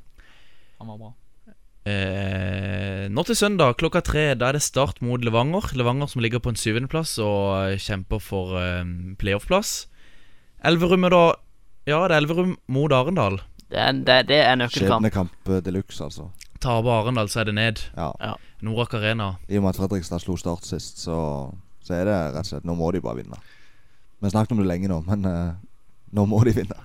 Han 0.78 0.86
var 0.92 0.98
bra. 0.98 1.12
Eh, 1.84 3.08
nå 3.10 3.24
til 3.26 3.34
søndag 3.34 3.74
klokka 3.80 4.00
tre. 4.06 4.34
Da 4.38 4.48
er 4.52 4.52
det 4.58 4.62
start 4.62 5.00
mot 5.02 5.20
Levanger. 5.24 5.72
Levanger 5.74 6.06
som 6.12 6.22
ligger 6.22 6.38
på 6.38 6.52
en 6.52 6.58
syvendeplass 6.60 7.16
og 7.18 7.72
eh, 7.72 7.78
kjemper 7.82 8.22
for 8.22 8.54
eh, 8.60 8.84
playoff-plass. 9.18 9.88
Elverum 10.62 11.08
er 11.08 11.10
da 11.16 11.24
Ja, 11.90 11.98
det 12.06 12.14
er 12.14 12.20
Elverum 12.22 12.54
mot 12.70 12.92
Arendal. 12.94 13.40
Det 13.72 13.80
er, 13.80 13.92
det, 14.06 14.18
det 14.28 14.38
er 14.46 14.54
nøkkelkamp. 14.60 15.02
Skjebnekamp 15.02 15.50
eh, 15.56 15.60
de 15.66 15.74
luxe, 15.74 15.98
altså. 16.06 16.28
Taper 16.62 16.94
Arendal, 17.00 17.28
så 17.32 17.42
er 17.42 17.50
det 17.50 17.54
ned. 17.58 17.82
Ja. 17.96 18.12
Ja. 18.22 18.32
Norak 18.62 18.94
Arena. 18.94 19.32
I 19.50 19.58
og 19.58 19.64
med 19.66 19.74
at 19.74 19.80
Fredrikstad 19.82 20.22
slo 20.22 20.36
Start 20.38 20.64
sist, 20.68 21.02
så, 21.02 21.16
så 21.82 21.94
er 21.98 22.06
det 22.06 22.14
rett 22.36 22.44
og 22.46 22.50
slett 22.52 22.64
Nå 22.68 22.76
må 22.78 22.92
de 22.94 23.00
bare 23.02 23.18
vinne. 23.22 23.38
Vi 24.22 24.26
har 24.28 24.34
snakket 24.36 24.54
om 24.54 24.62
det 24.62 24.68
lenge 24.70 24.86
nå, 24.90 25.00
men 25.08 25.26
uh, 25.26 25.54
nå 26.14 26.24
må 26.30 26.44
de 26.46 26.52
vinne. 26.54 26.78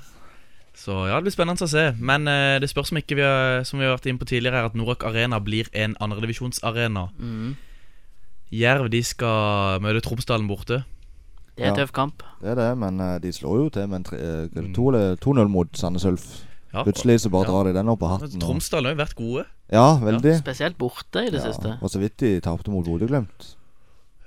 Så 0.78 0.94
ja, 1.10 1.16
det 1.18 1.28
blir 1.28 1.34
spennende 1.36 1.66
å 1.66 1.70
se. 1.70 1.84
Men 2.02 2.26
uh, 2.30 2.58
det 2.62 2.70
spørs 2.72 2.92
om 2.94 2.98
ikke 3.02 3.18
vi 3.20 3.26
har, 3.26 3.62
som 3.66 3.78
vi 3.82 3.86
har 3.86 3.94
vært 3.96 4.10
inne 4.10 4.22
på 4.22 4.28
tidligere, 4.30 4.64
er 4.64 4.70
at 4.72 4.78
Norak 4.78 5.06
Arena 5.06 5.38
blir 5.42 5.70
en 5.78 5.94
andredivisjonsarena. 6.02 7.08
Mm. 7.22 7.56
Jerv 8.58 8.90
de 8.94 9.02
skal 9.04 9.82
møte 9.84 10.02
Tromsdalen 10.06 10.48
borte. 10.50 10.82
Det 11.58 11.66
er 11.66 11.72
en 11.72 11.76
Ja. 11.78 11.84
tøff 11.84 11.92
kamp. 11.94 12.22
Det 12.42 12.52
er 12.54 12.56
det, 12.56 12.68
men 12.78 13.00
uh, 13.02 13.18
de 13.22 13.32
slår 13.34 13.58
jo 13.64 13.70
til 13.74 13.88
med 13.90 13.98
en 14.02 14.04
tre- 14.06 14.18
eh, 14.22 14.48
hva 14.54 14.62
er 14.62 14.68
det, 14.68 14.74
to 14.78 14.90
eller 14.92 15.16
2-0 15.18 15.48
mot 15.50 15.78
Sandnes 15.78 16.06
Ulf. 16.06 16.28
Ja, 16.74 16.84
Plutselig 16.86 17.22
så 17.24 17.30
bare 17.34 17.46
ja. 17.48 17.52
drar 17.52 17.64
de 17.70 17.74
den 17.78 17.90
opp 17.90 18.00
på 18.04 18.10
hatten. 18.12 18.40
Tromsdalen 18.42 18.86
har 18.92 18.94
jo 18.98 19.02
vært 19.02 19.16
gode. 19.18 19.46
Ja, 19.72 19.98
veldig. 20.00 20.38
Spesielt 20.40 20.78
borte 20.78 21.26
i 21.28 21.30
det 21.30 21.42
Ja, 21.44 21.52
siste. 21.52 21.78
og 21.82 21.90
så 21.92 22.00
vidt 22.00 22.18
de 22.18 22.40
tapte 22.42 22.70
mot 22.72 22.86
Bodø-Glimt. 22.86 23.56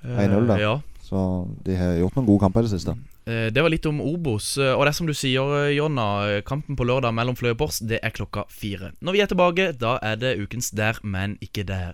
1-0 0.05 0.47
da. 0.47 0.55
Eh, 0.55 0.61
Ja. 0.61 0.79
Så 1.03 1.47
de 1.63 1.75
har 1.75 1.97
gjort 1.99 2.15
noen 2.15 2.25
gode 2.25 2.39
kamper 2.39 2.61
i 2.61 2.63
det 2.69 2.71
siste. 2.79 2.95
Eh, 3.27 3.49
Det 3.51 3.61
var 3.61 3.69
litt 3.69 3.85
om 3.85 3.99
Obos. 4.01 4.57
eh, 4.57 4.73
Og 4.73 4.85
det 4.85 4.87
er 4.89 4.93
som 4.93 5.07
du 5.07 5.13
sier, 5.13 5.69
Jonna, 5.75 6.41
kampen 6.45 6.75
på 6.75 6.85
lørdag 6.85 7.13
mellom 7.13 7.35
Fløy 7.35 7.51
og 7.51 7.57
Bors, 7.57 7.79
det 7.79 7.99
er 8.01 8.09
klokka 8.11 8.45
fire. 8.49 8.91
Når 9.01 9.11
vi 9.13 9.21
er 9.21 9.27
tilbake, 9.27 9.77
da 9.77 9.97
er 10.01 10.15
det 10.15 10.37
ukens 10.39 10.71
Der, 10.71 10.93
men 11.03 11.37
ikke 11.41 11.63
der. 11.65 11.93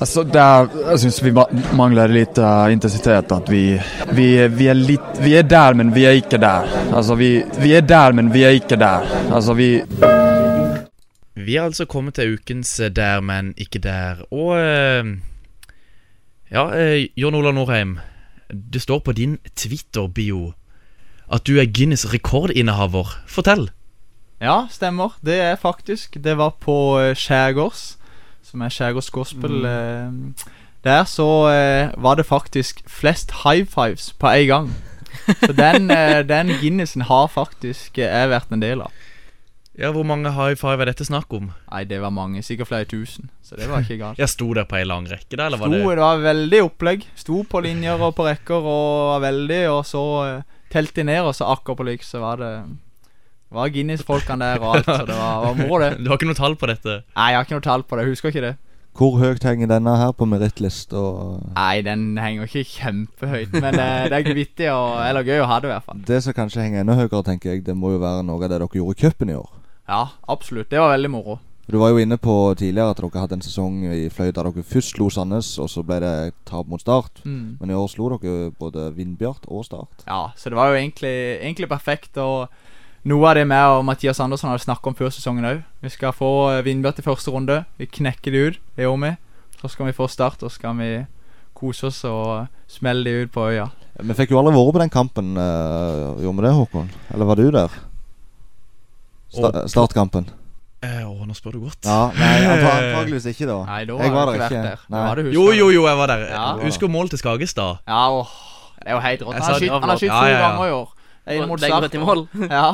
Altså, 0.00 0.24
der, 0.24 0.68
Jeg 0.90 0.98
syns 0.98 1.22
vi 1.22 1.30
mangler 1.76 2.08
litt 2.08 2.34
lite 2.36 2.42
eh, 2.42 2.72
intensitet. 2.72 3.30
At 3.32 3.48
vi, 3.48 3.80
vi, 4.12 4.48
vi, 4.48 4.66
er 4.68 4.74
litt 4.74 5.20
vi 5.22 5.34
er 5.38 5.42
der, 5.42 5.74
men 5.74 5.92
vi 5.94 6.04
er 6.04 6.12
ikke 6.20 6.38
der. 6.38 6.66
Altså, 6.92 7.14
vi, 7.16 7.42
vi 7.62 7.72
er 7.72 7.80
der, 7.86 8.12
men 8.12 8.30
vi 8.32 8.42
er 8.44 8.50
ikke 8.58 8.76
der. 8.76 9.06
Altså, 9.32 9.54
vi, 9.54 9.82
Vi 11.36 11.56
er 11.56 11.66
altså 11.68 11.84
kommet 11.84 12.14
til 12.16 12.34
ukens 12.34 12.80
eh, 12.80 12.90
Der, 12.90 13.20
men 13.20 13.54
ikke 13.56 13.78
der. 13.78 14.24
Og 14.32 14.56
eh, 14.58 15.04
Ja, 16.50 16.70
eh, 16.72 17.08
Jon 17.16 17.34
Olav 17.34 17.52
Norheim. 17.52 17.98
Det 18.72 18.82
står 18.82 18.98
på 18.98 19.12
din 19.12 19.38
Twitter-bio 19.56 20.52
at 21.32 21.46
du 21.46 21.58
er 21.58 21.66
Guinness 21.66 22.06
rekordinnehaver. 22.14 23.18
Fortell. 23.26 23.70
Ja, 24.40 24.66
stemmer. 24.70 25.18
Det 25.24 25.40
er 25.40 25.56
faktisk 25.56 26.14
Det 26.24 26.36
var 26.38 26.50
på 26.60 26.98
Skjærgårds. 27.14 27.98
som 28.42 28.60
er 28.60 28.68
Skjærgårds 28.68 29.10
Gospel. 29.10 29.50
Mm. 29.50 30.34
der 30.84 31.04
så 31.04 31.26
var 31.98 32.14
det 32.14 32.26
faktisk 32.26 32.82
flest 32.86 33.32
high 33.42 33.66
fives 33.66 34.12
på 34.18 34.26
én 34.26 34.46
gang. 34.46 34.74
Så 35.46 35.52
den, 35.52 35.88
den 36.28 36.46
Guinnessen 36.60 37.02
har 37.02 37.26
faktisk 37.26 37.98
jeg 37.98 38.30
vært 38.30 38.52
en 38.52 38.62
del 38.62 38.80
av. 38.80 38.92
Ja, 39.76 39.90
Hvor 39.92 40.06
mange 40.08 40.32
high 40.32 40.56
five 40.56 40.80
er 40.80 40.88
dette 40.88 41.04
snakk 41.04 41.32
om? 41.36 41.50
Nei, 41.68 41.82
det 41.84 41.98
var 42.00 42.12
mange. 42.14 42.40
Sikkert 42.44 42.70
flere 42.70 42.88
tusen. 42.88 43.28
Så 43.44 43.58
det 43.60 43.68
var 43.68 43.84
ikke 43.84 43.98
galt. 44.00 44.18
Jeg 44.22 44.32
sto 44.32 44.48
der 44.56 44.64
på 44.68 44.78
ei 44.78 44.86
lang 44.88 45.04
rekke, 45.10 45.36
da? 45.36 45.50
Eller 45.50 45.60
var 45.60 45.68
Sto, 45.68 45.76
det 45.76 45.96
det 45.98 46.04
var 46.06 46.22
veldig 46.24 46.60
opplegg. 46.64 47.06
Sto 47.20 47.42
på 47.44 47.60
linjer 47.66 48.00
og 48.00 48.14
på 48.16 48.24
rekker 48.24 48.56
og 48.56 49.12
var 49.12 49.24
veldig, 49.28 49.62
og 49.74 49.82
så 49.84 50.04
uh, 50.40 50.60
telte 50.72 51.02
de 51.02 51.08
ned, 51.10 51.22
og 51.28 51.36
så 51.36 51.50
akkurat 51.52 51.82
på 51.82 51.88
lyk 51.90 52.06
så 52.06 52.22
var 52.24 52.40
det 52.40 52.52
var 53.56 53.68
Guinness-folkene 53.70 54.48
der 54.48 54.62
og 54.64 54.78
alt. 54.78 54.88
Så 54.88 55.04
det 55.06 55.18
var, 55.18 55.42
var 55.44 55.58
moro, 55.60 55.82
det. 55.84 55.90
Du 56.02 56.08
har 56.10 56.18
ikke 56.18 56.30
noe 56.32 56.38
tall 56.40 56.56
på 56.56 56.70
dette? 56.72 57.02
Nei, 57.12 57.28
jeg 57.32 57.38
har 57.38 57.46
ikke 57.46 57.58
noe 57.58 57.68
tall 57.68 57.84
på 57.84 57.98
det. 57.98 58.06
Jeg 58.06 58.16
husker 58.16 58.32
ikke 58.32 58.46
det. 58.46 58.54
Hvor 58.96 59.18
høyt 59.20 59.44
henger 59.44 59.68
denne 59.68 59.92
her 60.00 60.14
på 60.16 60.24
merittlista? 60.24 61.02
Nei, 61.52 61.82
den 61.84 62.16
henger 62.16 62.48
ikke 62.48 62.64
kjempehøyt, 62.64 63.52
men 63.52 63.76
det, 63.76 63.88
det 64.08 64.22
er 64.22 64.38
vittig 64.38 64.70
og 64.72 65.02
eller 65.04 65.26
gøy 65.26 65.42
å 65.44 65.50
ha 65.50 65.60
det, 65.60 65.68
i 65.68 65.74
hvert 65.74 65.84
fall. 65.90 66.00
Det 66.08 66.22
som 66.24 66.36
kanskje 66.36 66.64
henger 66.64 66.80
enda 66.80 66.96
høyere, 66.96 67.20
tenker 67.26 67.52
jeg, 67.52 67.66
det 67.68 67.76
må 67.76 67.92
jo 67.92 68.00
være 68.00 68.24
noe 68.24 68.40
av 68.40 68.46
det 68.46 68.54
dere 68.56 68.80
gjorde 68.80 68.96
i 68.96 69.02
cupen 69.04 69.34
i 69.34 69.36
år. 69.36 69.52
Ja, 69.88 70.08
absolutt. 70.28 70.70
Det 70.70 70.80
var 70.82 70.94
veldig 70.96 71.10
moro. 71.10 71.38
Du 71.66 71.78
var 71.78 71.90
jo 71.90 71.98
inne 71.98 72.14
på 72.16 72.54
tidligere 72.54 72.92
at 72.94 73.00
dere 73.00 73.18
hadde 73.24 73.40
en 73.40 73.42
sesong 73.42 73.80
i 73.90 74.04
Fløy 74.14 74.28
der 74.30 74.46
dere 74.46 74.62
først 74.62 74.94
slo 74.94 75.08
Sandnes, 75.10 75.48
og 75.58 75.66
så 75.70 75.82
ble 75.82 75.98
det 76.02 76.12
et 76.28 76.36
tap 76.46 76.68
mot 76.70 76.80
Start. 76.80 77.18
Mm. 77.24 77.56
Men 77.58 77.72
i 77.72 77.74
år 77.74 77.88
slo 77.90 78.12
dere 78.12 78.52
både 78.54 78.92
Vindbjart 78.94 79.48
og 79.50 79.64
Start. 79.66 80.04
Ja, 80.06 80.28
så 80.38 80.50
det 80.50 80.58
var 80.60 80.70
jo 80.70 80.78
egentlig, 80.78 81.14
egentlig 81.40 81.68
perfekt. 81.68 82.20
Og 82.22 82.46
noe 83.10 83.26
av 83.26 83.34
det 83.34 83.48
med, 83.50 83.64
og 83.74 83.82
Mathias 83.88 84.22
Andersson 84.22 84.52
hadde 84.52 84.62
snakket 84.62 84.92
om 84.92 84.98
før 84.98 85.10
sesongen 85.10 85.48
òg. 85.50 85.64
Vi 85.82 85.90
skal 85.90 86.14
få 86.14 86.30
eh, 86.52 86.62
Vindbjart 86.66 87.02
i 87.02 87.06
første 87.06 87.34
runde. 87.34 87.64
Vi 87.82 87.90
knekker 87.98 88.30
det 88.30 88.44
ut, 88.46 88.62
det 88.78 88.86
gjør 88.86 89.02
vi. 89.02 89.12
Så 89.58 89.72
skal 89.74 89.90
vi 89.90 89.96
få 89.98 90.06
Start, 90.06 90.46
og 90.46 90.54
så 90.54 90.60
skal 90.60 90.78
vi 90.78 90.92
kose 91.56 91.90
oss 91.90 92.04
og 92.06 92.46
smelle 92.70 93.10
det 93.10 93.26
ut 93.26 93.34
på 93.34 93.50
øya. 93.50 93.66
Vi 94.06 94.14
fikk 94.14 94.30
jo 94.30 94.38
aldri 94.38 94.54
vært 94.54 94.74
på 94.76 94.84
den 94.84 94.92
kampen. 94.92 95.34
Uh, 95.34 96.14
gjorde 96.22 96.38
vi 96.38 96.46
det, 96.46 96.56
Håkon? 96.60 96.90
Eller 97.10 97.26
var 97.26 97.42
du 97.42 97.46
der? 97.50 97.78
Sta 99.36 99.62
startkampen. 99.70 100.26
Eh, 100.84 101.02
Å, 101.08 101.24
nå 101.26 101.34
spør 101.34 101.56
du 101.56 101.60
godt. 101.64 101.86
Ja, 101.88 102.10
nei, 102.14 102.34
antag 102.52 102.74
antageligvis 102.90 103.26
ikke, 103.32 103.46
da. 103.48 103.56
Nei, 103.68 103.78
da 103.88 103.96
jeg 104.02 104.12
var 104.12 104.28
der 104.32 104.42
ikke 104.44 104.64
der. 104.66 104.82
Var 104.92 105.22
Jo, 105.32 105.46
jo, 105.56 105.70
jo, 105.72 105.86
jeg 105.88 105.96
var 106.02 106.12
der. 106.12 106.26
Ja. 106.30 106.44
Husker 106.60 106.90
målet 106.92 107.14
til 107.16 107.22
Skagestad. 107.22 107.80
Ja, 107.88 108.02
åh, 108.12 108.28
det 108.82 108.92
er 108.92 108.98
jo 108.98 109.00
helt 109.06 109.24
rått. 109.26 109.40
Han 109.40 109.88
har 109.90 109.98
skutt 109.98 110.12
to 110.12 110.36
ganger 110.36 110.68
i 110.68 110.76
år. 110.76 110.92
Ene 111.26 111.48
mot 111.50 111.60
Sart 111.64 111.88
Start. 111.90 112.38
Ja. 112.60 112.68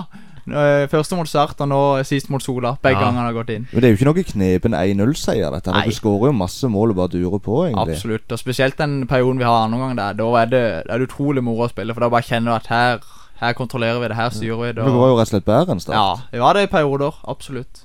Første 0.90 1.14
mot 1.16 1.28
Start, 1.30 1.60
og 1.62 1.68
nå 1.70 1.78
sist 2.04 2.26
mot 2.28 2.42
Sola. 2.42 2.74
Begge 2.82 2.98
Ja. 2.98 3.06
gangene 3.06 3.28
har 3.30 3.32
gått 3.36 3.52
inn. 3.54 3.68
Men 3.70 3.80
det 3.80 3.88
er 3.88 3.92
jo 3.94 3.98
ikke 4.00 4.08
noe 4.10 4.24
knepen 4.26 4.74
1-0-seier, 4.74 5.54
dette. 5.54 5.70
Dere 5.72 5.94
skårer 5.94 6.32
jo 6.32 6.34
masse 6.36 6.66
mål 6.68 6.90
og 6.90 6.98
bare 6.98 7.12
durer 7.14 7.38
på, 7.38 7.60
egentlig. 7.68 7.94
Absolutt. 7.96 8.26
Og 8.34 8.42
spesielt 8.42 8.76
den 8.82 9.06
perioden 9.06 9.38
vi 9.38 9.46
har 9.46 9.62
andre 9.68 9.78
gang 9.78 9.96
der. 9.96 10.18
Da 10.18 10.26
er 10.42 10.50
det, 10.50 10.62
er 10.90 10.98
det 10.98 11.06
utrolig 11.08 11.44
moro 11.46 11.68
å 11.68 11.70
spille, 11.70 11.94
for 11.94 12.02
da 12.02 12.10
bare 12.10 12.26
kjenner 12.26 12.50
du 12.50 12.56
at 12.58 12.66
her 12.74 12.98
Her 13.43 13.57
kontrollerer 13.59 13.99
vi 13.99 14.09
det, 14.12 14.16
her 14.16 14.30
styrer 14.30 14.61
vi 14.61 14.68
det. 14.70 14.84
Det 14.86 14.93
var 14.95 15.09
jo 15.11 15.16
rett 15.18 15.26
og 15.26 15.32
slett 15.32 15.49
bedre 15.49 15.74
enn 15.74 15.80
Start. 15.82 15.97
Ja, 15.99 16.28
det 16.30 16.43
var 16.45 16.55
det 16.55 16.68
i 16.68 16.70
perioder. 16.70 17.16
Absolutt. 17.26 17.82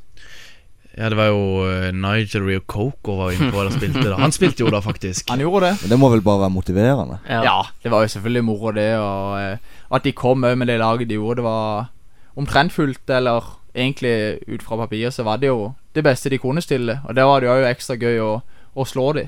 Ja, 0.97 1.10
det 1.14 1.18
var 1.18 1.28
jo 1.30 1.41
eh, 1.70 1.91
Nigel 1.93 2.45
Rio 2.45 2.62
Coco 2.66 3.16
var 3.20 3.34
inne 3.34 3.51
på 3.53 3.62
og 3.62 3.74
spilte 3.74 4.01
det. 4.01 4.16
Han 4.18 4.34
spilte 4.34 4.64
jo 4.64 4.72
da, 4.74 4.80
faktisk. 4.82 5.28
Han 5.34 5.41
gjorde 5.41 5.68
det. 5.68 5.76
Men 5.84 5.93
det 5.93 5.99
må 6.01 6.10
vel 6.14 6.24
bare 6.26 6.41
være 6.47 6.53
motiverende. 6.55 7.20
Ja. 7.30 7.43
Ja, 7.45 7.58
det 7.84 7.91
var 7.93 8.01
jo 8.05 8.14
selvfølgelig 8.16 8.43
moro, 8.45 8.72
det. 8.74 8.88
Og 8.97 9.38
eh, 9.41 9.76
at 9.93 10.05
de 10.05 10.14
kom 10.18 10.45
òg 10.45 10.58
med 10.58 10.70
det 10.70 10.80
laget 10.82 11.10
de 11.10 11.20
gjorde, 11.20 11.41
det 11.41 11.45
var 11.45 11.91
omtrent 12.38 12.74
fullt. 12.74 13.05
Eller 13.14 13.45
egentlig 13.78 14.16
ut 14.49 14.66
fra 14.66 14.80
papiret 14.82 15.14
så 15.14 15.26
var 15.26 15.38
det 15.41 15.51
jo 15.51 15.72
det 15.93 16.05
beste 16.05 16.34
de 16.34 16.41
kunne 16.41 16.66
stille. 16.66 16.99
Og 17.05 17.18
det 17.18 17.26
var 17.30 17.41
det 17.45 17.49
jo 17.49 17.70
ekstra 17.70 17.97
gøy 17.97 18.18
å, 18.26 18.32
å 18.74 18.86
slå 18.89 19.12
de. 19.20 19.28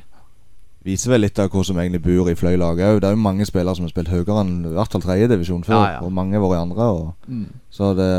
Viser 0.90 1.12
vel 1.14 1.22
litt 1.22 1.38
av 1.42 1.52
hvor 1.54 1.66
som 1.68 1.78
egentlig 1.78 2.02
bor 2.02 2.30
i 2.32 2.36
Fløy-laget 2.40 2.88
òg. 2.96 3.00
Det 3.04 3.10
er 3.12 3.14
jo 3.16 3.22
mange 3.22 3.46
spillere 3.46 3.76
som 3.78 3.86
har 3.86 3.92
spilt 3.94 4.10
høyere 4.10 4.42
enn 4.42 4.54
i 4.66 4.74
hvert 4.74 4.94
fall 4.96 5.04
tredjedivisjon 5.06 5.64
før. 5.68 5.76
Ja, 5.78 5.92
ja. 5.98 6.04
Og 6.08 6.14
mange 6.16 6.34
har 6.38 6.42
vært 6.46 6.58
i 6.58 6.62
andre. 6.66 6.88
Og, 6.98 7.16
Mm. 7.30 7.48
så 7.70 7.92
det, 7.98 8.10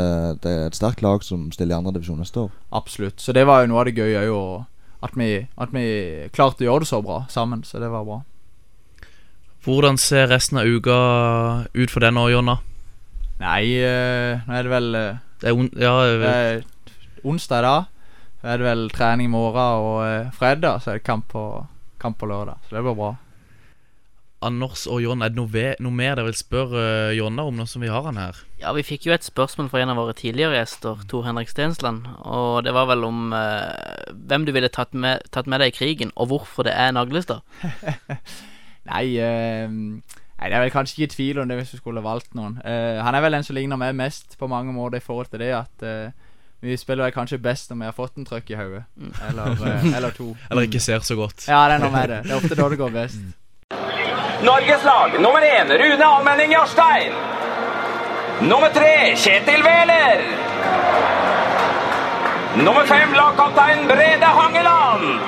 det 0.43 0.51
er 0.51 0.65
et 0.69 0.77
sterkt 0.79 1.01
lag 1.03 1.23
som 1.27 1.49
stiller 1.51 1.75
i 1.75 1.79
andredivisjon 1.81 2.21
neste 2.23 2.45
år. 2.45 2.51
Absolutt. 2.71 3.19
Så 3.19 3.33
det 3.35 3.43
var 3.49 3.61
jo 3.65 3.71
noe 3.73 3.81
av 3.83 3.89
det 3.91 3.95
gøye 3.99 4.23
òg, 4.31 4.65
at 5.03 5.11
at 5.11 5.73
vi 5.73 6.29
klarte 6.31 6.61
å 6.63 6.67
gjøre 6.69 6.79
det 6.85 6.87
så 6.93 7.01
bra 7.03 7.25
sammen. 7.29 7.63
Så 7.67 7.79
det 7.81 7.89
var 7.91 8.05
bra. 8.05 8.21
Hvordan 9.65 9.97
ser 9.97 10.27
resten 10.31 10.57
av 10.57 10.65
uka 10.65 10.95
ut 11.75 11.91
for 11.91 11.99
deg 12.01 12.13
nå, 12.15 12.29
Jonna? 12.33 12.55
Nei, 13.41 13.77
øh, 13.81 14.39
nå 14.47 14.53
er 14.53 14.63
det 14.63 14.71
vel 14.71 14.95
øh, 14.95 15.15
Det 15.41 15.49
er 15.49 15.57
on 15.57 15.69
ja, 15.77 15.93
det 16.21 16.31
er 16.31 16.61
onsdag 17.25 17.61
da. 17.65 17.75
Så 18.41 18.47
er 18.49 18.57
det 18.57 18.65
vel 18.65 18.83
trening 18.93 19.27
i 19.29 19.33
morgen, 19.33 19.81
og 19.85 19.99
eh, 20.05 20.31
fredag 20.33 20.81
så 20.81 20.91
er 20.93 20.99
det 20.99 21.05
kamp 21.05 21.27
på, 21.29 21.43
kamp 22.01 22.17
på 22.21 22.29
lørdag. 22.29 22.61
Så 22.67 22.77
det 22.77 22.85
blir 22.85 22.97
bra. 22.97 23.13
Anders 24.41 24.87
og 24.89 25.03
John, 25.03 25.21
er 25.21 25.29
det 25.29 25.37
noe, 25.37 25.63
noe 25.85 25.93
mer 25.93 26.15
dere 26.17 26.25
vil 26.31 26.37
spørre 26.37 26.81
uh, 26.81 27.11
Jonna 27.13 27.43
om 27.45 27.59
nå 27.59 27.67
som 27.69 27.83
vi 27.83 27.91
har 27.93 28.07
han 28.07 28.17
her? 28.17 28.39
Ja, 28.57 28.71
vi 28.73 28.81
fikk 28.85 29.05
jo 29.05 29.13
et 29.13 29.25
spørsmål 29.25 29.69
fra 29.69 29.83
en 29.83 29.91
av 29.93 29.99
våre 30.01 30.15
tidligere 30.17 30.57
gjester, 30.57 31.03
Tor 31.11 31.27
Henrik 31.27 31.51
Stensland. 31.51 32.07
Og 32.25 32.63
det 32.65 32.73
var 32.73 32.89
vel 32.89 33.05
om 33.05 33.35
uh, 33.37 34.09
hvem 34.17 34.47
du 34.47 34.53
ville 34.55 34.71
tatt 34.73 34.97
med, 34.97 35.21
tatt 35.29 35.45
med 35.45 35.61
deg 35.61 35.69
i 35.69 35.77
krigen, 35.77 36.13
og 36.15 36.31
hvorfor 36.33 36.65
det 36.65 36.73
er 36.73 36.95
Naglestad. 36.97 37.45
Nei, 38.89 39.05
uh, 39.21 39.69
nei, 39.69 40.49
det 40.49 40.57
er 40.57 40.63
vel 40.63 40.73
kanskje 40.73 41.03
ikke 41.03 41.13
tvil 41.13 41.43
om 41.43 41.51
det 41.51 41.59
hvis 41.59 41.75
du 41.75 41.77
skulle 41.77 42.01
valgt 42.01 42.33
noen. 42.33 42.55
Eh, 42.65 42.97
han 42.97 43.13
er 43.13 43.21
vel 43.21 43.37
den 43.37 43.45
som 43.45 43.53
ligner 43.53 43.77
meg 43.77 43.93
mest 43.93 44.33
på 44.41 44.49
mange 44.49 44.73
måter 44.73 44.97
i 44.97 45.05
forhold 45.05 45.29
til 45.29 45.43
det 45.43 45.51
at 45.53 45.85
vi 46.61 46.77
spiller 46.77 47.07
vel 47.07 47.13
kanskje 47.15 47.39
best 47.41 47.71
når 47.71 47.79
vi 47.79 47.87
har 47.89 47.95
fått 47.97 48.17
en 48.21 48.27
trøkk 48.27 48.51
i 48.53 48.57
hodet. 48.59 48.83
Eller, 49.29 49.55
eh, 49.71 49.87
eller 49.97 50.13
to. 50.13 50.31
Eller 50.49 50.67
ikke 50.69 50.81
ser 50.83 51.01
så 51.05 51.17
godt? 51.17 51.47
Ja, 51.47 51.63
det 51.69 51.79
er 51.79 51.85
noe 51.85 51.93
med 51.95 52.11
det. 52.13 52.19
Det 52.27 52.35
er 52.35 52.37
ofte 52.37 52.57
da 52.59 52.69
det 52.69 52.81
går 52.81 52.93
best. 52.93 53.23
Norges 54.45 54.85
lag 54.85 55.17
nummer 55.21 55.43
én 55.45 55.73
Rune 55.81 56.05
Almenning 56.05 56.53
Jarstein. 56.53 57.17
Nummer 58.45 58.69
tre 58.73 58.93
Kjetil 59.17 59.65
Wæler. 59.65 60.23
Nummer 62.61 62.85
fem 62.89 63.13
lagkaptein 63.17 63.85
Brede 63.89 64.31
Hangeland. 64.37 65.21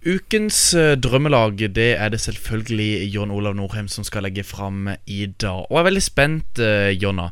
Ukens 0.00 0.74
eh, 0.74 0.94
drømmelag 0.96 1.58
det 1.76 1.90
er 1.98 2.08
det 2.08 2.22
selvfølgelig 2.22 3.10
John 3.14 3.30
Olav 3.30 3.54
Norheim 3.54 3.88
som 3.88 4.06
skal 4.06 4.24
legge 4.24 4.46
fram 4.46 4.88
i 5.06 5.26
dag. 5.26 5.66
Og 5.66 5.76
jeg 5.76 5.82
er 5.82 5.88
veldig 5.90 6.02
spent, 6.06 6.62
eh, 6.62 6.94
Jonna. 7.02 7.30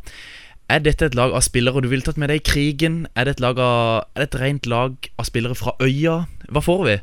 Er 0.69 0.83
dette 0.85 1.07
et 1.09 1.15
lag 1.17 1.33
av 1.33 1.41
spillere 1.47 1.81
du 1.81 1.89
ville 1.89 2.05
tatt 2.05 2.19
med 2.21 2.29
deg 2.29 2.43
i 2.43 2.45
krigen? 2.45 3.07
Er 3.17 3.25
det 3.25 3.39
et, 3.39 3.41
lag 3.41 3.57
av, 3.57 4.09
er 4.13 4.21
det 4.21 4.27
et 4.29 4.41
rent 4.43 4.67
lag 4.69 5.07
av 5.17 5.25
spillere 5.25 5.57
fra 5.57 5.73
øya? 5.81 6.27
Hva 6.53 6.61
får 6.61 6.83
vi? 6.85 6.97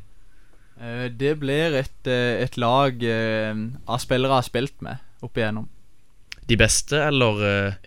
Eh, 0.82 1.05
det 1.09 1.32
blir 1.39 1.74
et, 1.80 2.07
eh, 2.07 2.43
et 2.43 2.57
lag 2.61 3.01
eh, 3.01 3.55
av 3.88 4.01
spillere 4.03 4.30
jeg 4.30 4.43
har 4.43 4.49
spilt 4.49 4.84
med 4.86 5.26
opp 5.26 5.39
igjennom. 5.39 5.66
De 6.45 6.57
beste, 6.61 6.99
eller 7.01 7.78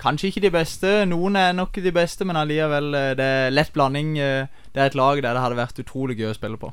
Kanskje 0.00 0.30
ikke 0.30 0.40
de 0.46 0.50
beste. 0.54 0.90
Noen 1.04 1.34
er 1.36 1.52
nok 1.52 1.74
de 1.76 1.90
beste, 1.92 2.24
men 2.24 2.38
allikevel 2.40 2.94
det 3.18 3.26
er 3.26 3.50
lett 3.52 3.74
blanding. 3.74 4.14
Det 4.16 4.80
er 4.80 4.86
et 4.86 4.96
lag 4.96 5.20
der 5.20 5.36
det 5.36 5.42
hadde 5.44 5.58
vært 5.58 5.82
utrolig 5.82 6.16
gøy 6.16 6.30
å 6.30 6.38
spille 6.38 6.56
på. 6.56 6.70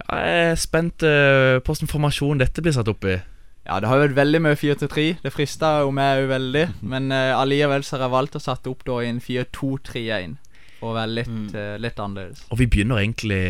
ja, 0.00 0.16
Jeg 0.18 0.50
er 0.50 0.58
spent 0.58 0.98
på 0.98 1.62
hvilken 1.70 1.92
formasjon 1.92 2.42
dette 2.42 2.58
blir 2.58 2.74
satt 2.74 2.90
opp 2.90 3.06
i. 3.06 3.20
Ja, 3.66 3.78
det 3.80 3.88
har 3.88 3.96
jo 3.96 4.04
vært 4.08 4.16
veldig 4.18 4.40
mye 4.44 4.56
4-3. 4.60 5.04
Det 5.24 5.32
frista 5.32 5.70
jo 5.80 5.90
meg 5.96 6.24
òg 6.24 6.28
veldig. 6.34 6.64
Men 6.84 7.06
uh, 7.12 7.32
allikevel 7.40 7.84
så 7.86 7.96
har 7.96 8.04
jeg 8.06 8.12
valgt 8.12 8.36
å 8.36 8.42
sette 8.44 8.68
opp 8.68 8.84
da 8.84 8.98
i 9.00 9.08
en 9.08 9.20
4-2-3-1. 9.24 10.34
For 10.80 10.90
å 10.92 10.96
være 10.98 11.14
litt, 11.16 11.30
Mm. 11.32 11.46
uh, 11.54 11.76
litt 11.80 11.96
annerledes. 12.02 12.42
Og 12.52 12.58
vi 12.60 12.66
begynner 12.66 13.00
egentlig 13.00 13.40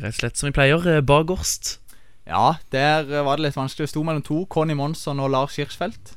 rett 0.00 0.14
og 0.14 0.20
slett 0.22 0.36
som 0.40 0.48
vi 0.48 0.56
pleier, 0.56 0.86
eh, 0.88 1.00
bakerst. 1.04 1.78
Ja, 2.26 2.54
der 2.72 3.04
eh, 3.12 3.22
var 3.26 3.36
det 3.36 3.44
litt 3.50 3.56
vanskelig. 3.60 3.84
Det 3.88 3.92
sto 3.92 4.02
mellom 4.06 4.22
to. 4.24 4.46
Conny 4.48 4.72
Monsson 4.74 5.20
og 5.20 5.30
Lars 5.34 5.56
Kirchfeldt. 5.58 6.14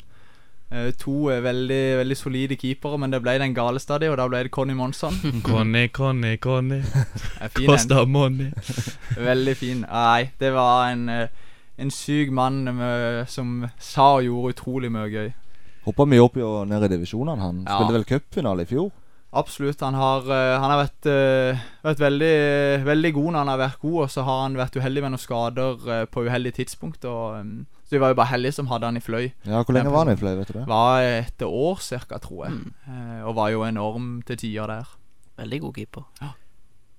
Uh, 0.73 0.89
to 0.97 1.29
eh, 1.29 1.41
veldig, 1.43 1.81
veldig 1.99 2.15
solide 2.17 2.55
keepere, 2.57 2.97
men 2.97 3.11
det 3.13 3.19
ble 3.21 3.35
den 3.37 3.53
gale 3.53 3.77
stadig, 3.83 4.07
og 4.09 4.17
da 4.17 4.25
ble 4.31 4.39
det 4.47 4.51
Conny 4.55 4.73
Monsson. 4.73 5.13
Conny, 5.45 5.87
Conny, 5.93 6.37
Conny. 6.41 6.79
Kosta 7.67 8.05
money. 8.09 8.49
Veldig 9.19 9.53
fin. 9.59 9.83
Nei, 9.85 10.31
det 10.39 10.49
var 10.55 10.87
en, 10.95 11.03
eh, 11.09 11.27
en 11.77 11.91
syk 11.91 12.29
mann 12.31 12.63
med, 12.75 13.27
som 13.29 13.63
sa 13.79 14.15
og 14.17 14.23
gjorde 14.27 14.53
utrolig 14.55 14.91
mye 14.93 15.09
gøy. 15.09 15.31
Hoppa 15.85 16.05
mye 16.07 16.23
opp 16.23 16.37
i 16.37 16.43
og 16.45 16.67
ned 16.69 16.83
i 16.85 16.91
divisjonene. 16.93 17.41
Han 17.41 17.63
Ja. 17.67 17.77
spilte 17.79 17.93
vel 17.97 18.05
cupfinale 18.05 18.61
i 18.61 18.65
fjor. 18.69 18.91
Absolutt. 19.33 19.79
Han 19.81 19.95
har, 19.95 20.21
eh, 20.29 20.59
han 20.59 20.69
har 20.69 20.85
vært, 20.85 21.05
eh, 21.09 21.57
vært 21.83 21.97
veldig, 21.97 22.85
veldig 22.85 23.13
god 23.13 23.31
når 23.33 23.37
han 23.39 23.47
har 23.47 23.57
vært 23.57 23.79
god, 23.81 24.03
og 24.03 24.09
så 24.09 24.23
har 24.23 24.41
han 24.43 24.55
vært 24.55 24.75
uheldig 24.77 25.01
med 25.01 25.11
noen 25.11 25.17
skader 25.19 25.89
eh, 25.89 26.05
på 26.05 26.23
uheldige 26.27 26.53
tidspunkt. 26.63 27.03
Og, 27.05 27.39
um, 27.39 27.65
så 27.83 27.89
vi 27.97 27.97
var 27.99 28.09
jo 28.13 28.19
bare 28.21 28.27
heldige 28.29 28.53
som 28.53 28.67
hadde 28.67 28.85
han 28.85 28.95
i 28.97 28.99
fløy. 29.01 29.31
Ja, 29.45 29.63
Hvor 29.63 29.73
lenge 29.73 29.91
var 29.91 30.05
han 30.05 30.13
i 30.13 30.19
Fløy, 30.19 30.37
vet 30.37 30.47
du 30.53 30.59
det? 30.59 30.67
Var 30.67 31.01
et 31.01 31.41
år 31.41 31.79
cirka, 31.81 32.19
tror 32.21 32.45
jeg. 32.45 32.53
Mm. 32.87 33.25
og 33.25 33.35
var 33.35 33.49
jo 33.49 33.63
enorm 33.63 34.23
til 34.23 34.37
tider 34.37 34.67
der. 34.67 34.87
Veldig 35.39 35.61
god 35.61 35.73
keeper. 35.73 36.03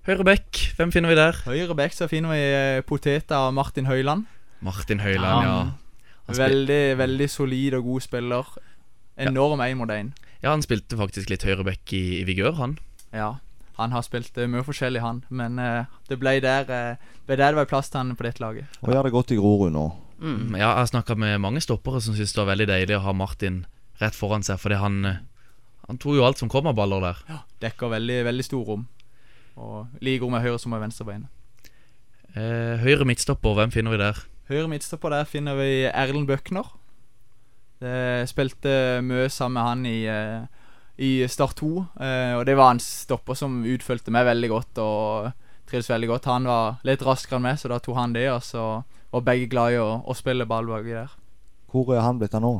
Høyre 0.04 0.24
bekk, 0.24 0.74
hvem 0.76 0.92
finner 0.92 1.08
vi 1.08 1.14
der? 1.14 1.32
Høyre 1.46 1.74
back 1.76 1.92
så 1.92 2.08
finner 2.08 2.30
vi 2.34 2.82
poteta 2.82 3.46
og 3.46 3.54
Martin 3.54 3.86
Høiland. 3.86 4.26
Martin 4.64 5.02
Høiland, 5.04 5.46
ja. 5.46 5.56
Ja. 6.24 6.36
Veldig, 6.38 6.82
veldig 6.96 7.28
solid 7.28 7.76
og 7.78 7.88
god 7.90 8.04
spiller. 8.06 8.52
Enorm 9.20 9.60
én 9.60 9.76
mot 9.78 9.90
én. 9.92 10.14
ja, 10.42 10.50
han 10.50 10.62
spilte 10.64 10.96
faktisk 10.96 11.30
litt 11.30 11.44
høyreback 11.44 11.92
i, 11.92 12.20
i 12.20 12.24
vigør, 12.24 12.56
han. 12.58 12.78
Ja. 13.12 13.34
Han 13.78 13.90
har 13.90 14.04
spilt 14.06 14.36
eh, 14.38 14.48
mye 14.50 14.62
forskjellig, 14.64 15.02
han. 15.02 15.24
Men 15.34 15.58
uh, 15.58 15.90
det 16.08 16.18
ble 16.22 16.38
der, 16.42 16.68
uh, 16.70 17.14
ble 17.26 17.38
der 17.40 17.52
det 17.52 17.58
var 17.58 17.70
plass 17.70 17.90
til 17.90 18.00
han 18.00 18.14
på 18.16 18.26
dette 18.26 18.42
laget. 18.42 18.80
Og 18.82 18.92
gjør 18.94 19.08
det 19.08 19.14
godt 19.14 19.34
i 19.34 19.38
Grorud 19.38 19.74
nå. 19.74 19.84
Mm. 20.22 20.54
Ja, 20.54 20.70
jeg 20.70 20.84
har 20.84 20.90
snakka 20.92 21.16
med 21.18 21.40
mange 21.42 21.60
stoppere 21.60 22.00
som 22.00 22.14
syns 22.14 22.32
det 22.32 22.40
var 22.40 22.52
veldig 22.52 22.68
deilig 22.70 22.96
å 22.96 23.04
ha 23.04 23.14
Martin 23.16 23.64
rett 24.00 24.14
foran 24.16 24.46
seg, 24.46 24.60
fordi 24.62 24.80
han 24.80 25.00
Han 25.84 25.98
tok 26.00 26.16
jo 26.16 26.24
alt 26.24 26.38
som 26.40 26.48
kom 26.48 26.64
av 26.64 26.78
baller 26.78 27.02
der. 27.04 27.18
Ja, 27.28 27.38
Dekker 27.60 27.90
veldig, 27.92 28.22
veldig 28.24 28.44
stor 28.46 28.62
rom. 28.64 28.86
Og 29.60 30.00
like 30.00 30.22
rom 30.22 30.32
med 30.32 30.40
høyre 30.40 30.56
som 30.58 30.72
med 30.72 30.80
venstrebeinet. 30.80 31.28
Eh, 32.34 32.80
høyre 32.80 33.04
midtstopper, 33.04 33.52
hvem 33.58 33.70
finner 33.74 33.92
vi 33.92 33.98
der? 34.00 34.22
Høyre 34.50 34.68
midtstopper 34.68 35.14
der 35.14 35.24
finner 35.28 35.56
vi 35.56 35.68
Erlend 35.88 36.28
Bøkner. 36.28 36.66
Det 37.80 38.28
spilte 38.30 39.00
mye 39.04 39.28
sammen 39.32 39.56
med 39.56 39.64
han 39.68 39.86
i, 39.88 40.04
eh, 40.08 40.44
i 40.98 41.12
Start 41.28 41.56
2. 41.60 41.70
eh, 42.00 42.34
og 42.38 42.44
det 42.46 42.56
var 42.56 42.70
en 42.74 42.80
stopper 42.80 43.34
som 43.36 43.62
utfølte 43.64 44.12
meg 44.14 44.26
veldig 44.28 44.50
godt 44.52 44.78
og 44.84 45.32
trivdes 45.68 45.88
veldig 45.90 46.08
godt. 46.12 46.24
Han 46.30 46.44
var 46.48 46.78
litt 46.84 47.02
raskere 47.02 47.36
enn 47.40 47.42
meg, 47.48 47.58
så 47.58 47.68
da 47.72 47.78
tok 47.80 47.96
han 47.96 48.12
det. 48.12 48.28
Og 48.32 48.42
så 48.44 48.84
var 49.12 49.20
begge 49.26 49.48
glad 49.48 49.72
i 49.72 49.80
å, 49.80 50.02
å 50.04 50.14
spille 50.16 50.46
ball 50.46 50.66
baki 50.68 50.92
der. 50.92 51.12
Hvor 51.72 51.94
er 51.96 52.04
han 52.04 52.18
blitt 52.20 52.34
av 52.36 52.42
nå? 52.44 52.54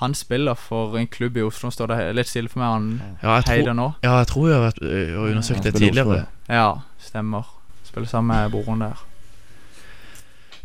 Han 0.00 0.12
spiller 0.14 0.54
for 0.58 0.96
en 0.98 1.06
klubb 1.06 1.36
i 1.38 1.44
Oslo. 1.46 1.70
Står 1.72 1.88
det 1.92 2.14
litt 2.16 2.28
stille 2.28 2.48
for 2.52 2.60
meg, 2.60 2.68
han 2.68 3.18
Ja, 3.22 3.36
jeg 3.38 3.46
Heider 3.48 3.70
tror, 3.70 3.76
nå. 3.78 3.86
ja, 4.04 4.16
jeg 4.18 4.26
tror 4.32 4.48
jeg 4.48 4.56
har 4.58 4.64
vært, 4.66 4.80
ø, 4.82 5.04
og 5.20 5.28
undersøkt 5.30 5.62
det 5.68 5.74
tidligere. 5.76 6.26
Ja, 6.48 6.66
stemmer. 6.98 7.44
Spiller 7.84 8.08
sammen 8.10 8.34
med 8.34 8.50
broren 8.52 8.82
der. 8.84 9.04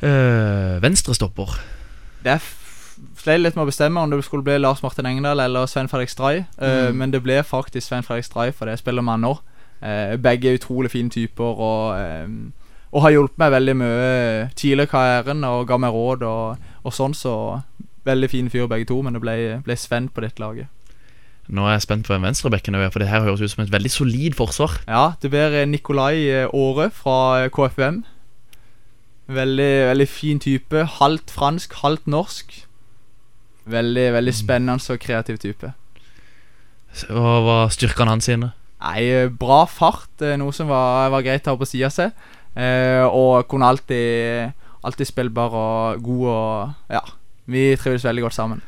Uh, 0.02 0.82
Venstrestopper. 0.82 1.60
Det 2.24 2.32
er 2.32 2.42
flere 2.42 2.58
sleit 3.18 3.42
litt 3.42 3.56
med 3.58 3.66
å 3.66 3.70
bestemme 3.70 4.02
om 4.02 4.12
det 4.12 4.22
skulle 4.26 4.46
bli 4.46 4.58
Lars 4.60 4.82
Martin 4.84 5.06
Engdahl 5.10 5.40
eller 5.40 5.70
Svein 5.70 5.90
Fredrik 5.90 6.10
Stray. 6.10 6.44
uh, 6.62 6.90
Mm. 6.90 6.98
Men 6.98 7.12
det 7.12 7.24
ble 7.24 7.44
faktisk 7.44 7.88
Svein 7.88 8.04
Fredrik 8.04 8.26
Stray, 8.26 8.52
for 8.52 8.66
det 8.66 8.80
spiller 8.80 9.02
man 9.02 9.22
nå. 9.22 9.38
Uh, 9.82 10.18
begge 10.18 10.50
er 10.50 10.60
utrolig 10.60 10.92
fine 10.92 11.10
typer 11.10 11.44
og, 11.44 11.98
eh, 11.98 12.28
og 12.92 13.02
har 13.02 13.12
hjulpet 13.12 13.40
meg 13.42 13.52
veldig 13.52 13.76
mye 13.76 14.50
tidligere 14.56 14.84
i 14.84 14.92
karrieren 14.92 15.44
og 15.44 15.68
ga 15.68 15.78
meg 15.78 15.90
råd 15.90 16.24
og, 16.28 16.68
og 16.84 16.94
sånn, 16.94 17.16
så 17.18 17.62
veldig 18.06 18.30
fine 18.30 18.50
fyr 18.50 18.68
begge 18.70 18.86
to, 18.86 19.02
men 19.02 19.14
det 19.14 19.22
ble, 19.24 19.36
ble 19.66 19.78
Sven 19.80 20.10
på 20.10 20.22
dette 20.22 20.42
laget. 20.42 20.70
Nå 21.52 21.66
er 21.66 21.76
jeg 21.76 21.86
spent 21.88 22.06
på 22.08 22.14
hvem 22.14 22.24
venstrebekken 22.30 22.78
er, 22.78 22.90
for 22.94 23.04
det 23.04 23.10
her 23.10 23.26
høres 23.26 23.42
ut 23.42 23.52
som 23.52 23.64
et 23.64 23.74
veldig 23.74 23.92
solid 23.92 24.38
forsvar. 24.38 24.78
Ja, 24.88 25.14
det 25.22 25.32
blir 25.34 25.56
eh, 25.58 25.68
Nikolai 25.68 26.16
eh, 26.30 26.46
Aare 26.48 26.92
fra 26.96 27.18
eh, 27.42 27.50
KFUM. 27.52 28.04
Veldig, 29.32 29.72
veldig 29.92 30.08
fin 30.10 30.40
type. 30.44 30.84
Halvt 31.00 31.32
fransk, 31.32 31.74
halvt 31.84 32.08
norsk. 32.12 32.56
Veldig, 33.72 34.08
veldig 34.14 34.34
spennende 34.36 34.94
og 34.94 35.00
kreativ 35.00 35.38
type. 35.40 35.72
Hva 37.08 37.36
var 37.46 37.72
styrkene 37.72 38.12
hans 38.12 38.28
sine? 38.28 38.52
Nei, 38.82 39.04
eh, 39.06 39.30
bra 39.30 39.64
fart, 39.70 40.10
eh, 40.26 40.36
noe 40.42 40.52
som 40.52 40.68
var, 40.68 41.12
var 41.14 41.24
greit 41.24 41.46
å 41.48 41.54
ha 41.54 41.60
på 41.60 41.70
sida 41.70 41.92
seg. 41.94 42.12
Eh, 42.58 43.06
og 43.06 43.48
kunne 43.48 43.70
alltid, 43.70 44.52
alltid 44.84 45.08
spillbar 45.08 45.56
og 45.56 46.04
god 46.04 46.28
og 46.28 46.74
Ja. 46.98 47.02
Vi 47.52 47.76
trives 47.76 48.04
veldig 48.04 48.24
godt 48.24 48.34
sammen. 48.34 48.62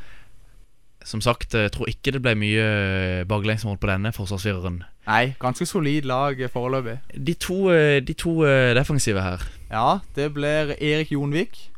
Som 1.06 1.22
sagt, 1.22 1.54
jeg 1.54 1.72
tror 1.72 1.88
ikke 1.88 2.12
det 2.16 2.22
ble 2.24 2.34
mye 2.36 3.26
baklengsmål 3.28 3.78
på 3.78 3.88
denne 3.88 4.12
forsvarsfireren. 4.16 4.84
Nei, 5.08 5.34
ganske 5.40 5.66
solid 5.68 6.08
lag 6.08 6.40
eh, 6.40 6.50
foreløpig. 6.52 6.98
De 7.28 7.34
to, 7.34 7.70
eh, 7.74 8.00
de 8.00 8.14
to 8.14 8.46
eh, 8.48 8.72
defensive 8.76 9.22
her. 9.22 9.44
Ja, 9.74 10.00
det 10.14 10.28
blir 10.36 10.76
Erik 10.78 11.12
Jonvik. 11.12 11.72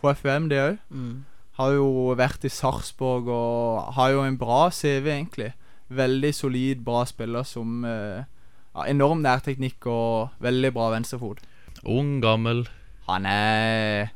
KFUM, 0.00 0.48
det 0.48 0.60
òg. 0.62 0.76
Mm. 0.88 1.24
Har 1.58 1.74
jo 1.76 2.14
vært 2.16 2.46
i 2.48 2.50
Sarpsborg 2.50 3.28
og 3.28 3.90
har 3.92 4.14
jo 4.14 4.22
en 4.24 4.38
bra 4.40 4.70
CV, 4.72 5.10
egentlig. 5.12 5.50
Veldig 5.92 6.30
solid, 6.32 6.80
bra 6.80 7.02
spiller 7.04 7.44
som 7.44 7.84
eh, 7.84 8.24
ja, 8.72 8.86
Enorm 8.88 9.20
nærteknikk 9.20 9.84
og 9.84 10.32
veldig 10.40 10.72
bra 10.72 10.88
venstrefot. 10.94 11.44
Ung, 11.84 12.22
gammel. 12.24 12.64
Han 13.10 13.28
er 13.28 14.14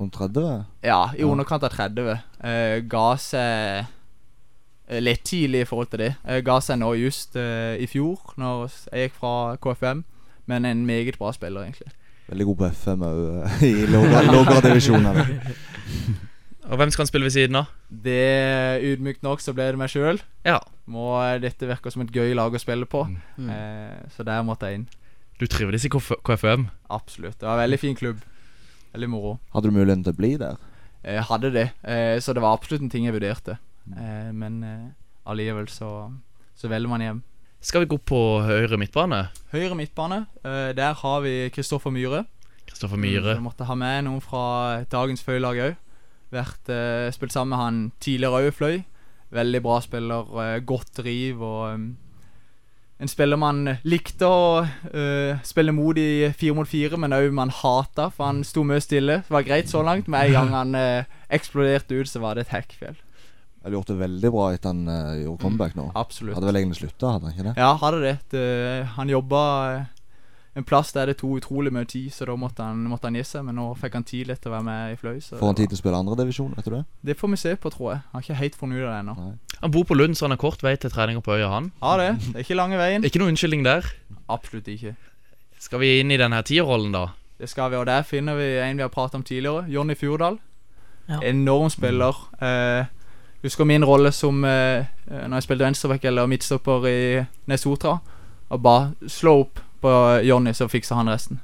Om 0.00 0.08
30? 0.08 0.64
Ja, 0.86 1.10
i 1.12 1.28
underkant 1.28 1.68
av 1.68 1.76
30. 1.76 2.16
Eh, 2.40 2.80
ga 2.88 3.06
seg 3.20 3.84
eh, 4.88 5.00
litt 5.04 5.26
tidlig 5.28 5.66
i 5.66 5.68
forhold 5.68 5.92
til 5.92 6.06
det. 6.06 6.14
Eh, 6.24 6.40
ga 6.40 6.62
seg 6.64 6.80
nå 6.80 6.94
just 6.96 7.36
eh, 7.36 7.76
i 7.76 7.90
fjor, 7.90 8.32
når 8.40 8.70
jeg 8.88 9.10
gikk 9.10 9.20
fra 9.20 9.34
KFM. 9.60 10.06
Men 10.48 10.64
en 10.64 10.86
meget 10.88 11.20
bra 11.20 11.36
spiller, 11.36 11.68
egentlig. 11.68 11.92
Veldig 12.30 12.46
god 12.46 12.58
på 12.60 12.66
FM 12.70 13.00
òg, 13.02 13.20
i 13.66 13.72
lavere 13.90 14.22
lavere 14.30 14.60
divisjoner. 14.68 15.16
Og 16.70 16.78
hvem 16.78 16.92
skal 16.94 17.02
han 17.02 17.08
spille 17.10 17.26
ved 17.26 17.34
siden 17.34 17.58
av? 17.58 17.70
Det 17.90 18.20
Ydmykt 18.86 19.24
nok 19.26 19.42
så 19.42 19.50
ble 19.56 19.66
det 19.72 19.80
meg 19.80 19.90
sjøl. 19.90 20.20
Ja, 20.46 20.60
Må 20.90 21.16
dette 21.42 21.66
virker 21.66 21.90
som 21.90 22.04
et 22.04 22.12
gøy 22.14 22.30
lag 22.38 22.54
å 22.54 22.60
spille 22.62 22.86
på. 22.86 23.02
Mm. 23.38 23.48
Eh, 23.50 23.96
så 24.14 24.22
der 24.26 24.44
måtte 24.46 24.70
jeg 24.70 24.80
inn. 24.80 24.86
du 25.40 25.46
trivdes 25.50 25.84
i 25.86 25.90
KF 25.90 26.12
KFUM. 26.26 26.68
Absolutt. 26.90 27.38
Det 27.40 27.46
var 27.48 27.56
en 27.58 27.64
veldig 27.64 27.78
fin 27.82 27.96
klubb. 27.98 28.22
Veldig 28.94 29.08
moro. 29.10 29.38
Hadde 29.54 29.70
du 29.70 29.74
muligheten 29.74 30.04
til 30.06 30.14
å 30.14 30.18
bli 30.20 30.32
der? 30.38 30.58
Jeg 31.02 31.22
hadde 31.30 31.50
det, 31.54 31.66
eh, 31.82 32.18
så 32.20 32.34
det 32.36 32.42
var 32.44 32.54
absolutt 32.54 32.82
en 32.84 32.90
ting 32.92 33.06
jeg 33.08 33.14
vurderte. 33.16 33.56
Eh, 33.96 34.30
men 34.36 34.62
eh, 34.66 34.88
allikevel 35.26 35.66
så, 35.72 36.10
så 36.54 36.68
velger 36.70 36.90
man 36.92 37.00
hjem. 37.06 37.22
Skal 37.60 37.82
vi 37.84 37.90
gå 37.92 37.98
på 38.08 38.18
høyre 38.40 38.78
midtbane? 38.80 39.26
Høyre 39.52 39.76
midtbane. 39.76 40.26
eh, 40.44 40.72
der 40.72 40.94
har 40.94 41.20
vi 41.20 41.50
Kristoffer 41.52 41.90
Myhre. 41.90 42.24
Kristoffer 42.66 42.96
Myhre. 42.96 43.34
Så 43.36 43.42
måtte 43.44 43.66
ha 43.68 43.74
med 43.74 44.04
noen 44.04 44.22
fra 44.24 44.84
dagens 44.88 45.20
Fløy-lag 45.22 45.60
òg. 45.60 45.74
Vært 46.32 46.70
eh, 46.72 47.10
Spilt 47.12 47.32
sammen 47.32 47.52
med 47.52 47.58
han 47.58 47.92
tidligere 48.00 48.40
òg 48.40 48.54
Fløy. 48.56 48.84
Veldig 49.30 49.60
bra 49.62 49.80
spiller. 49.80 50.24
uh, 50.32 50.56
godt 50.64 50.96
driv 50.96 51.42
og 51.42 51.74
um, 51.74 51.96
En 53.00 53.08
spiller 53.08 53.36
man 53.36 53.76
likte 53.84 54.24
å 54.26 54.64
uh, 54.64 55.36
spille 55.44 55.72
mot 55.72 55.96
i 55.96 56.32
fire 56.32 56.54
mot 56.54 56.68
fire, 56.68 56.96
men 56.96 57.12
òg 57.12 57.30
man 57.32 57.52
hata, 57.52 58.08
for 58.08 58.24
han 58.24 58.42
sto 58.44 58.64
mye 58.64 58.80
stille. 58.80 59.20
Det 59.28 59.30
var 59.30 59.44
greit 59.44 59.68
så 59.68 59.82
langt, 59.82 60.08
men 60.08 60.26
en 60.26 60.32
gang 60.32 60.50
han 60.52 61.04
eksploderte 61.28 61.96
ut, 61.96 62.08
så 62.08 62.20
var 62.20 62.34
det 62.34 62.48
et 62.48 62.56
hekkfjell. 62.56 62.96
Hadde 63.60 63.76
gjort 63.76 63.90
det 63.92 63.96
veldig 64.00 64.32
bra 64.32 64.44
etter 64.54 64.72
han 64.72 64.84
uh, 64.88 65.14
gjorde 65.20 65.42
comeback 65.42 65.74
nå. 65.76 65.90
Absolutt. 66.00 66.36
Hadde 66.38 66.48
vel 66.48 66.58
egentlig 66.62 66.80
slutta, 66.80 67.14
hadde 67.16 67.28
han 67.28 67.34
ikke 67.34 67.48
det? 67.50 67.56
Ja, 67.60 67.72
hadde 67.82 67.98
det. 68.04 68.14
det 68.32 68.44
han 68.96 69.12
jobba 69.12 69.40
eh, 69.74 69.82
en 70.58 70.64
plass 70.64 70.94
der 70.96 71.10
det 71.10 71.18
tok 71.20 71.42
utrolig 71.42 71.72
mye 71.74 71.84
tid, 71.88 72.08
så 72.14 72.26
da 72.26 72.34
måtte 72.40 72.64
han, 72.64 72.80
måtte 72.88 73.10
han 73.10 73.18
gi 73.18 73.24
seg. 73.26 73.44
Men 73.46 73.58
nå 73.60 73.66
fikk 73.78 73.98
han 73.98 74.06
tid 74.08 74.30
litt 74.30 74.40
til 74.40 74.50
å 74.50 74.54
være 74.56 74.66
med 74.66 74.94
i 74.94 74.96
Fløy. 74.98 75.20
Så 75.22 75.36
Får 75.36 75.52
han 75.52 75.60
tid 75.60 75.70
til 75.70 75.78
å 75.78 75.82
spille 75.82 76.00
andredivisjon, 76.00 76.56
vet 76.56 76.66
du 76.66 76.74
det? 76.78 76.82
det 77.10 77.18
får 77.20 77.32
vi 77.34 77.40
se 77.44 77.54
på, 77.60 77.72
tror 77.74 77.92
jeg. 77.92 78.02
Han 78.08 78.18
har 78.18 78.26
ikke 78.26 78.40
helt 78.40 78.58
funnet 78.58 78.80
ut 78.80 78.86
av 78.86 78.90
det 78.90 78.98
ennå. 79.04 79.30
Han 79.60 79.76
bor 79.76 79.86
på 79.86 79.96
Lund, 79.98 80.16
så 80.16 80.26
han 80.26 80.34
har 80.34 80.40
kort 80.40 80.64
vei 80.64 80.74
til 80.80 80.92
treninger 80.92 81.22
på 81.24 81.36
øya, 81.36 81.52
han. 81.52 81.70
Har 81.84 82.00
det. 82.00 82.10
Det 82.24 82.34
er 82.34 82.48
ikke 82.48 82.58
lange 82.58 82.80
veien. 82.80 83.04
Ikke 83.04 83.20
noen 83.20 83.34
unnskyldning 83.34 83.64
der. 83.68 83.88
Absolutt 84.32 84.72
ikke. 84.72 84.96
Skal 85.60 85.84
vi 85.84 85.98
inn 86.00 86.10
i 86.10 86.18
denne 86.20 86.40
tierrollen, 86.48 86.96
da? 86.96 87.10
Det 87.40 87.48
skal 87.48 87.70
vi, 87.72 87.76
og 87.76 87.86
der 87.88 88.02
finner 88.08 88.36
vi 88.36 88.54
en 88.60 88.80
vi 88.80 88.84
har 88.84 88.92
pratet 88.92 89.20
om 89.20 89.24
tidligere. 89.24 89.68
Jonny 89.68 89.94
Fjordal. 89.96 90.40
Ja. 91.10 91.20
Enorm 91.28 91.70
spiller. 91.72 92.16
Eh, 92.40 92.88
husker 93.42 93.64
min 93.64 93.84
rolle 93.84 94.12
som 94.12 94.44
eh, 94.44 94.86
eh, 95.10 95.26
Når 95.28 95.36
jeg 95.36 95.42
spilte 95.42 95.64
venstreback 95.64 96.04
eller 96.04 96.26
midtstopper 96.26 96.86
i 96.88 97.24
Nesotra. 97.46 97.98
Og 98.50 98.62
bare 98.62 99.08
slå 99.08 99.40
opp 99.40 99.60
på 99.80 99.92
Jonny, 100.26 100.52
så 100.52 100.68
fiksa 100.68 100.94
han 100.94 101.08
resten. 101.08 101.40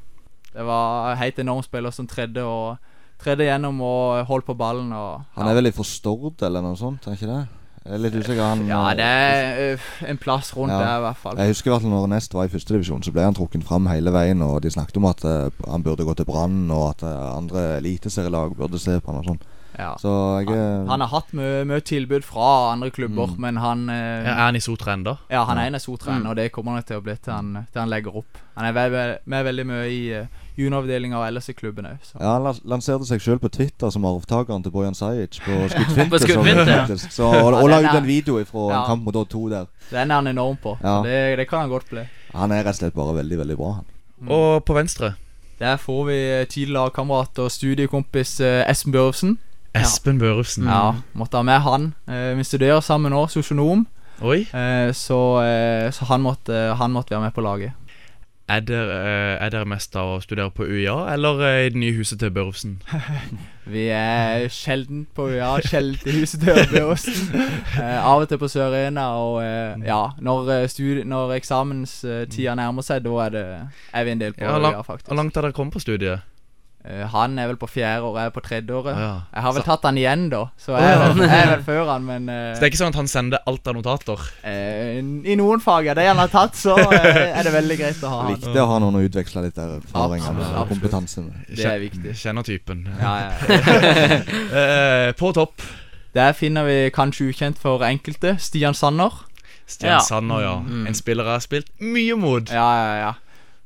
Det 0.53 0.64
var 0.66 1.14
helt 1.14 1.38
enorm 1.38 1.62
spiller 1.62 1.90
som 1.90 2.07
tredde 2.07 2.44
og 2.44 2.76
Tredde 3.16 3.47
gjennom 3.49 3.78
og 3.80 4.26
holdt 4.28 4.44
på 4.44 4.55
ballen. 4.59 4.90
Og, 4.92 5.22
Han 5.38 5.49
er 5.49 5.57
vel 5.57 5.72
fra 5.72 5.86
Stord 5.88 6.42
eller 6.44 6.64
noe 6.64 6.76
sånt, 6.76 7.07
er 7.09 7.16
ikke 7.16 7.30
det? 7.30 7.44
Jeg 7.86 7.94
er 7.94 8.01
litt 8.03 8.16
usikker. 8.18 8.42
Han, 8.42 8.64
Ja, 8.66 8.80
eh, 8.90 8.97
det 8.99 9.05
er 9.07 9.74
eh, 9.74 10.11
en 10.11 10.18
plass 10.18 10.51
rundt 10.57 10.72
Ja. 10.72 10.78
der, 10.78 10.97
i 10.99 11.01
hvert 11.07 11.16
fall. 11.16 11.36
Jeg 11.38 11.55
husker 11.55 11.70
i 11.70 11.72
hvert 11.72 11.82
fall 11.82 11.90
når 11.90 12.09
Nest 12.09 12.34
var 12.34 12.44
i 12.44 12.49
førstedivisjon, 12.49 13.03
så 13.03 13.12
ble 13.12 13.22
han 13.22 13.34
trukket 13.34 13.64
fram 13.64 13.86
hele 13.86 14.11
veien. 14.11 14.42
Og 14.42 14.62
de 14.62 14.70
snakket 14.70 14.97
om 14.97 15.07
at 15.07 15.24
uh, 15.24 15.51
han 15.70 15.82
burde 15.82 16.05
gå 16.05 16.14
til 16.14 16.26
Brann, 16.26 16.70
og 16.70 16.88
at 16.90 17.03
uh, 17.07 17.36
andre 17.38 17.78
eliteserielag 17.78 18.57
burde 18.57 18.78
se 18.78 18.99
på 18.99 19.12
han 19.12 19.22
og 19.22 19.24
sånn. 19.30 19.40
Ja. 19.79 19.91
Så 20.01 20.09
jeg 20.41 20.49
han, 20.49 20.89
Han 20.89 21.01
har 21.05 21.09
hatt 21.09 21.33
mye, 21.37 21.81
tilbud 21.85 22.24
fra 22.24 22.72
andre 22.72 22.91
klubber, 22.91 23.27
Mm. 23.29 23.41
men 23.41 23.57
han 23.57 23.89
eh, 23.91 24.24
Er 24.27 24.35
han 24.47 24.57
i 24.57 24.61
Sotra 24.61 24.95
ennå? 24.97 25.16
Ja, 25.31 25.45
han 25.45 25.59
er 25.59 25.66
en 25.66 25.79
Sotra 25.81 26.12
ennå, 26.14 26.22
Mm. 26.24 26.31
og 26.31 26.37
det 26.37 26.53
kommer 26.53 26.72
han 26.72 26.83
til 26.83 26.97
å 26.97 27.03
bli 27.03 27.14
til 27.16 27.33
han, 27.33 27.66
til 27.72 27.81
han 27.81 27.89
legger 27.91 28.16
opp. 28.16 28.39
Han 28.57 28.64
er 28.64 28.72
ve- 28.72 28.91
ve- 28.91 29.18
med 29.27 29.45
veldig 29.45 29.66
mye 29.66 29.85
i 29.93 30.20
uh, 30.20 30.27
junioravdelinga 30.57 31.18
og 31.18 31.27
ellers 31.29 31.49
i 31.49 31.53
klubben 31.53 31.85
òg. 31.85 31.99
Ja, 32.18 32.39
Han 32.39 32.55
lanserte 32.64 33.05
seg 33.05 33.20
sjøl 33.20 33.39
på 33.39 33.51
Twitter 33.53 33.91
som 33.91 34.05
arvtakeren 34.05 34.62
til 34.62 34.72
Bojan 34.72 34.95
Sajic 34.95 35.41
på 35.45 35.68
skuddfinte. 35.72 36.18
På 36.24 36.47
ja. 36.57 37.43
og, 37.45 37.55
og 37.62 37.68
la 37.68 37.81
ut 37.85 37.95
en 38.01 38.07
video 38.07 38.43
fra 38.45 38.70
Ja. 38.72 38.81
en 38.81 38.87
kamp 38.87 39.05
mot 39.05 39.16
Odd 39.16 39.29
2 39.29 39.49
der. 39.51 39.66
Den 39.91 40.11
er 40.11 40.14
han 40.14 40.27
enorm 40.27 40.57
på. 40.57 40.79
Ja. 40.83 41.03
Det, 41.03 41.37
det 41.39 41.49
kan 41.49 41.61
han 41.61 41.68
godt 41.70 41.91
bli. 41.91 42.07
Han 42.35 42.51
er 42.53 42.64
rett 42.64 42.68
og 42.68 42.81
slett 42.81 42.95
bare 42.95 43.14
veldig, 43.20 43.39
veldig 43.39 43.57
bra. 43.57 43.72
han 44.20 44.29
Og 44.33 44.64
på 44.64 44.74
venstre? 44.74 45.14
Der 45.59 45.77
får 45.77 46.05
vi 46.07 46.16
eh, 46.41 46.45
tidligere 46.47 46.91
kamerat 46.91 47.39
og 47.39 47.51
studiekompis 47.51 48.41
eh, 48.41 48.64
Espen 48.70 48.93
Børrefsen. 48.93 49.39
Espen 49.83 50.18
Børufsen. 50.20 50.68
Ja, 50.68 50.95
måtte 51.14 51.41
ha 51.41 51.43
med 51.47 51.61
han. 51.64 51.91
Eh, 52.09 52.33
vi 52.39 52.45
studerer 52.45 52.81
sammen 52.85 53.12
nå, 53.12 53.27
sosionom, 53.33 53.87
Oi. 54.20 54.45
eh, 54.53 54.93
så, 54.97 55.20
eh, 55.43 55.91
så 55.93 56.05
han, 56.11 56.22
måtte, 56.24 56.74
han 56.77 56.95
måtte 56.95 57.16
være 57.16 57.29
med 57.29 57.35
på 57.37 57.45
laget. 57.45 57.72
Er 58.49 58.61
dere, 58.62 58.97
er 59.43 59.51
dere 59.51 59.66
mest 59.66 59.97
av 59.99 60.07
å 60.07 60.18
studere 60.22 60.53
på 60.55 60.62
UiA 60.62 60.95
eller 61.16 61.41
i 61.64 61.70
det 61.74 61.81
nye 61.83 61.97
huset 61.97 62.20
til 62.22 62.31
Børufsen? 62.31 62.77
Vi 63.74 63.89
er 63.91 64.45
sjelden 64.55 65.01
på 65.16 65.27
UiA, 65.33 65.49
sjelden 65.66 66.12
i 66.12 66.20
huset 66.20 66.45
til 66.45 66.55
Børresen. 66.70 67.33
Eh, 67.83 67.99
av 67.99 68.22
og 68.22 68.29
til 68.31 68.39
på 68.39 68.49
Sør-Arena, 68.49 69.09
og 69.18 69.43
ja, 69.85 69.99
når, 70.22 70.47
eh, 70.55 70.68
studi 70.70 71.03
når 71.05 71.35
eksamenstida 71.41 72.55
nærmer 72.57 72.87
seg, 72.87 73.03
da 73.05 73.18
er, 73.27 73.35
det, 73.35 73.45
er 73.93 74.07
vi 74.07 74.14
en 74.14 74.22
del 74.22 74.33
på 74.39 74.47
Ja, 74.47 74.55
UiA, 74.62 74.81
faktisk. 74.87 75.11
Hvor 75.11 75.18
langt 75.18 75.35
har 75.35 75.45
dere 75.45 75.57
kommet 75.59 75.74
på 75.74 75.83
studiet? 75.83 76.22
Eh, 76.87 77.03
han 77.11 77.32
er 77.43 77.49
vel 77.51 77.57
på 77.59 77.66
fjerde 77.66 78.07
år, 78.07 78.16
jeg 78.20 78.28
er 78.30 78.34
på 78.34 78.43
tredje 78.45 78.74
året. 78.78 78.95
Ja, 78.95 79.07
ja. 79.09 79.14
Jeg 79.34 79.43
har 79.43 79.53
vel 79.57 79.62
Så- 79.62 79.66
tatt 79.66 79.82
han 79.89 79.97
igjen, 79.99 80.28
da, 80.30 80.43
så 80.57 80.76
jeg 80.78 80.99
vel, 81.01 81.22
jeg 81.26 81.41
er 81.43 81.49
vel 81.57 81.64
før 81.66 81.89
han, 81.91 82.05
men 82.07 82.28
uh, 82.30 82.55
Så 82.55 82.61
det 82.61 82.62
er 82.62 82.70
ikke 82.70 82.78
sånn 82.82 82.93
at 82.95 82.99
han 83.01 83.09
sender 83.11 83.39
alt 83.51 83.66
av 83.66 83.74
notater? 83.74 84.22
Uh, 84.47 85.26
I 85.26 85.34
noen 85.41 85.61
fag, 85.64 85.89
ja, 85.91 85.95
det 85.99 86.07
han 86.07 86.20
har 86.22 86.30
tatt, 86.30 86.55
så 86.55 86.76
uh, 86.78 86.95
er 86.95 87.43
det 87.43 87.53
veldig 87.57 87.78
greit 87.82 88.05
å 88.07 88.12
ha 88.12 88.22
han. 88.22 88.37
Viktig 88.37 88.62
å 88.62 88.68
ha 88.70 88.78
noen 88.84 89.01
å 89.01 89.03
utveksle 89.09 89.43
litt 89.49 89.59
erfaringer 89.59 90.32
med 90.39 90.57
og 90.62 90.68
kompetanse 90.70 91.26
med. 91.26 91.34
Det 91.51 91.66
er 91.66 91.82
viktig. 91.82 92.14
Kjenner 92.22 92.47
typen. 92.47 92.87
Ja, 93.03 93.16
ja. 93.26 93.32
Eh, 94.57 95.12
på 95.18 95.32
topp. 95.34 95.62
Der 96.14 96.32
finner 96.32 96.64
vi 96.64 96.91
kanskje 96.95 97.26
ukjent 97.32 97.59
for 97.61 97.82
enkelte 97.84 98.37
Stian 98.41 98.74
Sanner. 98.74 99.11
Stian 99.66 99.97
Ja. 99.99 100.01
Sanner, 100.01 100.41
ja. 100.41 100.55
Mm. 100.62 100.87
En 100.87 100.95
spiller 100.95 101.24
jeg 101.24 101.32
har 101.32 101.41
spilt 101.45 101.68
mye 101.82 102.14
mot. 102.16 102.49
Ja, 102.51 102.68
ja, 102.78 102.95
ja. 103.03 103.12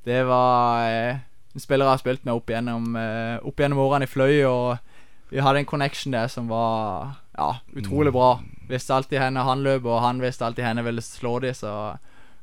Det 0.08 0.24
var 0.26 1.20
eh, 1.50 1.54
en 1.54 1.60
spiller 1.60 1.86
jeg 1.86 1.90
har 1.90 2.02
spilt 2.02 2.24
med 2.24 2.34
opp 2.34 2.50
gjennom, 2.50 2.96
eh, 2.96 3.38
opp 3.42 3.60
gjennom 3.60 3.78
årene 3.78 4.06
i 4.06 4.10
Fløy, 4.10 4.44
og 4.46 4.78
vi 5.30 5.38
hadde 5.38 5.58
en 5.58 5.66
connection 5.66 6.12
der 6.12 6.26
som 6.28 6.48
var 6.48 7.16
ja, 7.38 7.52
utrolig 7.76 8.12
bra. 8.12 8.40
Visste 8.68 8.94
alltid 8.94 9.18
henne 9.18 9.42
han 9.46 9.62
løp, 9.62 9.84
og 9.84 10.00
han 10.02 10.20
visste 10.22 10.44
alltid 10.46 10.64
henne 10.64 10.84
ville 10.84 11.02
slå 11.02 11.38
de, 11.40 11.54
så 11.54 11.96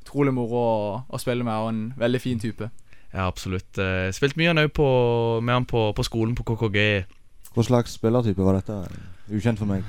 utrolig 0.03 0.33
moro 0.33 0.59
å, 0.59 1.03
å 1.09 1.19
spille 1.19 1.43
med, 1.43 1.53
og 1.53 1.69
en 1.69 1.93
veldig 1.99 2.21
fin 2.21 2.39
type. 2.39 2.69
Ja, 3.13 3.27
absolutt. 3.27 3.77
Eh, 3.79 4.11
spilt 4.15 4.37
mye 4.37 4.53
han 4.53 4.69
på- 4.69 5.39
med 5.41 5.53
han 5.53 5.65
på, 5.65 5.93
på 5.95 6.03
skolen 6.03 6.35
på 6.35 6.43
KKG. 6.43 7.05
Hva 7.55 7.63
slags 7.63 7.95
spillertype 7.97 8.43
var 8.43 8.59
dette? 8.59 8.75
Ukjent 9.33 9.59
for 9.59 9.65
meg. 9.65 9.83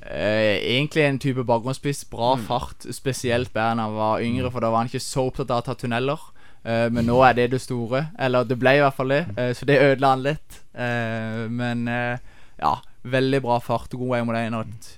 Uh, 0.00 0.56
egentlig 0.64 1.04
en 1.04 1.18
type 1.18 1.44
bakgrunnsspiss. 1.44 2.04
Bra 2.10 2.36
fart, 2.36 2.86
spesielt 2.94 3.52
bedre 3.52 3.72
enn 3.74 3.82
han 3.82 3.96
var 3.96 4.22
yngre, 4.24 4.50
for 4.50 4.60
da 4.60 4.70
var 4.70 4.84
han 4.84 4.90
ikke 4.90 5.02
så 5.02 5.26
opptatt 5.28 5.50
av 5.50 5.62
å 5.62 5.66
ta 5.66 5.74
tunneler. 5.74 6.22
Eh, 6.64 6.86
men 6.92 7.06
nå 7.08 7.16
er 7.24 7.36
det 7.38 7.50
det 7.54 7.60
store. 7.64 8.06
Eller 8.18 8.44
det 8.44 8.58
ble 8.60 8.76
i 8.76 8.82
hvert 8.84 8.96
fall 8.96 9.14
det, 9.14 9.24
eh, 9.36 9.52
så 9.56 9.68
det 9.68 9.80
ødela 9.80 10.14
han 10.14 10.24
litt. 10.26 10.60
Eh, 10.74 11.44
men 11.48 11.86
ja, 12.60 12.74
veldig 13.02 13.40
bra 13.42 13.58
fart, 13.64 13.90
god 13.96 14.16
aim 14.18 14.28
og 14.28 14.36
et 14.60 14.90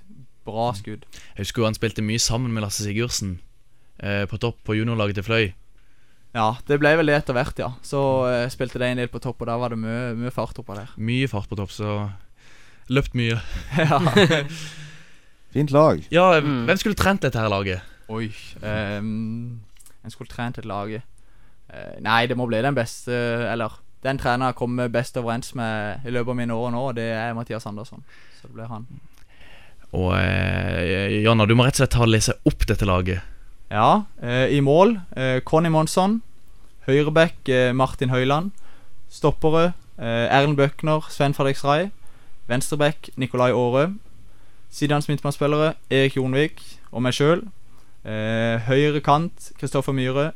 bra 0.44 0.72
skudd. 0.74 1.06
Jeg 1.36 1.44
husker 1.44 1.66
han 1.68 1.78
spilte 1.78 2.02
mye 2.04 2.18
sammen 2.22 2.52
med 2.54 2.64
Lasse 2.64 2.82
Sigurdsen 2.84 3.36
eh, 4.02 4.24
på 4.26 4.38
topp 4.42 4.58
på 4.66 4.74
juniorlaget 4.74 5.20
til 5.20 5.26
Fløy. 5.28 5.52
Ja, 6.32 6.54
det 6.66 6.78
ble 6.80 6.94
vel 6.96 7.10
det 7.12 7.18
etter 7.18 7.36
hvert, 7.36 7.58
ja. 7.60 7.74
Så 7.84 8.00
uh, 8.24 8.46
spilte 8.48 8.80
de 8.80 8.86
en 8.88 9.02
del 9.02 9.10
på 9.12 9.20
topp, 9.20 9.42
og 9.44 9.50
da 9.50 9.58
var 9.60 9.74
det 9.74 9.76
mye, 9.82 10.14
mye 10.16 10.30
fart 10.32 10.56
oppå 10.56 10.72
der. 10.78 10.88
Mye 10.96 11.26
fart 11.28 11.50
på 11.50 11.58
topp, 11.60 11.74
så 11.76 12.08
løpt 12.88 13.12
mye. 13.12 13.36
ja. 13.76 13.98
Fint 15.52 15.74
lag. 15.76 16.00
Ja, 16.08 16.30
Mm. 16.40 16.64
hvem 16.64 16.80
skulle 16.80 16.96
trent 16.96 17.20
dette 17.22 17.36
her 17.38 17.52
laget? 17.52 17.84
Oi. 18.08 18.30
Um, 18.64 19.60
en 20.00 20.10
skulle 20.14 20.32
trent 20.32 20.56
et 20.58 20.64
laget. 20.64 21.04
Eh, 21.72 21.96
nei, 22.04 22.26
det 22.28 22.36
må 22.36 22.44
bli 22.46 22.60
den 22.60 22.76
beste 22.76 23.14
Eller 23.48 23.78
den 24.02 24.18
treneren 24.18 24.50
jeg 24.50 24.58
kommer 24.58 24.90
best 24.92 25.16
overens 25.16 25.54
med 25.54 26.02
i 26.04 26.10
løpet 26.10 26.32
av 26.34 26.38
mine 26.40 26.54
år 26.58 26.72
nå, 26.74 26.80
det 26.96 27.06
er 27.14 27.36
Mathias 27.38 27.66
Andersson. 27.70 28.02
Så 28.40 28.48
det 28.48 28.56
blir 28.56 28.70
han. 28.70 28.86
Og 29.94 30.10
eh, 30.16 31.20
Janna, 31.22 31.46
du 31.46 31.54
må 31.54 31.66
rett 31.68 31.76
og 31.76 31.84
slett 31.84 31.94
ta 31.94 32.02
og 32.02 32.10
lese 32.10 32.34
opp 32.48 32.66
dette 32.66 32.88
laget. 32.88 33.22
Ja, 33.70 34.02
eh, 34.20 34.50
i 34.56 34.60
mål 34.64 34.96
eh, 35.14 35.38
Conny 35.46 35.70
Monsson. 35.70 36.18
Høyreback 36.88 37.48
eh, 37.48 37.70
Martin 37.76 38.10
Høiland. 38.10 38.50
Stoppere 39.12 39.70
eh, 40.00 40.26
Erlend 40.26 40.58
Bøkner, 40.58 41.06
Sven 41.12 41.36
Fredrik 41.36 41.62
Rai. 41.62 41.92
Venstreback 42.50 43.12
Nikolai 43.16 43.52
Aare. 43.54 43.92
Sidans 44.72 45.06
midtbanespillere 45.08 45.74
Erik 45.92 46.16
Jonvik 46.16 46.62
og 46.90 47.04
meg 47.04 47.14
sjøl. 47.14 47.46
Eh, 48.02 48.58
høyre 48.66 49.00
kant 49.04 49.52
Kristoffer 49.60 49.94
Myhre. 49.94 50.32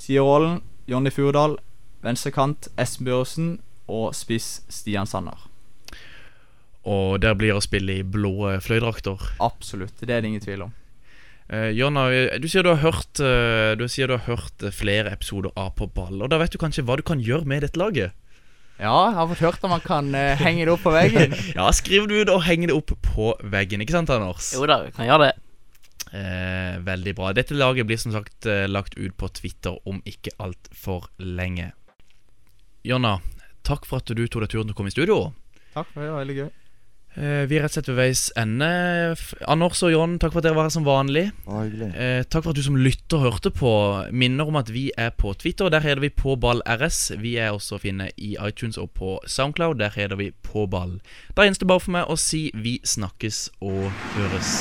Tierrollen 0.00 0.60
Jonny 0.88 1.12
Furdal. 1.12 1.58
Venstre 2.04 2.32
kant 2.34 2.70
Espen 2.78 3.08
Børresen. 3.08 3.54
Og 3.88 4.12
spiss 4.16 4.62
Stian 4.72 5.08
Sanner. 5.08 5.46
Og 6.88 7.18
der 7.20 7.36
blir 7.36 7.56
å 7.56 7.62
spille 7.64 8.00
i 8.00 8.04
blå 8.04 8.50
eh, 8.50 8.60
fløydrakter. 8.64 9.32
Absolutt. 9.44 9.96
Det 10.00 10.12
er 10.12 10.22
det 10.22 10.30
ingen 10.30 10.44
tvil 10.44 10.68
om. 10.68 10.74
Uh, 11.48 11.70
Jonna, 11.72 12.10
eh, 12.12 12.36
du 12.36 12.44
sier 12.44 12.64
du 12.64 12.74
har 12.74 12.82
hørt 12.82 13.20
uh, 13.24 13.72
Du 13.72 13.86
sier 13.88 14.04
du 14.04 14.18
har 14.18 14.26
hørt 14.26 14.66
flere 14.76 15.14
episoder 15.16 15.48
av 15.56 15.70
På 15.78 15.86
ball. 15.88 16.20
Og 16.20 16.28
da 16.28 16.36
vet 16.42 16.52
du 16.52 16.60
kanskje 16.60 16.84
hva 16.84 16.98
du 17.00 17.04
kan 17.08 17.22
gjøre 17.24 17.48
med 17.48 17.64
dette 17.64 17.80
laget? 17.80 18.12
Ja, 18.76 19.08
jeg 19.08 19.16
har 19.16 19.30
fått 19.30 19.40
hørt 19.42 19.64
at 19.64 19.72
man 19.72 19.82
kan 19.82 20.12
uh, 20.12 20.36
henge 20.38 20.66
det 20.68 20.74
opp 20.74 20.84
på 20.84 20.92
veggen. 20.92 21.32
Ja, 21.56 21.70
skriv 21.72 22.06
det 22.10 22.20
ut 22.20 22.34
og 22.36 22.44
heng 22.44 22.68
det 22.68 22.76
opp 22.76 22.92
på 23.02 23.32
veggen, 23.40 23.80
ikke 23.82 23.96
sant, 23.96 24.12
Anders? 24.12 24.52
Jo 24.54 24.68
da, 24.68 24.82
vi 24.84 24.92
kan 24.94 25.08
gjøre 25.08 25.30
det. 25.30 25.47
Eh, 26.12 26.78
veldig 26.84 27.14
bra. 27.18 27.32
Dette 27.36 27.56
laget 27.56 27.88
blir 27.88 28.00
som 28.00 28.14
sagt 28.14 28.46
eh, 28.48 28.66
lagt 28.68 28.96
ut 28.96 29.16
på 29.16 29.28
Twitter 29.28 29.76
om 29.88 30.00
ikke 30.08 30.32
altfor 30.40 31.10
lenge. 31.20 31.72
Jonna, 32.86 33.18
takk 33.66 33.88
for 33.88 34.00
at 34.00 34.08
du 34.14 34.24
tok 34.26 34.46
deg 34.46 34.54
turen 34.54 34.70
til 34.70 34.76
å 34.76 34.78
komme 34.78 34.92
i 34.92 34.96
studio. 34.96 35.20
Takk, 35.74 35.92
for 35.92 36.02
det 36.02 36.14
var 36.14 36.24
veldig 36.24 36.38
gøy. 36.40 36.48
Eh, 37.18 37.44
vi 37.50 37.56
er 37.58 37.64
rett 37.64 37.72
og 37.72 37.78
slett 37.78 37.88
ved 37.90 37.98
veis 37.98 38.22
ende. 38.38 38.68
Anders 39.50 39.82
og 39.82 39.90
John, 39.90 40.18
takk 40.22 40.30
for 40.34 40.40
at 40.40 40.46
dere 40.46 40.58
var 40.58 40.68
her 40.68 40.74
som 40.74 40.86
vanlig. 40.86 41.24
Eh, 41.48 42.22
takk 42.28 42.44
for 42.44 42.52
at 42.52 42.60
du 42.60 42.62
som 42.62 42.78
lytter 42.78 43.24
hørte 43.24 43.50
på. 43.54 43.72
Minner 44.12 44.48
om 44.48 44.60
at 44.60 44.70
vi 44.70 44.88
er 44.96 45.10
på 45.10 45.34
Twitter. 45.40 45.72
Der 45.72 45.82
heter 45.82 46.04
vi 46.04 46.12
Påball 46.14 46.62
RS. 46.62 47.16
Vi 47.18 47.34
er 47.40 47.56
også 47.56 47.78
å 47.78 47.82
finne 47.82 48.10
i 48.16 48.36
iTunes 48.38 48.78
og 48.78 48.92
på 48.94 49.18
Soundcloud. 49.26 49.80
Der 49.82 49.94
heter 49.96 50.20
vi 50.20 50.30
Påball. 50.46 51.00
Da 51.34 51.48
gjenstår 51.48 51.66
det 51.66 51.72
bare 51.74 51.86
for 51.88 51.98
meg 51.98 52.12
å 52.12 52.20
si 52.20 52.48
vi 52.54 52.78
snakkes 52.86 53.48
og 53.66 53.88
høres. 54.14 54.60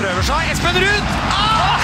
Prøver 0.00 0.22
seg. 0.22 0.50
Espen 0.52 0.76
Ruud! 0.80 1.04
Ah! 1.28 1.80